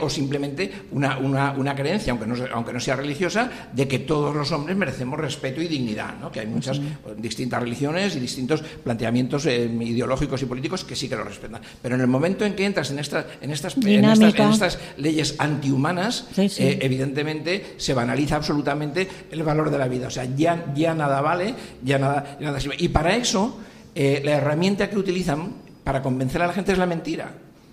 o 0.00 0.10
simplemente 0.10 0.70
una, 0.92 1.18
una, 1.18 1.52
una, 1.52 1.74
creencia, 1.74 2.12
aunque 2.12 2.26
no, 2.26 2.34
aunque 2.52 2.72
no 2.72 2.80
sea 2.80 2.96
religiosa, 2.96 3.50
de 3.72 3.88
que 3.88 4.00
todos 4.00 4.34
los 4.34 4.50
hombres 4.52 4.76
merecemos 4.76 5.18
respeto 5.18 5.62
y 5.62 5.68
dignidad, 5.68 6.18
¿no? 6.20 6.30
que 6.30 6.40
hay 6.40 6.46
muchas 6.46 6.80
distintas 7.16 7.62
religiones 7.62 8.16
y 8.16 8.20
distintos 8.20 8.62
planteamientos 8.62 9.46
ideológicos 9.46 10.42
y 10.42 10.46
políticos 10.46 10.84
que 10.84 10.96
sí 10.96 11.08
que 11.08 11.16
lo 11.16 11.24
respetan. 11.24 11.62
Pero 11.80 11.94
en 11.94 12.00
el 12.00 12.06
momento 12.06 12.44
en 12.44 12.54
que 12.54 12.66
entras 12.66 12.90
en, 12.90 12.98
esta, 12.98 13.26
en, 13.40 13.50
estas, 13.50 13.76
en, 13.76 14.04
estas, 14.04 14.78
leyes 14.96 15.36
antihumanas, 15.38 16.26
evidentemente 16.36 17.74
se 17.76 17.94
banaliza 17.94 18.36
absolutamente 18.36 18.89
el 19.30 19.42
valor 19.42 19.70
de 19.70 19.78
la 19.78 19.88
vida. 19.88 20.06
O 20.08 20.10
sea, 20.10 20.24
ya, 20.24 20.72
ya 20.74 20.94
nada 20.94 21.20
vale, 21.20 21.54
ya 21.82 21.98
nada, 21.98 22.36
nada 22.40 22.60
sirve. 22.60 22.76
Y 22.78 22.88
para 22.88 23.16
eso, 23.16 23.58
eh, 23.94 24.22
la 24.24 24.32
herramienta 24.32 24.88
que 24.88 24.98
utilizan 24.98 25.52
para 25.82 26.02
convencer 26.02 26.42
a 26.42 26.46
la 26.46 26.52
gente 26.52 26.72
es 26.72 26.78
la 26.78 26.86
mentira. 26.86 27.32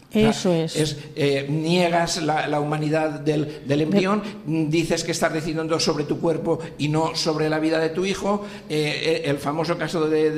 Eso 0.09 0.53
es. 0.53 0.97
Eh, 1.15 1.45
niegas 1.49 2.23
la, 2.23 2.59
humanidad 2.61 3.19
del, 3.19 3.59
embrión, 3.69 4.23
dices 4.45 5.03
que 5.03 5.11
estás 5.11 5.33
decidiendo 5.33 5.79
sobre 5.81 6.05
tu 6.05 6.19
cuerpo 6.19 6.59
y 6.77 6.87
no 6.87 7.13
sobre 7.13 7.49
la 7.49 7.59
vida 7.59 7.77
de 7.77 7.89
tu 7.89 8.05
hijo. 8.05 8.45
Eh, 8.69 9.23
el 9.25 9.37
famoso 9.37 9.77
caso 9.77 10.07
de, 10.07 10.31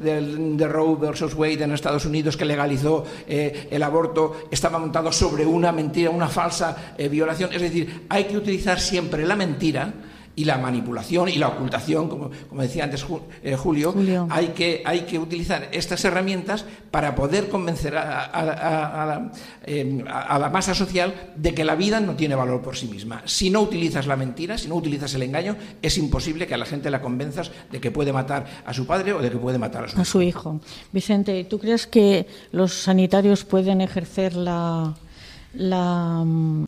de, 0.00 0.68
Roe 0.68 0.96
versus 0.96 1.34
Wade 1.34 1.62
en 1.62 1.72
Estados 1.72 2.06
Unidos 2.06 2.36
que 2.36 2.46
legalizó 2.46 3.04
el 3.28 3.82
aborto 3.82 4.48
estaba 4.50 4.78
montado 4.78 5.12
sobre 5.12 5.44
una 5.44 5.70
mentira, 5.70 6.10
una 6.10 6.28
falsa 6.28 6.94
violación. 7.10 7.52
Es 7.52 7.60
decir, 7.60 8.06
hay 8.08 8.24
que 8.24 8.38
utilizar 8.38 8.80
siempre 8.80 9.26
la 9.26 9.36
mentira 9.36 9.92
y 10.36 10.44
la 10.44 10.58
manipulación 10.58 11.28
y 11.28 11.36
la 11.36 11.48
ocultación, 11.48 12.08
como, 12.08 12.30
como 12.48 12.62
decía 12.62 12.84
antes 12.84 13.04
eh, 13.42 13.56
Julio, 13.56 13.94
Hay, 14.30 14.48
que, 14.48 14.82
hay 14.84 15.00
que 15.00 15.18
utilizar 15.18 15.68
estas 15.72 16.04
herramientas 16.04 16.64
para 16.90 17.14
poder 17.14 17.48
convencer 17.48 17.94
em, 19.64 20.04
a, 20.08 20.38
la, 20.38 20.50
masa 20.50 20.74
social 20.74 21.32
de 21.36 21.54
que 21.54 21.64
la 21.64 21.74
vida 21.74 22.00
no 22.00 22.14
tiene 22.14 22.34
valor 22.34 22.62
por 22.62 22.76
sí 22.76 22.86
misma. 22.86 23.22
Si 23.26 23.50
no 23.50 23.60
utilizas 23.60 24.06
la 24.06 24.16
mentira, 24.16 24.56
si 24.56 24.68
no 24.68 24.76
utilizas 24.76 25.14
el 25.14 25.22
engaño, 25.22 25.56
es 25.82 25.98
imposible 25.98 26.46
que 26.46 26.54
a 26.54 26.58
la 26.58 26.66
gente 26.66 26.90
la 26.90 27.02
convenzas 27.02 27.50
de 27.70 27.80
que 27.80 27.90
puede 27.90 28.12
matar 28.12 28.46
a 28.64 28.72
su 28.72 28.86
padre 28.86 29.12
o 29.12 29.20
de 29.20 29.30
que 29.30 29.36
puede 29.36 29.58
matar 29.58 29.84
a 29.84 29.88
su, 29.88 30.00
a 30.00 30.04
su 30.04 30.22
hijo. 30.22 30.60
Vicente, 30.92 31.44
¿tú 31.44 31.58
crees 31.58 31.86
que 31.86 32.26
los 32.52 32.72
sanitarios 32.72 33.44
pueden 33.44 33.80
ejercer 33.80 34.34
la, 34.34 34.94
la 35.54 36.22
mm, 36.24 36.64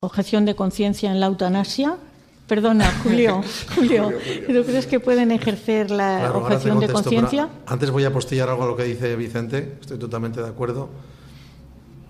objeción 0.00 0.44
de 0.44 0.54
conciencia 0.54 1.10
en 1.10 1.20
la 1.20 1.26
eutanasia? 1.26 1.96
Perdona, 2.46 2.92
Julio. 3.02 3.42
Julio, 3.74 4.12
¿tú 4.46 4.64
crees 4.64 4.86
que 4.86 5.00
pueden 5.00 5.30
ejercer 5.30 5.90
la 5.90 6.32
objeción 6.34 6.80
de 6.80 6.88
conciencia? 6.88 7.48
Antes 7.66 7.90
voy 7.90 8.04
a 8.04 8.08
apostillar 8.08 8.48
algo 8.48 8.64
a 8.64 8.66
lo 8.66 8.76
que 8.76 8.84
dice 8.84 9.16
Vicente, 9.16 9.76
estoy 9.80 9.98
totalmente 9.98 10.42
de 10.42 10.48
acuerdo. 10.48 10.88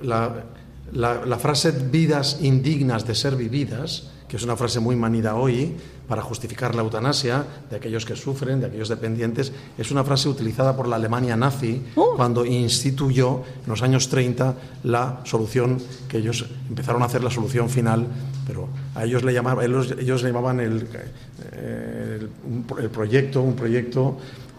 La, 0.01 0.45
la, 0.93 1.39
frase 1.39 1.71
vidas 1.71 2.39
indignas 2.43 3.07
de 3.07 3.15
ser 3.15 3.37
vividas, 3.37 4.11
que 4.29 4.37
es 4.37 4.43
una 4.43 4.57
frase 4.57 4.81
muy 4.81 4.97
manida 4.97 5.37
hoy 5.37 5.77
para 6.13 6.21
justificar 6.21 6.75
la 6.75 6.83
eutanasia 6.83 7.43
de 7.71 7.77
aquellos 7.77 8.05
que 8.05 8.17
sufren, 8.17 8.61
de 8.61 8.67
aquellos 8.67 8.91
dependientes, 8.91 9.51
es 9.79 9.91
una 9.91 10.05
frase 10.05 10.29
utilizada 10.29 10.77
por 10.77 10.87
la 10.87 10.97
Alemania 10.97 11.39
nazi 11.39 11.83
oh. 11.97 12.13
cuando 12.17 12.45
instituyó 12.45 13.41
en 13.65 13.71
los 13.71 13.81
años 13.81 14.11
30 14.11 14.55
la 14.85 15.21
solución 15.25 15.81
que 16.11 16.19
ellos 16.19 16.45
empezaron 16.69 17.01
a 17.01 17.07
hacer 17.07 17.25
la 17.25 17.31
solución 17.31 17.71
final 17.71 18.07
pero 18.47 18.69
a 18.95 19.05
ellos 19.05 19.25
le 19.25 19.33
llamaban, 19.33 19.65
ellos, 19.65 19.95
ellos 19.99 20.23
le 20.23 20.29
llamaban 20.29 20.61
el, 20.61 20.87
el, 21.53 22.29
el, 22.79 22.91
proyecto, 22.91 23.41
un 23.41 23.57
proyecto 23.57 24.19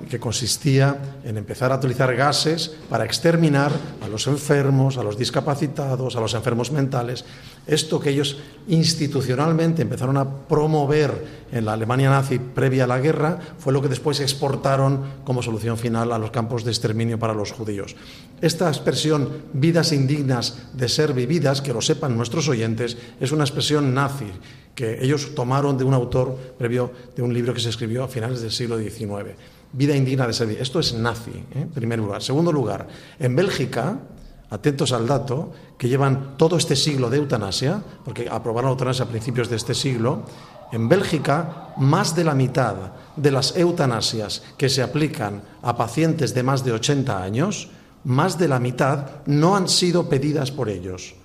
que 0.09 0.19
consistía 0.19 1.19
en 1.23 1.37
empezar 1.37 1.71
a 1.71 1.77
utilizar 1.77 2.13
gases 2.15 2.71
para 2.89 3.05
exterminar 3.05 3.71
a 4.01 4.07
los 4.07 4.27
enfermos, 4.27 4.97
a 4.97 5.03
los 5.03 5.17
discapacitados, 5.17 6.15
a 6.15 6.19
los 6.21 6.33
enfermos 6.33 6.71
mentales. 6.71 7.25
Esto 7.65 7.99
que 7.99 8.09
ellos 8.09 8.37
institucionalmente 8.67 9.81
empezaron 9.81 10.17
a 10.17 10.29
promover 10.47 11.43
en 11.51 11.65
la 11.65 11.73
Alemania 11.73 12.09
nazi 12.09 12.39
previa 12.39 12.83
a 12.83 12.87
la 12.87 12.99
guerra 12.99 13.39
fue 13.57 13.71
lo 13.71 13.81
que 13.81 13.87
después 13.87 14.19
exportaron 14.19 15.23
como 15.23 15.41
solución 15.41 15.77
final 15.77 16.11
a 16.11 16.17
los 16.17 16.31
campos 16.31 16.63
de 16.63 16.71
exterminio 16.71 17.17
para 17.17 17.33
los 17.33 17.51
judíos. 17.51 17.95
Esta 18.41 18.67
expresión 18.67 19.29
vidas 19.53 19.93
indignas 19.93 20.57
de 20.73 20.89
ser 20.89 21.13
vividas, 21.13 21.61
que 21.61 21.73
lo 21.73 21.81
sepan 21.81 22.17
nuestros 22.17 22.49
oyentes, 22.49 22.97
es 23.21 23.31
una 23.31 23.45
expresión 23.45 23.93
nazi 23.93 24.31
que 24.75 25.03
ellos 25.03 25.35
tomaron 25.35 25.77
de 25.77 25.83
un 25.83 25.93
autor 25.93 26.35
previo 26.57 26.91
de 27.15 27.21
un 27.21 27.33
libro 27.33 27.53
que 27.53 27.61
se 27.61 27.69
escribió 27.69 28.03
a 28.03 28.07
finales 28.07 28.41
del 28.41 28.51
siglo 28.51 28.77
XIX 28.77 29.37
vida 29.73 29.95
indigna 29.95 30.27
de 30.27 30.33
ser 30.33 30.49
Esto 30.51 30.79
es 30.79 30.93
nazi, 30.93 31.31
¿eh? 31.31 31.61
en 31.61 31.69
primer 31.69 31.99
lugar. 31.99 32.21
Segundo 32.21 32.51
lugar, 32.51 32.87
en 33.19 33.35
Bélgica, 33.35 33.97
atentos 34.49 34.91
al 34.91 35.07
dato, 35.07 35.51
que 35.77 35.89
llevan 35.89 36.37
todo 36.37 36.57
este 36.57 36.75
siglo 36.75 37.09
de 37.09 37.17
eutanasia, 37.17 37.81
porque 38.05 38.29
aprobaron 38.29 38.69
la 38.69 38.73
eutanasia 38.73 39.05
a 39.05 39.09
principios 39.09 39.49
de 39.49 39.57
este 39.57 39.73
siglo, 39.73 40.23
en 40.71 40.89
Bélgica 40.89 41.73
más 41.77 42.15
de 42.15 42.23
la 42.23 42.33
mitad 42.33 42.75
de 43.15 43.31
las 43.31 43.55
eutanasias 43.55 44.43
que 44.57 44.69
se 44.69 44.81
aplican 44.81 45.41
a 45.61 45.75
pacientes 45.75 46.33
de 46.33 46.43
más 46.43 46.63
de 46.63 46.71
80 46.71 47.21
años, 47.21 47.69
más 48.03 48.37
de 48.37 48.47
la 48.47 48.59
mitad 48.59 49.23
no 49.25 49.55
han 49.55 49.67
sido 49.67 50.09
pedidas 50.09 50.51
por 50.51 50.69
ellos. 50.69 51.15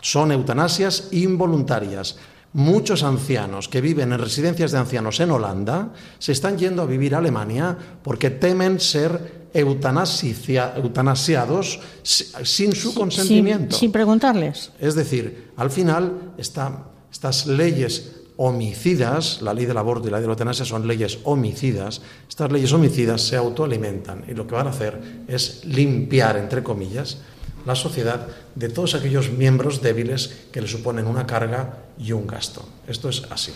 Son 0.00 0.32
eutanasias 0.32 1.08
involuntarias. 1.12 2.18
Muchos 2.52 3.04
ancianos 3.04 3.68
que 3.68 3.80
viven 3.80 4.12
en 4.12 4.18
residencias 4.18 4.72
de 4.72 4.78
ancianos 4.78 5.20
en 5.20 5.30
Holanda 5.30 5.92
se 6.18 6.32
están 6.32 6.58
yendo 6.58 6.82
a 6.82 6.86
vivir 6.86 7.14
a 7.14 7.18
Alemania 7.18 7.78
porque 8.02 8.30
temen 8.30 8.80
ser 8.80 9.48
eutanasiados 9.54 11.80
sin 12.02 12.74
su 12.74 12.94
consentimiento. 12.94 13.76
Sin, 13.76 13.92
preguntarles. 13.92 14.72
Es 14.80 14.96
decir, 14.96 15.52
al 15.56 15.70
final 15.70 16.32
estas 16.38 17.46
leyes 17.46 18.16
homicidas, 18.36 19.42
la 19.42 19.52
ley 19.52 19.66
del 19.66 19.76
aborto 19.76 20.08
y 20.08 20.10
la 20.10 20.16
ley 20.16 20.22
de 20.22 20.28
la 20.28 20.32
eutanasia 20.32 20.64
son 20.64 20.88
leyes 20.88 21.18
homicidas, 21.24 22.00
estas 22.28 22.50
leyes 22.50 22.72
homicidas 22.72 23.20
se 23.20 23.36
autoalimentan 23.36 24.24
y 24.26 24.34
lo 24.34 24.46
que 24.46 24.54
van 24.54 24.66
a 24.66 24.70
hacer 24.70 25.24
es 25.28 25.64
limpiar, 25.66 26.36
entre 26.36 26.62
comillas, 26.62 27.18
la 27.66 27.74
sociedad 27.74 28.26
de 28.54 28.68
todos 28.68 28.94
aquellos 28.94 29.30
miembros 29.30 29.82
débiles 29.82 30.48
que 30.52 30.60
le 30.60 30.68
suponen 30.68 31.06
una 31.06 31.26
carga 31.26 31.78
y 31.98 32.12
un 32.12 32.26
gasto. 32.26 32.64
Esto 32.86 33.08
es 33.08 33.24
así. 33.30 33.52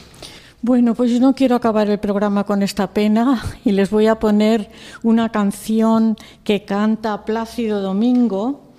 Bueno, 0.63 0.95
pues 0.95 1.11
yo 1.11 1.21
no 1.21 1.35
quiero 1.35 1.57
acabar 1.57 1.91
el 1.91 1.99
programa 1.99 2.45
con 2.45 2.63
esta 2.63 2.95
pena 2.95 3.43
y 3.65 3.73
les 3.73 3.91
voy 3.91 4.07
a 4.07 4.19
poner 4.19 4.71
una 5.03 5.31
canción 5.31 6.17
que 6.43 6.65
canta 6.65 7.25
Plácido 7.27 7.83
Domingo 7.83 8.73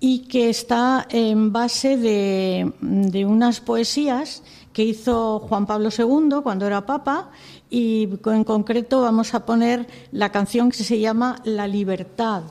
y 0.00 0.28
que 0.28 0.50
está 0.50 1.06
en 1.08 1.52
base 1.52 1.96
de, 1.96 2.72
de 2.80 3.24
unas 3.24 3.60
poesías 3.60 4.42
que 4.72 4.84
hizo 4.84 5.40
Juan 5.40 5.66
Pablo 5.66 5.88
II 5.96 6.42
cuando 6.42 6.66
era 6.66 6.84
papa 6.84 7.30
y 7.70 8.08
en 8.26 8.44
concreto 8.44 9.00
vamos 9.02 9.32
a 9.34 9.46
poner 9.46 9.86
la 10.12 10.32
canción 10.32 10.70
que 10.70 10.84
se 10.84 11.00
llama 11.00 11.40
La 11.44 11.66
libertad 11.66 12.42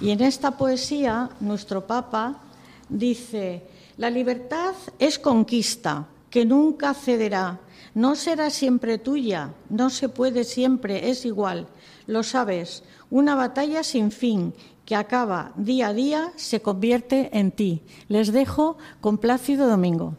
y 0.00 0.10
en 0.10 0.22
esta 0.22 0.56
poesía, 0.56 1.30
nuestro 1.40 1.86
Papa 1.86 2.40
dice, 2.88 3.62
la 3.96 4.10
libertad 4.10 4.74
es 4.98 5.18
conquista, 5.18 6.06
que 6.30 6.44
nunca 6.44 6.94
cederá, 6.94 7.60
no 7.94 8.14
será 8.14 8.50
siempre 8.50 8.98
tuya, 8.98 9.52
no 9.68 9.90
se 9.90 10.08
puede 10.08 10.44
siempre, 10.44 11.10
es 11.10 11.24
igual, 11.24 11.66
lo 12.06 12.22
sabes, 12.22 12.82
una 13.10 13.34
batalla 13.34 13.82
sin 13.82 14.10
fin 14.10 14.54
que 14.86 14.96
acaba 14.96 15.52
día 15.56 15.88
a 15.88 15.92
día 15.92 16.32
se 16.36 16.62
convierte 16.62 17.30
en 17.32 17.52
ti. 17.52 17.82
Les 18.08 18.32
dejo 18.32 18.78
con 19.00 19.18
Plácido 19.18 19.68
Domingo. 19.68 20.16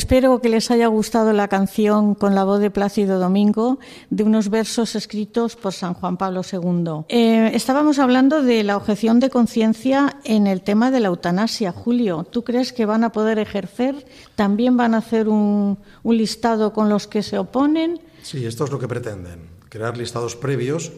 Espero 0.00 0.40
que 0.40 0.48
les 0.48 0.70
haya 0.70 0.86
gustado 0.86 1.34
la 1.34 1.48
canción 1.48 2.14
con 2.14 2.34
la 2.34 2.42
voz 2.42 2.58
de 2.58 2.70
Plácido 2.70 3.18
Domingo 3.18 3.78
de 4.08 4.22
unos 4.22 4.48
versos 4.48 4.96
escritos 4.96 5.56
por 5.56 5.74
San 5.74 5.92
Juan 5.92 6.16
Pablo 6.16 6.40
II. 6.40 7.04
Eh, 7.10 7.50
estábamos 7.52 7.98
hablando 7.98 8.42
de 8.42 8.64
la 8.64 8.78
objeción 8.78 9.20
de 9.20 9.28
conciencia 9.28 10.16
en 10.24 10.46
el 10.46 10.62
tema 10.62 10.90
de 10.90 11.00
la 11.00 11.08
eutanasia. 11.08 11.70
Julio, 11.72 12.24
¿tú 12.24 12.44
crees 12.44 12.72
que 12.72 12.86
van 12.86 13.04
a 13.04 13.12
poder 13.12 13.38
ejercer? 13.38 14.06
¿También 14.36 14.74
van 14.78 14.94
a 14.94 14.98
hacer 14.98 15.28
un, 15.28 15.78
un 16.02 16.16
listado 16.16 16.72
con 16.72 16.88
los 16.88 17.06
que 17.06 17.22
se 17.22 17.36
oponen? 17.36 18.00
Sí, 18.22 18.46
esto 18.46 18.64
es 18.64 18.70
lo 18.70 18.78
que 18.78 18.88
pretenden, 18.88 19.50
crear 19.68 19.98
listados 19.98 20.34
previos 20.34 20.92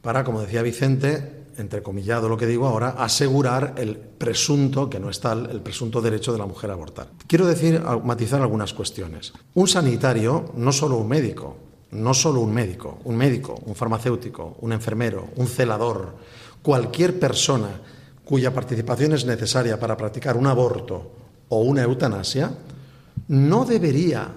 para, 0.00 0.24
como 0.24 0.40
decía 0.40 0.62
Vicente, 0.62 1.41
entrecomillado 1.62 2.28
lo 2.28 2.36
que 2.36 2.46
digo 2.46 2.66
ahora, 2.66 2.90
asegurar 2.90 3.74
el 3.78 3.96
presunto, 3.96 4.90
que 4.90 5.00
no 5.00 5.08
es 5.08 5.20
tal, 5.20 5.48
el 5.50 5.62
presunto 5.62 6.02
derecho 6.02 6.32
de 6.32 6.38
la 6.38 6.46
mujer 6.46 6.70
a 6.70 6.74
abortar. 6.74 7.08
Quiero 7.26 7.46
decir, 7.46 7.82
matizar 8.04 8.42
algunas 8.42 8.74
cuestiones. 8.74 9.32
Un 9.54 9.66
sanitario, 9.66 10.52
no 10.54 10.72
solo 10.72 10.98
un 10.98 11.08
médico, 11.08 11.56
no 11.92 12.12
solo 12.12 12.40
un 12.40 12.52
médico, 12.52 12.98
un 13.04 13.16
médico, 13.16 13.58
un 13.64 13.74
farmacéutico, 13.74 14.56
un 14.60 14.72
enfermero, 14.72 15.28
un 15.36 15.46
celador, 15.46 16.14
cualquier 16.62 17.18
persona 17.18 17.80
cuya 18.24 18.52
participación 18.54 19.12
es 19.12 19.24
necesaria 19.24 19.78
para 19.78 19.96
practicar 19.96 20.36
un 20.36 20.46
aborto 20.46 21.10
o 21.48 21.60
una 21.60 21.82
eutanasia, 21.82 22.50
no 23.28 23.64
debería 23.64 24.28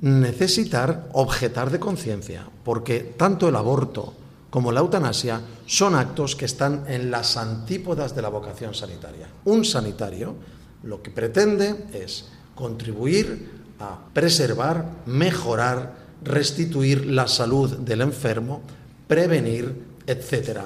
necesitar 0.00 1.08
objetar 1.12 1.70
de 1.70 1.80
conciencia, 1.80 2.46
porque 2.62 3.14
tanto 3.16 3.48
el 3.48 3.56
aborto 3.56 4.12
como 4.54 4.70
la 4.70 4.78
eutanasia 4.78 5.40
son 5.66 5.96
actos 5.96 6.36
que 6.36 6.44
están 6.44 6.84
en 6.86 7.10
las 7.10 7.36
antípodas 7.36 8.14
de 8.14 8.22
la 8.22 8.28
vocación 8.28 8.72
sanitaria. 8.72 9.26
Un 9.46 9.64
sanitario 9.64 10.36
lo 10.84 11.02
que 11.02 11.10
pretende 11.10 11.86
es 11.92 12.26
contribuir 12.54 13.50
a 13.80 13.98
preservar, 14.12 14.86
mejorar, 15.06 15.94
restituir 16.22 17.04
la 17.04 17.26
salud 17.26 17.78
del 17.78 18.02
enfermo, 18.02 18.62
prevenir, 19.08 19.74
etc. 20.06 20.60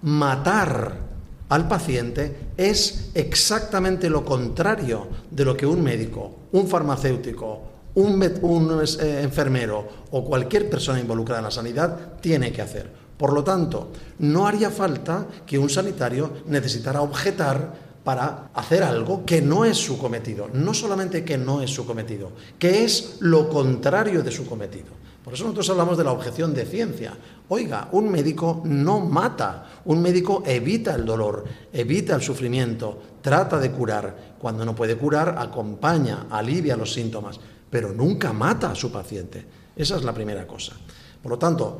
Matar 0.00 0.96
al 1.50 1.68
paciente 1.68 2.52
es 2.56 3.10
exactamente 3.12 4.08
lo 4.08 4.24
contrario 4.24 5.08
de 5.30 5.44
lo 5.44 5.54
que 5.54 5.66
un 5.66 5.82
médico, 5.82 6.36
un 6.52 6.66
farmacéutico, 6.66 7.60
un, 7.96 8.22
eh, 8.22 9.20
enfermero 9.22 9.86
o 10.10 10.24
cualquier 10.24 10.70
persona 10.70 10.98
involucrada 10.98 11.40
en 11.40 11.44
la 11.44 11.50
sanidad 11.50 12.14
tiene 12.22 12.50
que 12.50 12.62
hacer. 12.62 13.05
Por 13.16 13.32
lo 13.32 13.42
tanto, 13.42 13.92
no 14.18 14.46
haría 14.46 14.70
falta 14.70 15.26
que 15.46 15.58
un 15.58 15.70
sanitario 15.70 16.30
necesitara 16.46 17.00
objetar 17.00 17.86
para 18.04 18.50
hacer 18.54 18.82
algo 18.82 19.24
que 19.24 19.42
no 19.42 19.64
es 19.64 19.76
su 19.76 19.98
cometido. 19.98 20.48
No 20.52 20.72
solamente 20.74 21.24
que 21.24 21.36
no 21.36 21.60
es 21.60 21.70
su 21.70 21.84
cometido, 21.84 22.30
que 22.58 22.84
es 22.84 23.16
lo 23.20 23.48
contrario 23.48 24.22
de 24.22 24.30
su 24.30 24.46
cometido. 24.46 25.06
Por 25.24 25.34
eso 25.34 25.42
nosotros 25.42 25.70
hablamos 25.70 25.98
de 25.98 26.04
la 26.04 26.12
objeción 26.12 26.54
de 26.54 26.64
ciencia. 26.66 27.12
Oiga, 27.48 27.88
un 27.90 28.08
médico 28.08 28.62
no 28.64 29.00
mata, 29.00 29.80
un 29.86 30.00
médico 30.00 30.44
evita 30.46 30.94
el 30.94 31.04
dolor, 31.04 31.44
evita 31.72 32.14
el 32.14 32.22
sufrimiento, 32.22 33.02
trata 33.20 33.58
de 33.58 33.72
curar. 33.72 34.36
Cuando 34.38 34.64
no 34.64 34.76
puede 34.76 34.96
curar, 34.96 35.34
acompaña, 35.36 36.26
alivia 36.30 36.76
los 36.76 36.92
síntomas, 36.92 37.40
pero 37.68 37.92
nunca 37.92 38.32
mata 38.32 38.70
a 38.70 38.76
su 38.76 38.92
paciente. 38.92 39.44
Esa 39.74 39.96
es 39.96 40.04
la 40.04 40.14
primera 40.14 40.46
cosa. 40.46 40.74
Por 41.20 41.32
lo 41.32 41.38
tanto, 41.38 41.76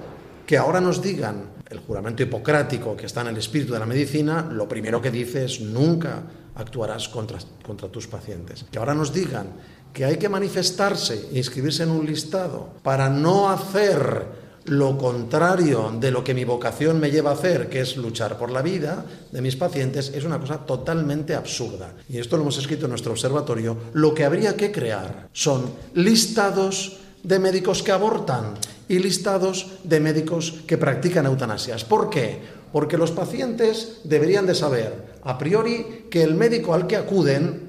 que 0.47 0.57
ahora 0.57 0.80
nos 0.80 1.03
digan 1.03 1.57
el 1.68 1.80
juramento 1.80 2.22
hipocrático 2.22 2.97
que 2.97 3.07
está 3.07 3.22
en 3.22 3.28
el 3.28 3.38
espíritu 3.38 3.72
de 3.72 3.80
la 3.80 3.86
medicina, 3.86 4.49
lo 4.51 4.68
primero 4.68 5.03
que 5.03 5.11
dice 5.11 5.44
es 5.44 5.61
nunca 5.61 6.22
actuarás 6.55 7.09
contra, 7.09 7.38
contra 7.64 7.88
tus 7.88 8.07
pacientes. 8.07 8.64
Que 8.70 8.78
ahora 8.78 8.94
nos 8.94 9.12
digan 9.12 9.49
que 9.92 10.05
hay 10.05 10.16
que 10.16 10.28
manifestarse 10.28 11.28
e 11.32 11.38
inscribirse 11.38 11.82
en 11.82 11.90
un 11.90 12.07
listado 12.07 12.68
para 12.82 13.11
no 13.11 13.51
hacer 13.51 14.47
lo 14.66 14.99
contrario 14.99 15.94
de 15.99 16.11
lo 16.11 16.24
que 16.24 16.34
mi 16.34 16.44
vocación 16.44 16.99
me 16.99 17.11
lleva 17.11 17.30
a 17.30 17.34
hacer, 17.34 17.68
que 17.68 17.80
es 17.80 17.97
luchar 17.97 18.36
por 18.36 18.51
la 18.51 18.62
vida 18.62 19.05
de 19.30 19.40
mis 19.40 19.57
pacientes, 19.57 20.11
es 20.14 20.24
una 20.24 20.40
cosa 20.40 20.59
totalmente 20.59 21.34
absurda. 21.34 21.94
Y 22.09 22.18
esto 22.18 22.36
lo 22.36 22.42
hemos 22.42 22.59
escrito 22.59 22.86
en 22.86 22.90
nuestro 22.90 23.12
observatorio. 23.12 23.76
Lo 23.94 24.12
que 24.12 24.24
habría 24.24 24.57
que 24.57 24.72
crear 24.72 25.28
son 25.32 25.70
listados 25.94 26.99
de 27.22 27.38
médicos 27.38 27.82
que 27.82 27.92
abortan 27.92 28.55
y 28.89 28.99
listados 28.99 29.78
de 29.84 30.01
médicos 30.01 30.62
que 30.66 30.78
practican 30.78 31.26
eutanasias. 31.26 31.84
¿Por 31.84 32.11
qué? 32.11 32.41
Porque 32.72 32.99
los 32.99 33.11
pacientes 33.11 34.01
deberían 34.05 34.47
de 34.47 34.55
saber 34.55 35.16
a 35.22 35.39
priori 35.39 36.07
que 36.11 36.22
el 36.22 36.34
médico 36.34 36.74
al 36.74 36.87
que 36.87 36.97
acuden 36.97 37.66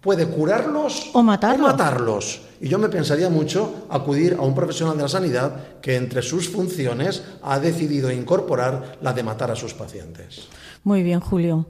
puede 0.00 0.26
curarlos 0.26 1.10
o 1.12 1.22
matarlos. 1.22 1.68
matarlos. 1.68 2.40
Y 2.60 2.68
yo 2.68 2.78
me 2.78 2.88
pensaría 2.88 3.30
mucho 3.30 3.86
acudir 3.88 4.36
a 4.38 4.42
un 4.42 4.54
profesional 4.54 4.96
de 4.96 5.02
la 5.02 5.08
sanidad 5.08 5.80
que 5.80 5.96
entre 5.96 6.22
sus 6.22 6.48
funciones 6.48 7.22
ha 7.42 7.60
decidido 7.60 8.10
incorporar 8.10 8.98
la 9.00 9.12
de 9.12 9.22
matar 9.22 9.50
a 9.50 9.56
sus 9.56 9.74
pacientes. 9.74 10.48
Muy 10.82 11.02
bien, 11.02 11.20
Julio. 11.20 11.66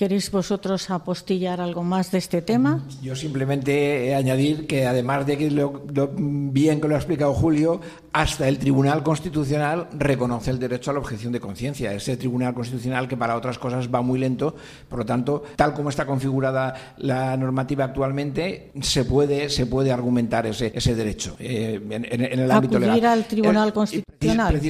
¿Queréis 0.00 0.30
vosotros 0.30 0.88
apostillar 0.88 1.60
algo 1.60 1.82
más 1.82 2.10
de 2.10 2.16
este 2.16 2.40
tema? 2.40 2.82
Yo 3.02 3.14
simplemente 3.14 4.14
añadir 4.14 4.66
que 4.66 4.86
además 4.86 5.26
de 5.26 5.36
que 5.36 5.50
lo, 5.50 5.82
bien 6.16 6.80
que 6.80 6.88
lo 6.88 6.94
ha 6.94 6.98
explicado 6.98 7.34
Julio, 7.34 7.82
hasta 8.14 8.48
el 8.48 8.58
Tribunal 8.58 9.02
Constitucional 9.02 9.88
reconoce 9.92 10.50
el 10.50 10.58
derecho 10.58 10.90
a 10.90 10.94
la 10.94 11.00
objeción 11.00 11.34
de 11.34 11.40
conciencia. 11.40 11.92
Ese 11.92 12.16
Tribunal 12.16 12.54
Constitucional 12.54 13.08
que 13.08 13.18
para 13.18 13.36
otras 13.36 13.58
cosas 13.58 13.90
va 13.94 14.00
muy 14.00 14.18
lento, 14.18 14.54
por 14.88 15.00
lo 15.00 15.04
tanto, 15.04 15.44
tal 15.54 15.74
como 15.74 15.90
está 15.90 16.06
configurada 16.06 16.94
la 16.96 17.36
normativa 17.36 17.84
actualmente, 17.84 18.72
se 18.80 19.04
puede, 19.04 19.50
se 19.50 19.66
puede 19.66 19.92
argumentar 19.92 20.46
ese, 20.46 20.72
ese 20.74 20.94
derecho 20.94 21.36
eh, 21.38 21.78
en, 21.90 22.22
el 22.40 22.50
ámbito 22.50 22.78
legal. 22.78 23.04
al 23.04 23.26
Tribunal 23.26 23.68
eh, 23.68 23.72
Constitucional. 23.72 24.60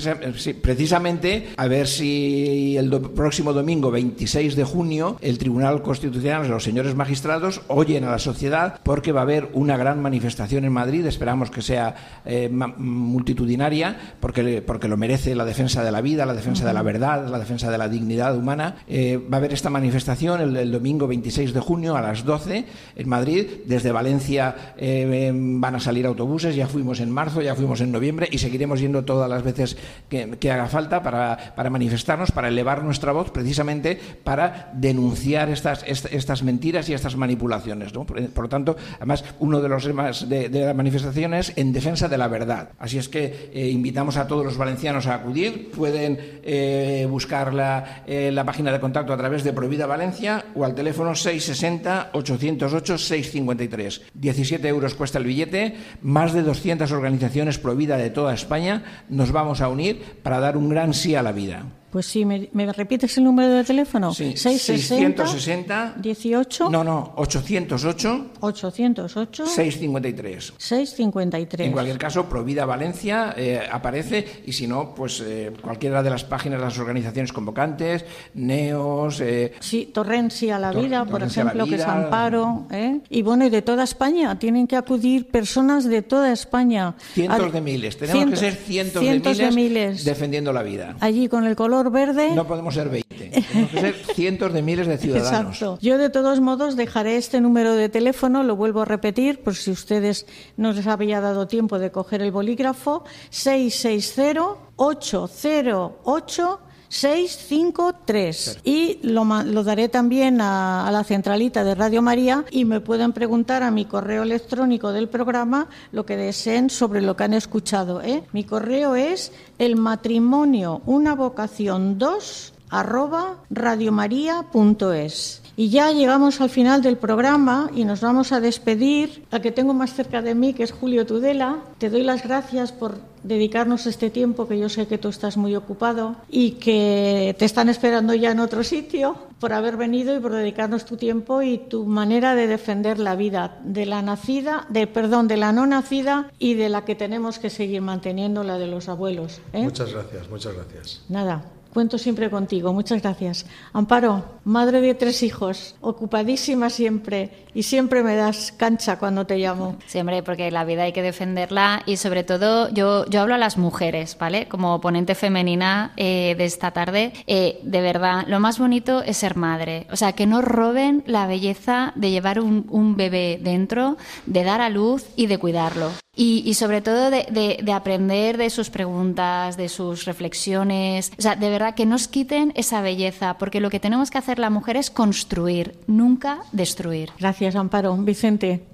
precisamente, 0.61 1.51
a 1.57 1.68
ver 1.68 1.87
si 1.87 2.76
el 2.76 2.91
próximo 3.14 3.53
domingo, 3.53 3.93
26 3.93 4.57
de 4.57 4.64
junio, 4.64 5.18
el 5.23 5.39
Tribunal 5.39 5.83
Constitucional, 5.83 6.49
los 6.49 6.64
señores 6.64 6.95
magistrados, 6.95 7.62
oyen 7.68 8.05
a 8.05 8.11
la 8.11 8.18
sociedad 8.18 8.81
porque 8.83 9.12
va 9.12 9.21
a 9.21 9.23
haber 9.23 9.51
una 9.53 9.77
gran 9.77 10.01
manifestación 10.01 10.64
en 10.64 10.73
Madrid. 10.73 11.07
Esperamos 11.07 11.51
que 11.51 11.62
sea 11.62 12.23
eh, 12.25 12.49
multitudinaria 12.49 14.14
porque, 14.21 14.62
porque 14.62 14.89
lo 14.89 14.97
merece 14.97 15.35
la 15.35 15.45
defensa 15.45 15.85
de 15.85 15.93
la 15.93 16.01
vida, 16.01 16.27
la 16.27 16.35
defensa 16.35 16.66
de 16.66 16.73
la 16.73 16.83
verdad, 16.83 17.29
la 17.29 17.39
defensa 17.39 17.71
de 17.71 17.79
la 17.79 17.89
dignidad 17.89 18.37
humana. 18.37 18.77
Eh, 18.89 19.18
va 19.18 19.37
a 19.37 19.39
haber 19.39 19.53
esta 19.53 19.71
manifestación 19.71 20.57
el, 20.57 20.73
domingo 20.73 21.07
26 21.07 21.53
de 21.53 21.61
junio 21.61 21.97
a 21.97 22.01
las 22.01 22.25
12 22.25 22.64
en 22.97 23.09
Madrid. 23.09 23.47
Desde 23.66 23.93
Valencia 23.93 24.75
eh, 24.77 25.31
van 25.35 25.75
a 25.75 25.81
salir 25.81 26.07
autobuses. 26.07 26.57
Ya 26.57 26.66
fuimos 26.66 27.01
en 27.01 27.11
marzo, 27.11 27.43
ya 27.43 27.55
fuimos 27.55 27.81
en 27.81 27.93
noviembre 27.93 28.29
y 28.31 28.39
seguiremos 28.39 28.81
yendo 28.81 29.05
todas 29.05 29.29
las 29.29 29.43
veces 29.43 29.77
que, 30.09 30.51
haga 30.51 30.66
falta 30.66 31.03
para, 31.03 31.55
para 31.55 31.71
manifestarnos, 31.71 32.33
para 32.33 32.49
elevar 32.49 32.83
nuestra 32.83 33.12
voz, 33.12 33.31
precisamente 33.31 33.99
para 34.25 34.73
denunciar 34.75 35.10
denunciar 35.11 35.51
estas, 35.51 35.85
estas 35.85 36.45
mentiras 36.45 36.89
y 36.89 36.95
estas 36.95 37.17
manipulaciones. 37.17 37.93
¿no? 37.93 38.07
Por, 38.07 38.21
lo 38.21 38.49
tanto, 38.49 38.77
además, 38.97 39.25
uno 39.41 39.61
de 39.61 39.69
los 39.69 39.85
temas 39.85 40.29
de, 40.29 40.49
la 40.49 40.73
manifestación 40.73 41.35
es 41.35 41.53
en 41.57 41.73
defensa 41.73 42.07
de 42.09 42.17
la 42.17 42.29
verdad. 42.29 42.69
Así 42.79 42.99
es 42.99 43.09
que 43.09 43.51
eh, 43.53 43.69
invitamos 43.69 44.17
a 44.17 44.29
todos 44.29 44.45
los 44.45 44.57
valencianos 44.57 45.09
a 45.09 45.17
acudir. 45.17 45.73
Pueden 45.73 46.39
eh, 46.45 47.09
buscar 47.11 47.53
la, 47.53 48.05
eh, 48.07 48.31
la, 48.33 48.45
página 48.45 48.71
de 48.71 48.79
contacto 48.79 49.13
a 49.13 49.17
través 49.17 49.43
de 49.43 49.53
Prohibida 49.53 49.87
Valencia 49.87 50.45
o 50.55 50.65
al 50.65 50.77
teléfono 50.77 51.11
660-808-653. 51.13 54.03
17 54.15 54.69
euros 54.69 54.95
cuesta 54.95 55.19
el 55.19 55.25
billete. 55.25 55.75
Más 56.03 56.33
de 56.33 56.43
200 56.43 56.93
organizaciones 56.93 57.59
Prohibida 57.59 57.97
de 57.97 58.11
toda 58.11 58.33
España 58.33 58.85
nos 59.09 59.33
vamos 59.33 59.61
a 59.61 59.69
unir 59.69 60.21
para 60.23 60.39
dar 60.39 60.57
un 60.57 60.69
gran 60.69 60.95
sí 60.95 61.17
a 61.17 61.23
la 61.23 61.33
vida. 61.33 61.65
Pues 61.91 62.07
sí, 62.07 62.24
¿me, 62.24 62.72
repites 62.72 63.18
el 63.18 63.24
número 63.24 63.49
de 63.49 63.64
teléfono? 63.64 64.14
Sí, 64.14 64.36
660 64.36 65.95
18 65.97 66.70
No, 66.70 66.84
no, 66.84 67.14
808 67.16 68.26
808 68.41 69.47
653 69.47 70.53
653 70.57 71.66
En 71.66 71.72
cualquier 71.72 71.99
caso, 71.99 72.28
Provida 72.28 72.64
Valencia 72.64 73.34
eh, 73.36 73.61
aparece 73.70 74.43
y 74.47 74.53
si 74.53 74.68
no, 74.68 74.95
pues 74.95 75.20
eh, 75.20 75.53
cualquiera 75.61 76.03
de 76.03 76.11
las 76.11 76.22
páginas 76.24 76.61
de 76.61 76.64
las 76.66 76.78
organizaciones 76.78 77.32
convocantes, 77.32 78.05
NEOS... 78.34 79.20
Eh, 79.20 79.55
sí, 79.59 79.91
Torrencia 79.93 80.57
a 80.57 80.59
la 80.59 80.72
Vida, 80.72 81.05
por 81.05 81.22
ejemplo, 81.22 81.66
que 81.66 81.74
es 81.74 81.82
Amparo. 81.82 82.66
¿eh? 82.70 83.01
Y 83.09 83.22
bueno, 83.22 83.47
y 83.47 83.51
de 83.51 83.62
toda 83.62 83.84
España, 83.84 84.38
tienen 84.38 84.66
que 84.66 84.76
acudir 84.76 85.26
personas 85.28 85.84
de 85.84 86.03
toda 86.03 86.32
España. 86.32 86.95
Cientos 87.12 87.53
de 87.53 87.61
miles, 87.61 87.97
tenemos 87.97 88.30
que 88.30 88.36
ser 88.36 88.55
cientos, 88.55 89.03
de, 89.03 89.11
miles 89.11 89.38
de 89.38 89.51
miles 89.51 90.05
defendiendo 90.05 90.53
la 90.53 90.62
vida. 90.62 90.97
Allí 91.01 91.28
con 91.28 91.45
el 91.45 91.57
color 91.57 91.80
verde. 91.89 92.35
No 92.35 92.47
podemos 92.47 92.74
ser 92.74 92.89
20, 92.89 93.07
tenemos 93.49 93.70
que 93.70 93.81
ser 93.81 93.95
cientos 94.14 94.53
de 94.53 94.62
miles 94.62 94.87
de 94.87 94.99
ciudadanos. 94.99 95.55
Exacto. 95.55 95.78
Yo 95.81 95.97
de 95.97 96.11
todos 96.11 96.41
modos 96.41 96.76
dejaré 96.76 97.16
este 97.16 97.41
número 97.41 97.74
de 97.74 97.89
teléfono, 97.89 98.43
lo 98.43 98.57
vuelvo 98.57 98.83
a 98.83 98.85
repetir, 98.85 99.43
por 99.43 99.55
si 99.55 99.70
ustedes 99.70 100.26
no 100.57 100.72
les 100.72 100.87
había 100.87 101.20
dado 101.20 101.47
tiempo 101.47 101.78
de 101.78 101.91
coger 101.91 102.22
el 102.22 102.33
bolígrafo, 102.33 103.05
660 103.31 104.57
808 104.76 106.61
653. 106.91 108.59
Y 108.64 108.99
lo, 109.03 109.24
lo, 109.24 109.64
daré 109.64 109.88
también 109.88 110.41
a, 110.41 110.88
la 110.93 111.05
centralita 111.05 111.64
de 111.64 111.74
Radio 111.74 112.03
María 112.03 112.45
y 112.51 112.64
me 112.64 112.80
pueden 112.80 113.12
preguntar 113.12 113.62
a 113.62 113.70
mi 113.70 113.84
correo 113.84 114.24
electrónico 114.24 114.93
del 114.93 115.09
programa 115.09 115.68
lo 115.93 116.05
que 116.05 116.16
deseen 116.16 116.68
sobre 116.68 117.01
lo 117.01 117.16
que 117.16 117.24
han 117.24 117.34
escuchado. 117.34 118.03
¿eh? 118.03 118.24
Mi 118.32 118.45
correo 118.45 118.97
es 118.97 119.32
el 119.59 119.76
matrimonio, 119.76 120.82
una 120.84 121.14
vocación 121.14 121.99
2 121.99 122.55
arroba 122.70 123.36
radiomaria.es. 123.51 125.43
Y 125.61 125.69
ya 125.69 125.93
llegamos 125.93 126.41
al 126.41 126.49
final 126.49 126.81
del 126.81 126.97
programa 126.97 127.71
y 127.75 127.85
nos 127.85 128.01
vamos 128.01 128.33
a 128.33 128.41
despedir. 128.41 129.27
Al 129.31 129.43
que 129.43 129.53
tengo 129.53 129.75
más 129.75 129.93
cerca 129.93 130.23
de 130.23 130.35
mí, 130.35 130.55
que 130.55 130.63
es 130.63 130.73
Julio 130.73 131.05
Tudela, 131.05 131.59
te 131.77 131.91
doy 131.91 132.03
las 132.03 132.23
gracias 132.23 132.73
por 132.73 132.97
dedicarnos 133.25 133.85
este 133.87 134.09
tiempo, 134.09 134.49
que 134.49 134.59
yo 134.59 134.71
sé 134.71 134.87
que 134.87 134.97
tú 134.97 135.11
estás 135.11 135.37
muy 135.37 135.55
ocupado 135.55 136.17
y 136.31 136.53
que 136.53 137.37
te 137.39 137.45
están 137.45 137.69
esperando 137.69 138.15
ya 138.15 138.31
en 138.31 138.41
otro 138.41 138.65
sitio, 138.65 139.19
por 139.39 139.53
haber 139.53 139.77
venido 139.77 140.17
y 140.17 140.21
por 140.21 140.33
dedicarnos 140.33 140.87
tu 140.87 140.97
tiempo 140.97 141.43
y 141.43 141.59
tu 141.59 141.85
manera 141.85 142.35
de 142.35 142.47
defender 142.47 142.99
la 142.99 143.15
vida 143.15 143.59
de 143.63 143.85
la 143.85 144.01
nacida, 144.01 144.65
de 144.71 144.87
perdón, 144.87 145.29
de 145.29 145.37
la 145.37 145.53
no 145.53 145.67
nacida 145.67 146.31
y 146.39 146.55
de 146.55 146.71
la 146.71 146.87
que 146.87 146.95
tenemos 146.95 147.39
que 147.39 147.51
seguir 147.51 147.83
manteniendo, 147.83 148.45
la 148.45 148.57
de 148.57 148.67
los 148.67 148.89
abuelos. 148.89 149.43
¿eh? 149.53 149.63
Muchas 149.65 149.93
gracias, 149.93 150.31
muchas 150.31 150.55
gracias. 150.55 151.03
Nada, 151.11 151.45
Cuento 151.73 151.99
siempre 151.99 152.31
contigo. 152.31 152.73
Muchas 152.73 153.01
gracias. 153.01 153.47
Amparo, 153.73 154.25
madre 154.45 154.81
de 154.81 154.95
tres 154.95 155.23
hijos, 155.23 155.77
ocupadísima 155.81 156.68
siempre 156.68 157.31
y 157.55 157.62
siempre 157.62 158.03
me 158.03 158.16
das 158.16 158.53
cancha 158.53 158.99
cuando 158.99 159.25
te 159.25 159.39
llamo. 159.39 159.77
Siempre, 159.87 160.23
porque 160.25 160.51
la 160.51 160.64
vida 160.64 160.83
hay 160.83 160.93
que 160.93 161.03
defenderla 161.03 161.83
y 161.87 161.97
sobre 161.97 162.25
todo 162.25 162.68
yo, 162.71 163.07
yo 163.07 163.21
hablo 163.21 163.35
a 163.35 163.39
las 163.39 163.57
mujeres, 163.57 164.16
¿vale? 164.18 164.49
Como 164.49 164.81
ponente 164.81 165.14
femenina 165.14 165.93
eh, 165.97 166.35
de 166.37 166.45
esta 166.45 166.73
tarde, 166.73 167.12
eh, 167.29 167.61
de 167.62 167.81
verdad, 167.81 168.25
lo 168.27 168.41
más 168.41 168.59
bonito 168.59 169.03
es 169.03 169.18
ser 169.18 169.37
madre. 169.37 169.87
O 169.93 169.97
sea, 169.97 170.12
que 170.12 170.27
no 170.27 170.43
roben 170.43 171.05
la 171.07 171.29
belleza 171.29 171.93
de 171.95 172.11
llevar 172.11 172.41
un, 172.41 172.66
un 172.68 172.97
bebé 172.97 173.39
dentro, 173.41 173.97
de 174.27 174.43
dar 174.43 174.61
a 174.61 174.71
luz 174.71 175.07
y 175.14 175.27
de 175.27 175.39
cuidarlo. 175.39 175.91
Y, 176.17 176.55
sobre 176.55 176.83
todo 176.83 177.11
de, 177.11 177.73
aprender 177.73 178.37
de 178.37 178.51
sus 178.51 178.69
preguntas, 178.69 179.57
de 179.57 179.69
sus 179.69 180.05
reflexiones. 180.05 181.13
O 181.19 181.23
sea, 181.23 181.37
de 181.37 181.49
verdad 181.49 181.75
que 181.75 181.87
nos 181.87 182.09
quiten 182.09 182.53
esa 182.57 182.83
belleza, 182.83 183.39
porque 183.39 183.61
lo 183.61 183.71
que 183.71 183.81
tenemos 183.81 184.11
que 184.11 184.19
hacer 184.19 184.39
la 184.39 184.51
mujer 184.51 184.77
es 184.77 184.91
construir, 184.91 185.77
nunca 185.87 186.41
destruir. 186.53 187.11
Gracias, 187.19 187.55
Amparo. 187.55 187.97
Vicente. 187.97 188.65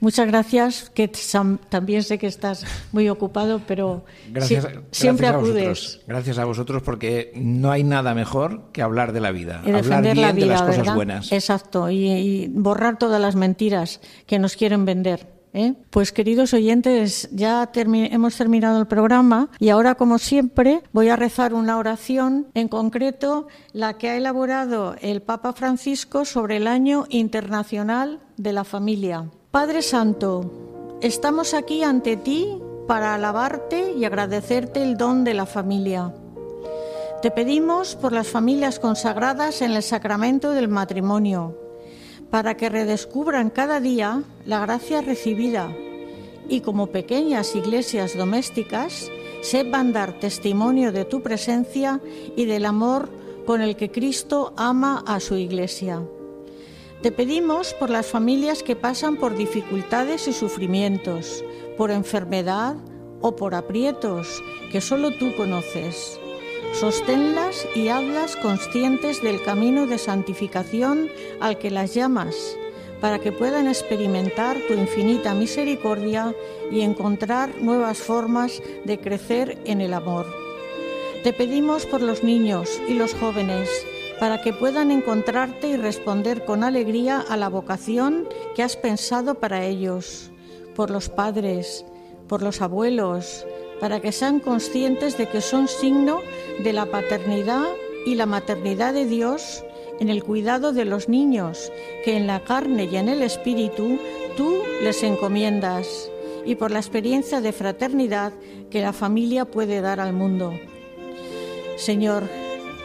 Muchas 0.00 0.26
gracias, 0.26 0.90
que 0.90 1.10
también 1.68 2.02
sé 2.02 2.18
que 2.18 2.26
estás 2.26 2.64
muy 2.92 3.08
ocupado, 3.08 3.60
pero 3.66 4.04
siempre 4.90 5.26
acudes. 5.26 6.00
gracias 6.06 6.38
a 6.38 6.44
vosotros 6.44 6.82
porque 6.82 7.32
no 7.34 7.70
hay 7.70 7.82
nada 7.82 8.14
mejor 8.14 8.70
que 8.72 8.82
hablar 8.82 9.12
de 9.12 9.20
la 9.20 9.32
vida, 9.32 9.60
hablar 9.60 10.02
bien 10.02 10.36
de 10.36 10.46
las 10.46 10.62
cosas 10.62 10.94
buenas. 10.94 11.32
Exacto, 11.32 11.90
y 11.90 12.48
borrar 12.52 12.98
todas 12.98 13.20
las 13.20 13.34
mentiras 13.34 14.00
que 14.26 14.38
nos 14.38 14.56
quieren 14.56 14.84
vender. 14.84 15.41
¿Eh? 15.52 15.74
Pues 15.90 16.12
queridos 16.12 16.54
oyentes, 16.54 17.28
ya 17.32 17.70
hemos 17.74 18.36
terminado 18.36 18.80
el 18.80 18.86
programa 18.86 19.50
y 19.58 19.68
ahora, 19.68 19.94
como 19.94 20.18
siempre, 20.18 20.82
voy 20.92 21.08
a 21.08 21.16
rezar 21.16 21.54
una 21.54 21.78
oración, 21.78 22.46
en 22.54 22.68
concreto 22.68 23.48
la 23.72 23.98
que 23.98 24.10
ha 24.10 24.16
elaborado 24.16 24.96
el 25.00 25.22
Papa 25.22 25.52
Francisco 25.52 26.24
sobre 26.24 26.56
el 26.56 26.66
Año 26.66 27.06
Internacional 27.08 28.20
de 28.36 28.52
la 28.52 28.64
Familia. 28.64 29.30
Padre 29.50 29.82
Santo, 29.82 30.98
estamos 31.00 31.54
aquí 31.54 31.82
ante 31.82 32.16
ti 32.16 32.58
para 32.86 33.14
alabarte 33.14 33.92
y 33.92 34.04
agradecerte 34.04 34.82
el 34.82 34.96
don 34.96 35.24
de 35.24 35.34
la 35.34 35.46
familia. 35.46 36.12
Te 37.20 37.30
pedimos 37.30 37.94
por 37.94 38.12
las 38.12 38.26
familias 38.26 38.80
consagradas 38.80 39.62
en 39.62 39.70
el 39.72 39.82
sacramento 39.82 40.50
del 40.50 40.68
matrimonio 40.68 41.61
para 42.32 42.56
que 42.56 42.70
redescubran 42.70 43.50
cada 43.50 43.78
día 43.78 44.22
la 44.46 44.60
gracia 44.60 45.02
recibida 45.02 45.70
y 46.48 46.62
como 46.62 46.86
pequeñas 46.86 47.54
iglesias 47.54 48.16
domésticas 48.16 49.10
sepan 49.42 49.92
dar 49.92 50.18
testimonio 50.18 50.92
de 50.92 51.04
tu 51.04 51.22
presencia 51.22 52.00
y 52.34 52.46
del 52.46 52.64
amor 52.64 53.10
con 53.44 53.60
el 53.60 53.76
que 53.76 53.90
Cristo 53.90 54.54
ama 54.56 55.04
a 55.06 55.20
su 55.20 55.36
Iglesia. 55.36 56.02
Te 57.02 57.12
pedimos 57.12 57.74
por 57.74 57.90
las 57.90 58.06
familias 58.06 58.62
que 58.62 58.76
pasan 58.76 59.16
por 59.16 59.36
dificultades 59.36 60.26
y 60.26 60.32
sufrimientos, 60.32 61.44
por 61.76 61.90
enfermedad 61.90 62.76
o 63.20 63.36
por 63.36 63.54
aprietos 63.54 64.42
que 64.70 64.80
solo 64.80 65.10
tú 65.10 65.36
conoces. 65.36 66.18
Sosténlas 66.72 67.66
y 67.74 67.88
hazlas 67.88 68.36
conscientes 68.36 69.22
del 69.22 69.42
camino 69.42 69.86
de 69.86 69.98
santificación 69.98 71.10
al 71.40 71.58
que 71.58 71.70
las 71.70 71.94
llamas 71.94 72.56
para 73.02 73.18
que 73.18 73.32
puedan 73.32 73.66
experimentar 73.66 74.56
tu 74.68 74.74
infinita 74.74 75.34
misericordia 75.34 76.36
y 76.70 76.82
encontrar 76.82 77.60
nuevas 77.60 77.98
formas 77.98 78.62
de 78.84 79.00
crecer 79.00 79.58
en 79.64 79.80
el 79.80 79.92
amor. 79.92 80.24
Te 81.24 81.32
pedimos 81.32 81.84
por 81.84 82.00
los 82.00 82.22
niños 82.22 82.80
y 82.88 82.94
los 82.94 83.12
jóvenes, 83.14 83.68
para 84.20 84.40
que 84.40 84.52
puedan 84.52 84.92
encontrarte 84.92 85.66
y 85.66 85.76
responder 85.76 86.44
con 86.44 86.62
alegría 86.62 87.18
a 87.28 87.36
la 87.36 87.48
vocación 87.48 88.28
que 88.54 88.62
has 88.62 88.76
pensado 88.76 89.34
para 89.34 89.64
ellos, 89.64 90.30
por 90.76 90.88
los 90.88 91.08
padres, 91.08 91.84
por 92.28 92.40
los 92.40 92.62
abuelos, 92.62 93.44
para 93.80 93.98
que 93.98 94.12
sean 94.12 94.38
conscientes 94.38 95.18
de 95.18 95.28
que 95.28 95.40
son 95.40 95.66
signo 95.66 96.20
de 96.62 96.72
la 96.72 96.86
paternidad 96.86 97.66
y 98.06 98.14
la 98.14 98.26
maternidad 98.26 98.94
de 98.94 99.06
Dios 99.06 99.64
en 100.00 100.08
el 100.08 100.24
cuidado 100.24 100.72
de 100.72 100.84
los 100.84 101.08
niños, 101.08 101.70
que 102.04 102.16
en 102.16 102.26
la 102.26 102.42
carne 102.44 102.88
y 102.90 102.96
en 102.96 103.08
el 103.08 103.22
espíritu 103.22 103.98
tú 104.36 104.56
les 104.82 105.02
encomiendas, 105.02 106.10
y 106.44 106.56
por 106.56 106.70
la 106.70 106.80
experiencia 106.80 107.40
de 107.40 107.52
fraternidad 107.52 108.32
que 108.70 108.80
la 108.80 108.92
familia 108.92 109.44
puede 109.44 109.80
dar 109.80 110.00
al 110.00 110.12
mundo. 110.12 110.52
Señor, 111.76 112.24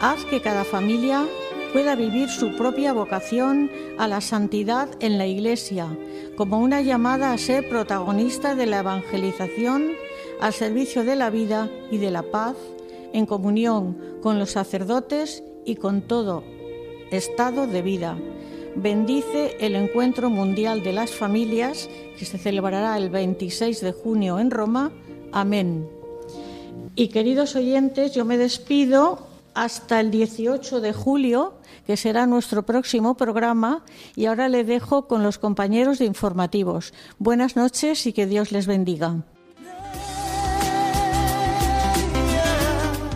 haz 0.00 0.24
que 0.26 0.40
cada 0.40 0.64
familia 0.64 1.24
pueda 1.72 1.94
vivir 1.96 2.28
su 2.28 2.56
propia 2.56 2.92
vocación 2.92 3.70
a 3.98 4.08
la 4.08 4.20
santidad 4.20 4.88
en 5.00 5.18
la 5.18 5.26
Iglesia, 5.26 5.88
como 6.36 6.60
una 6.60 6.80
llamada 6.82 7.32
a 7.32 7.38
ser 7.38 7.68
protagonista 7.68 8.54
de 8.54 8.66
la 8.66 8.78
evangelización 8.78 9.92
al 10.40 10.52
servicio 10.52 11.04
de 11.04 11.16
la 11.16 11.30
vida 11.30 11.68
y 11.90 11.98
de 11.98 12.10
la 12.10 12.22
paz, 12.22 12.54
en 13.12 13.26
comunión 13.26 13.98
con 14.22 14.38
los 14.38 14.50
sacerdotes 14.50 15.42
y 15.64 15.76
con 15.76 16.02
todo 16.02 16.42
estado 17.10 17.66
de 17.66 17.82
vida. 17.82 18.18
Bendice 18.76 19.56
el 19.60 19.74
Encuentro 19.74 20.30
Mundial 20.30 20.82
de 20.82 20.92
las 20.92 21.10
Familias 21.10 21.88
que 22.18 22.24
se 22.24 22.38
celebrará 22.38 22.96
el 22.96 23.10
26 23.10 23.80
de 23.80 23.92
junio 23.92 24.38
en 24.38 24.50
Roma. 24.50 24.92
Amén. 25.32 25.88
Y 26.94 27.08
queridos 27.08 27.56
oyentes, 27.56 28.14
yo 28.14 28.24
me 28.24 28.38
despido 28.38 29.26
hasta 29.54 30.00
el 30.00 30.10
18 30.10 30.80
de 30.80 30.92
julio, 30.92 31.54
que 31.86 31.96
será 31.96 32.26
nuestro 32.26 32.64
próximo 32.64 33.16
programa, 33.16 33.84
y 34.14 34.26
ahora 34.26 34.48
le 34.48 34.62
dejo 34.62 35.08
con 35.08 35.22
los 35.22 35.38
compañeros 35.38 35.98
de 35.98 36.04
informativos. 36.04 36.92
Buenas 37.18 37.56
noches 37.56 38.06
y 38.06 38.12
que 38.12 38.26
Dios 38.26 38.52
les 38.52 38.66
bendiga. 38.66 39.24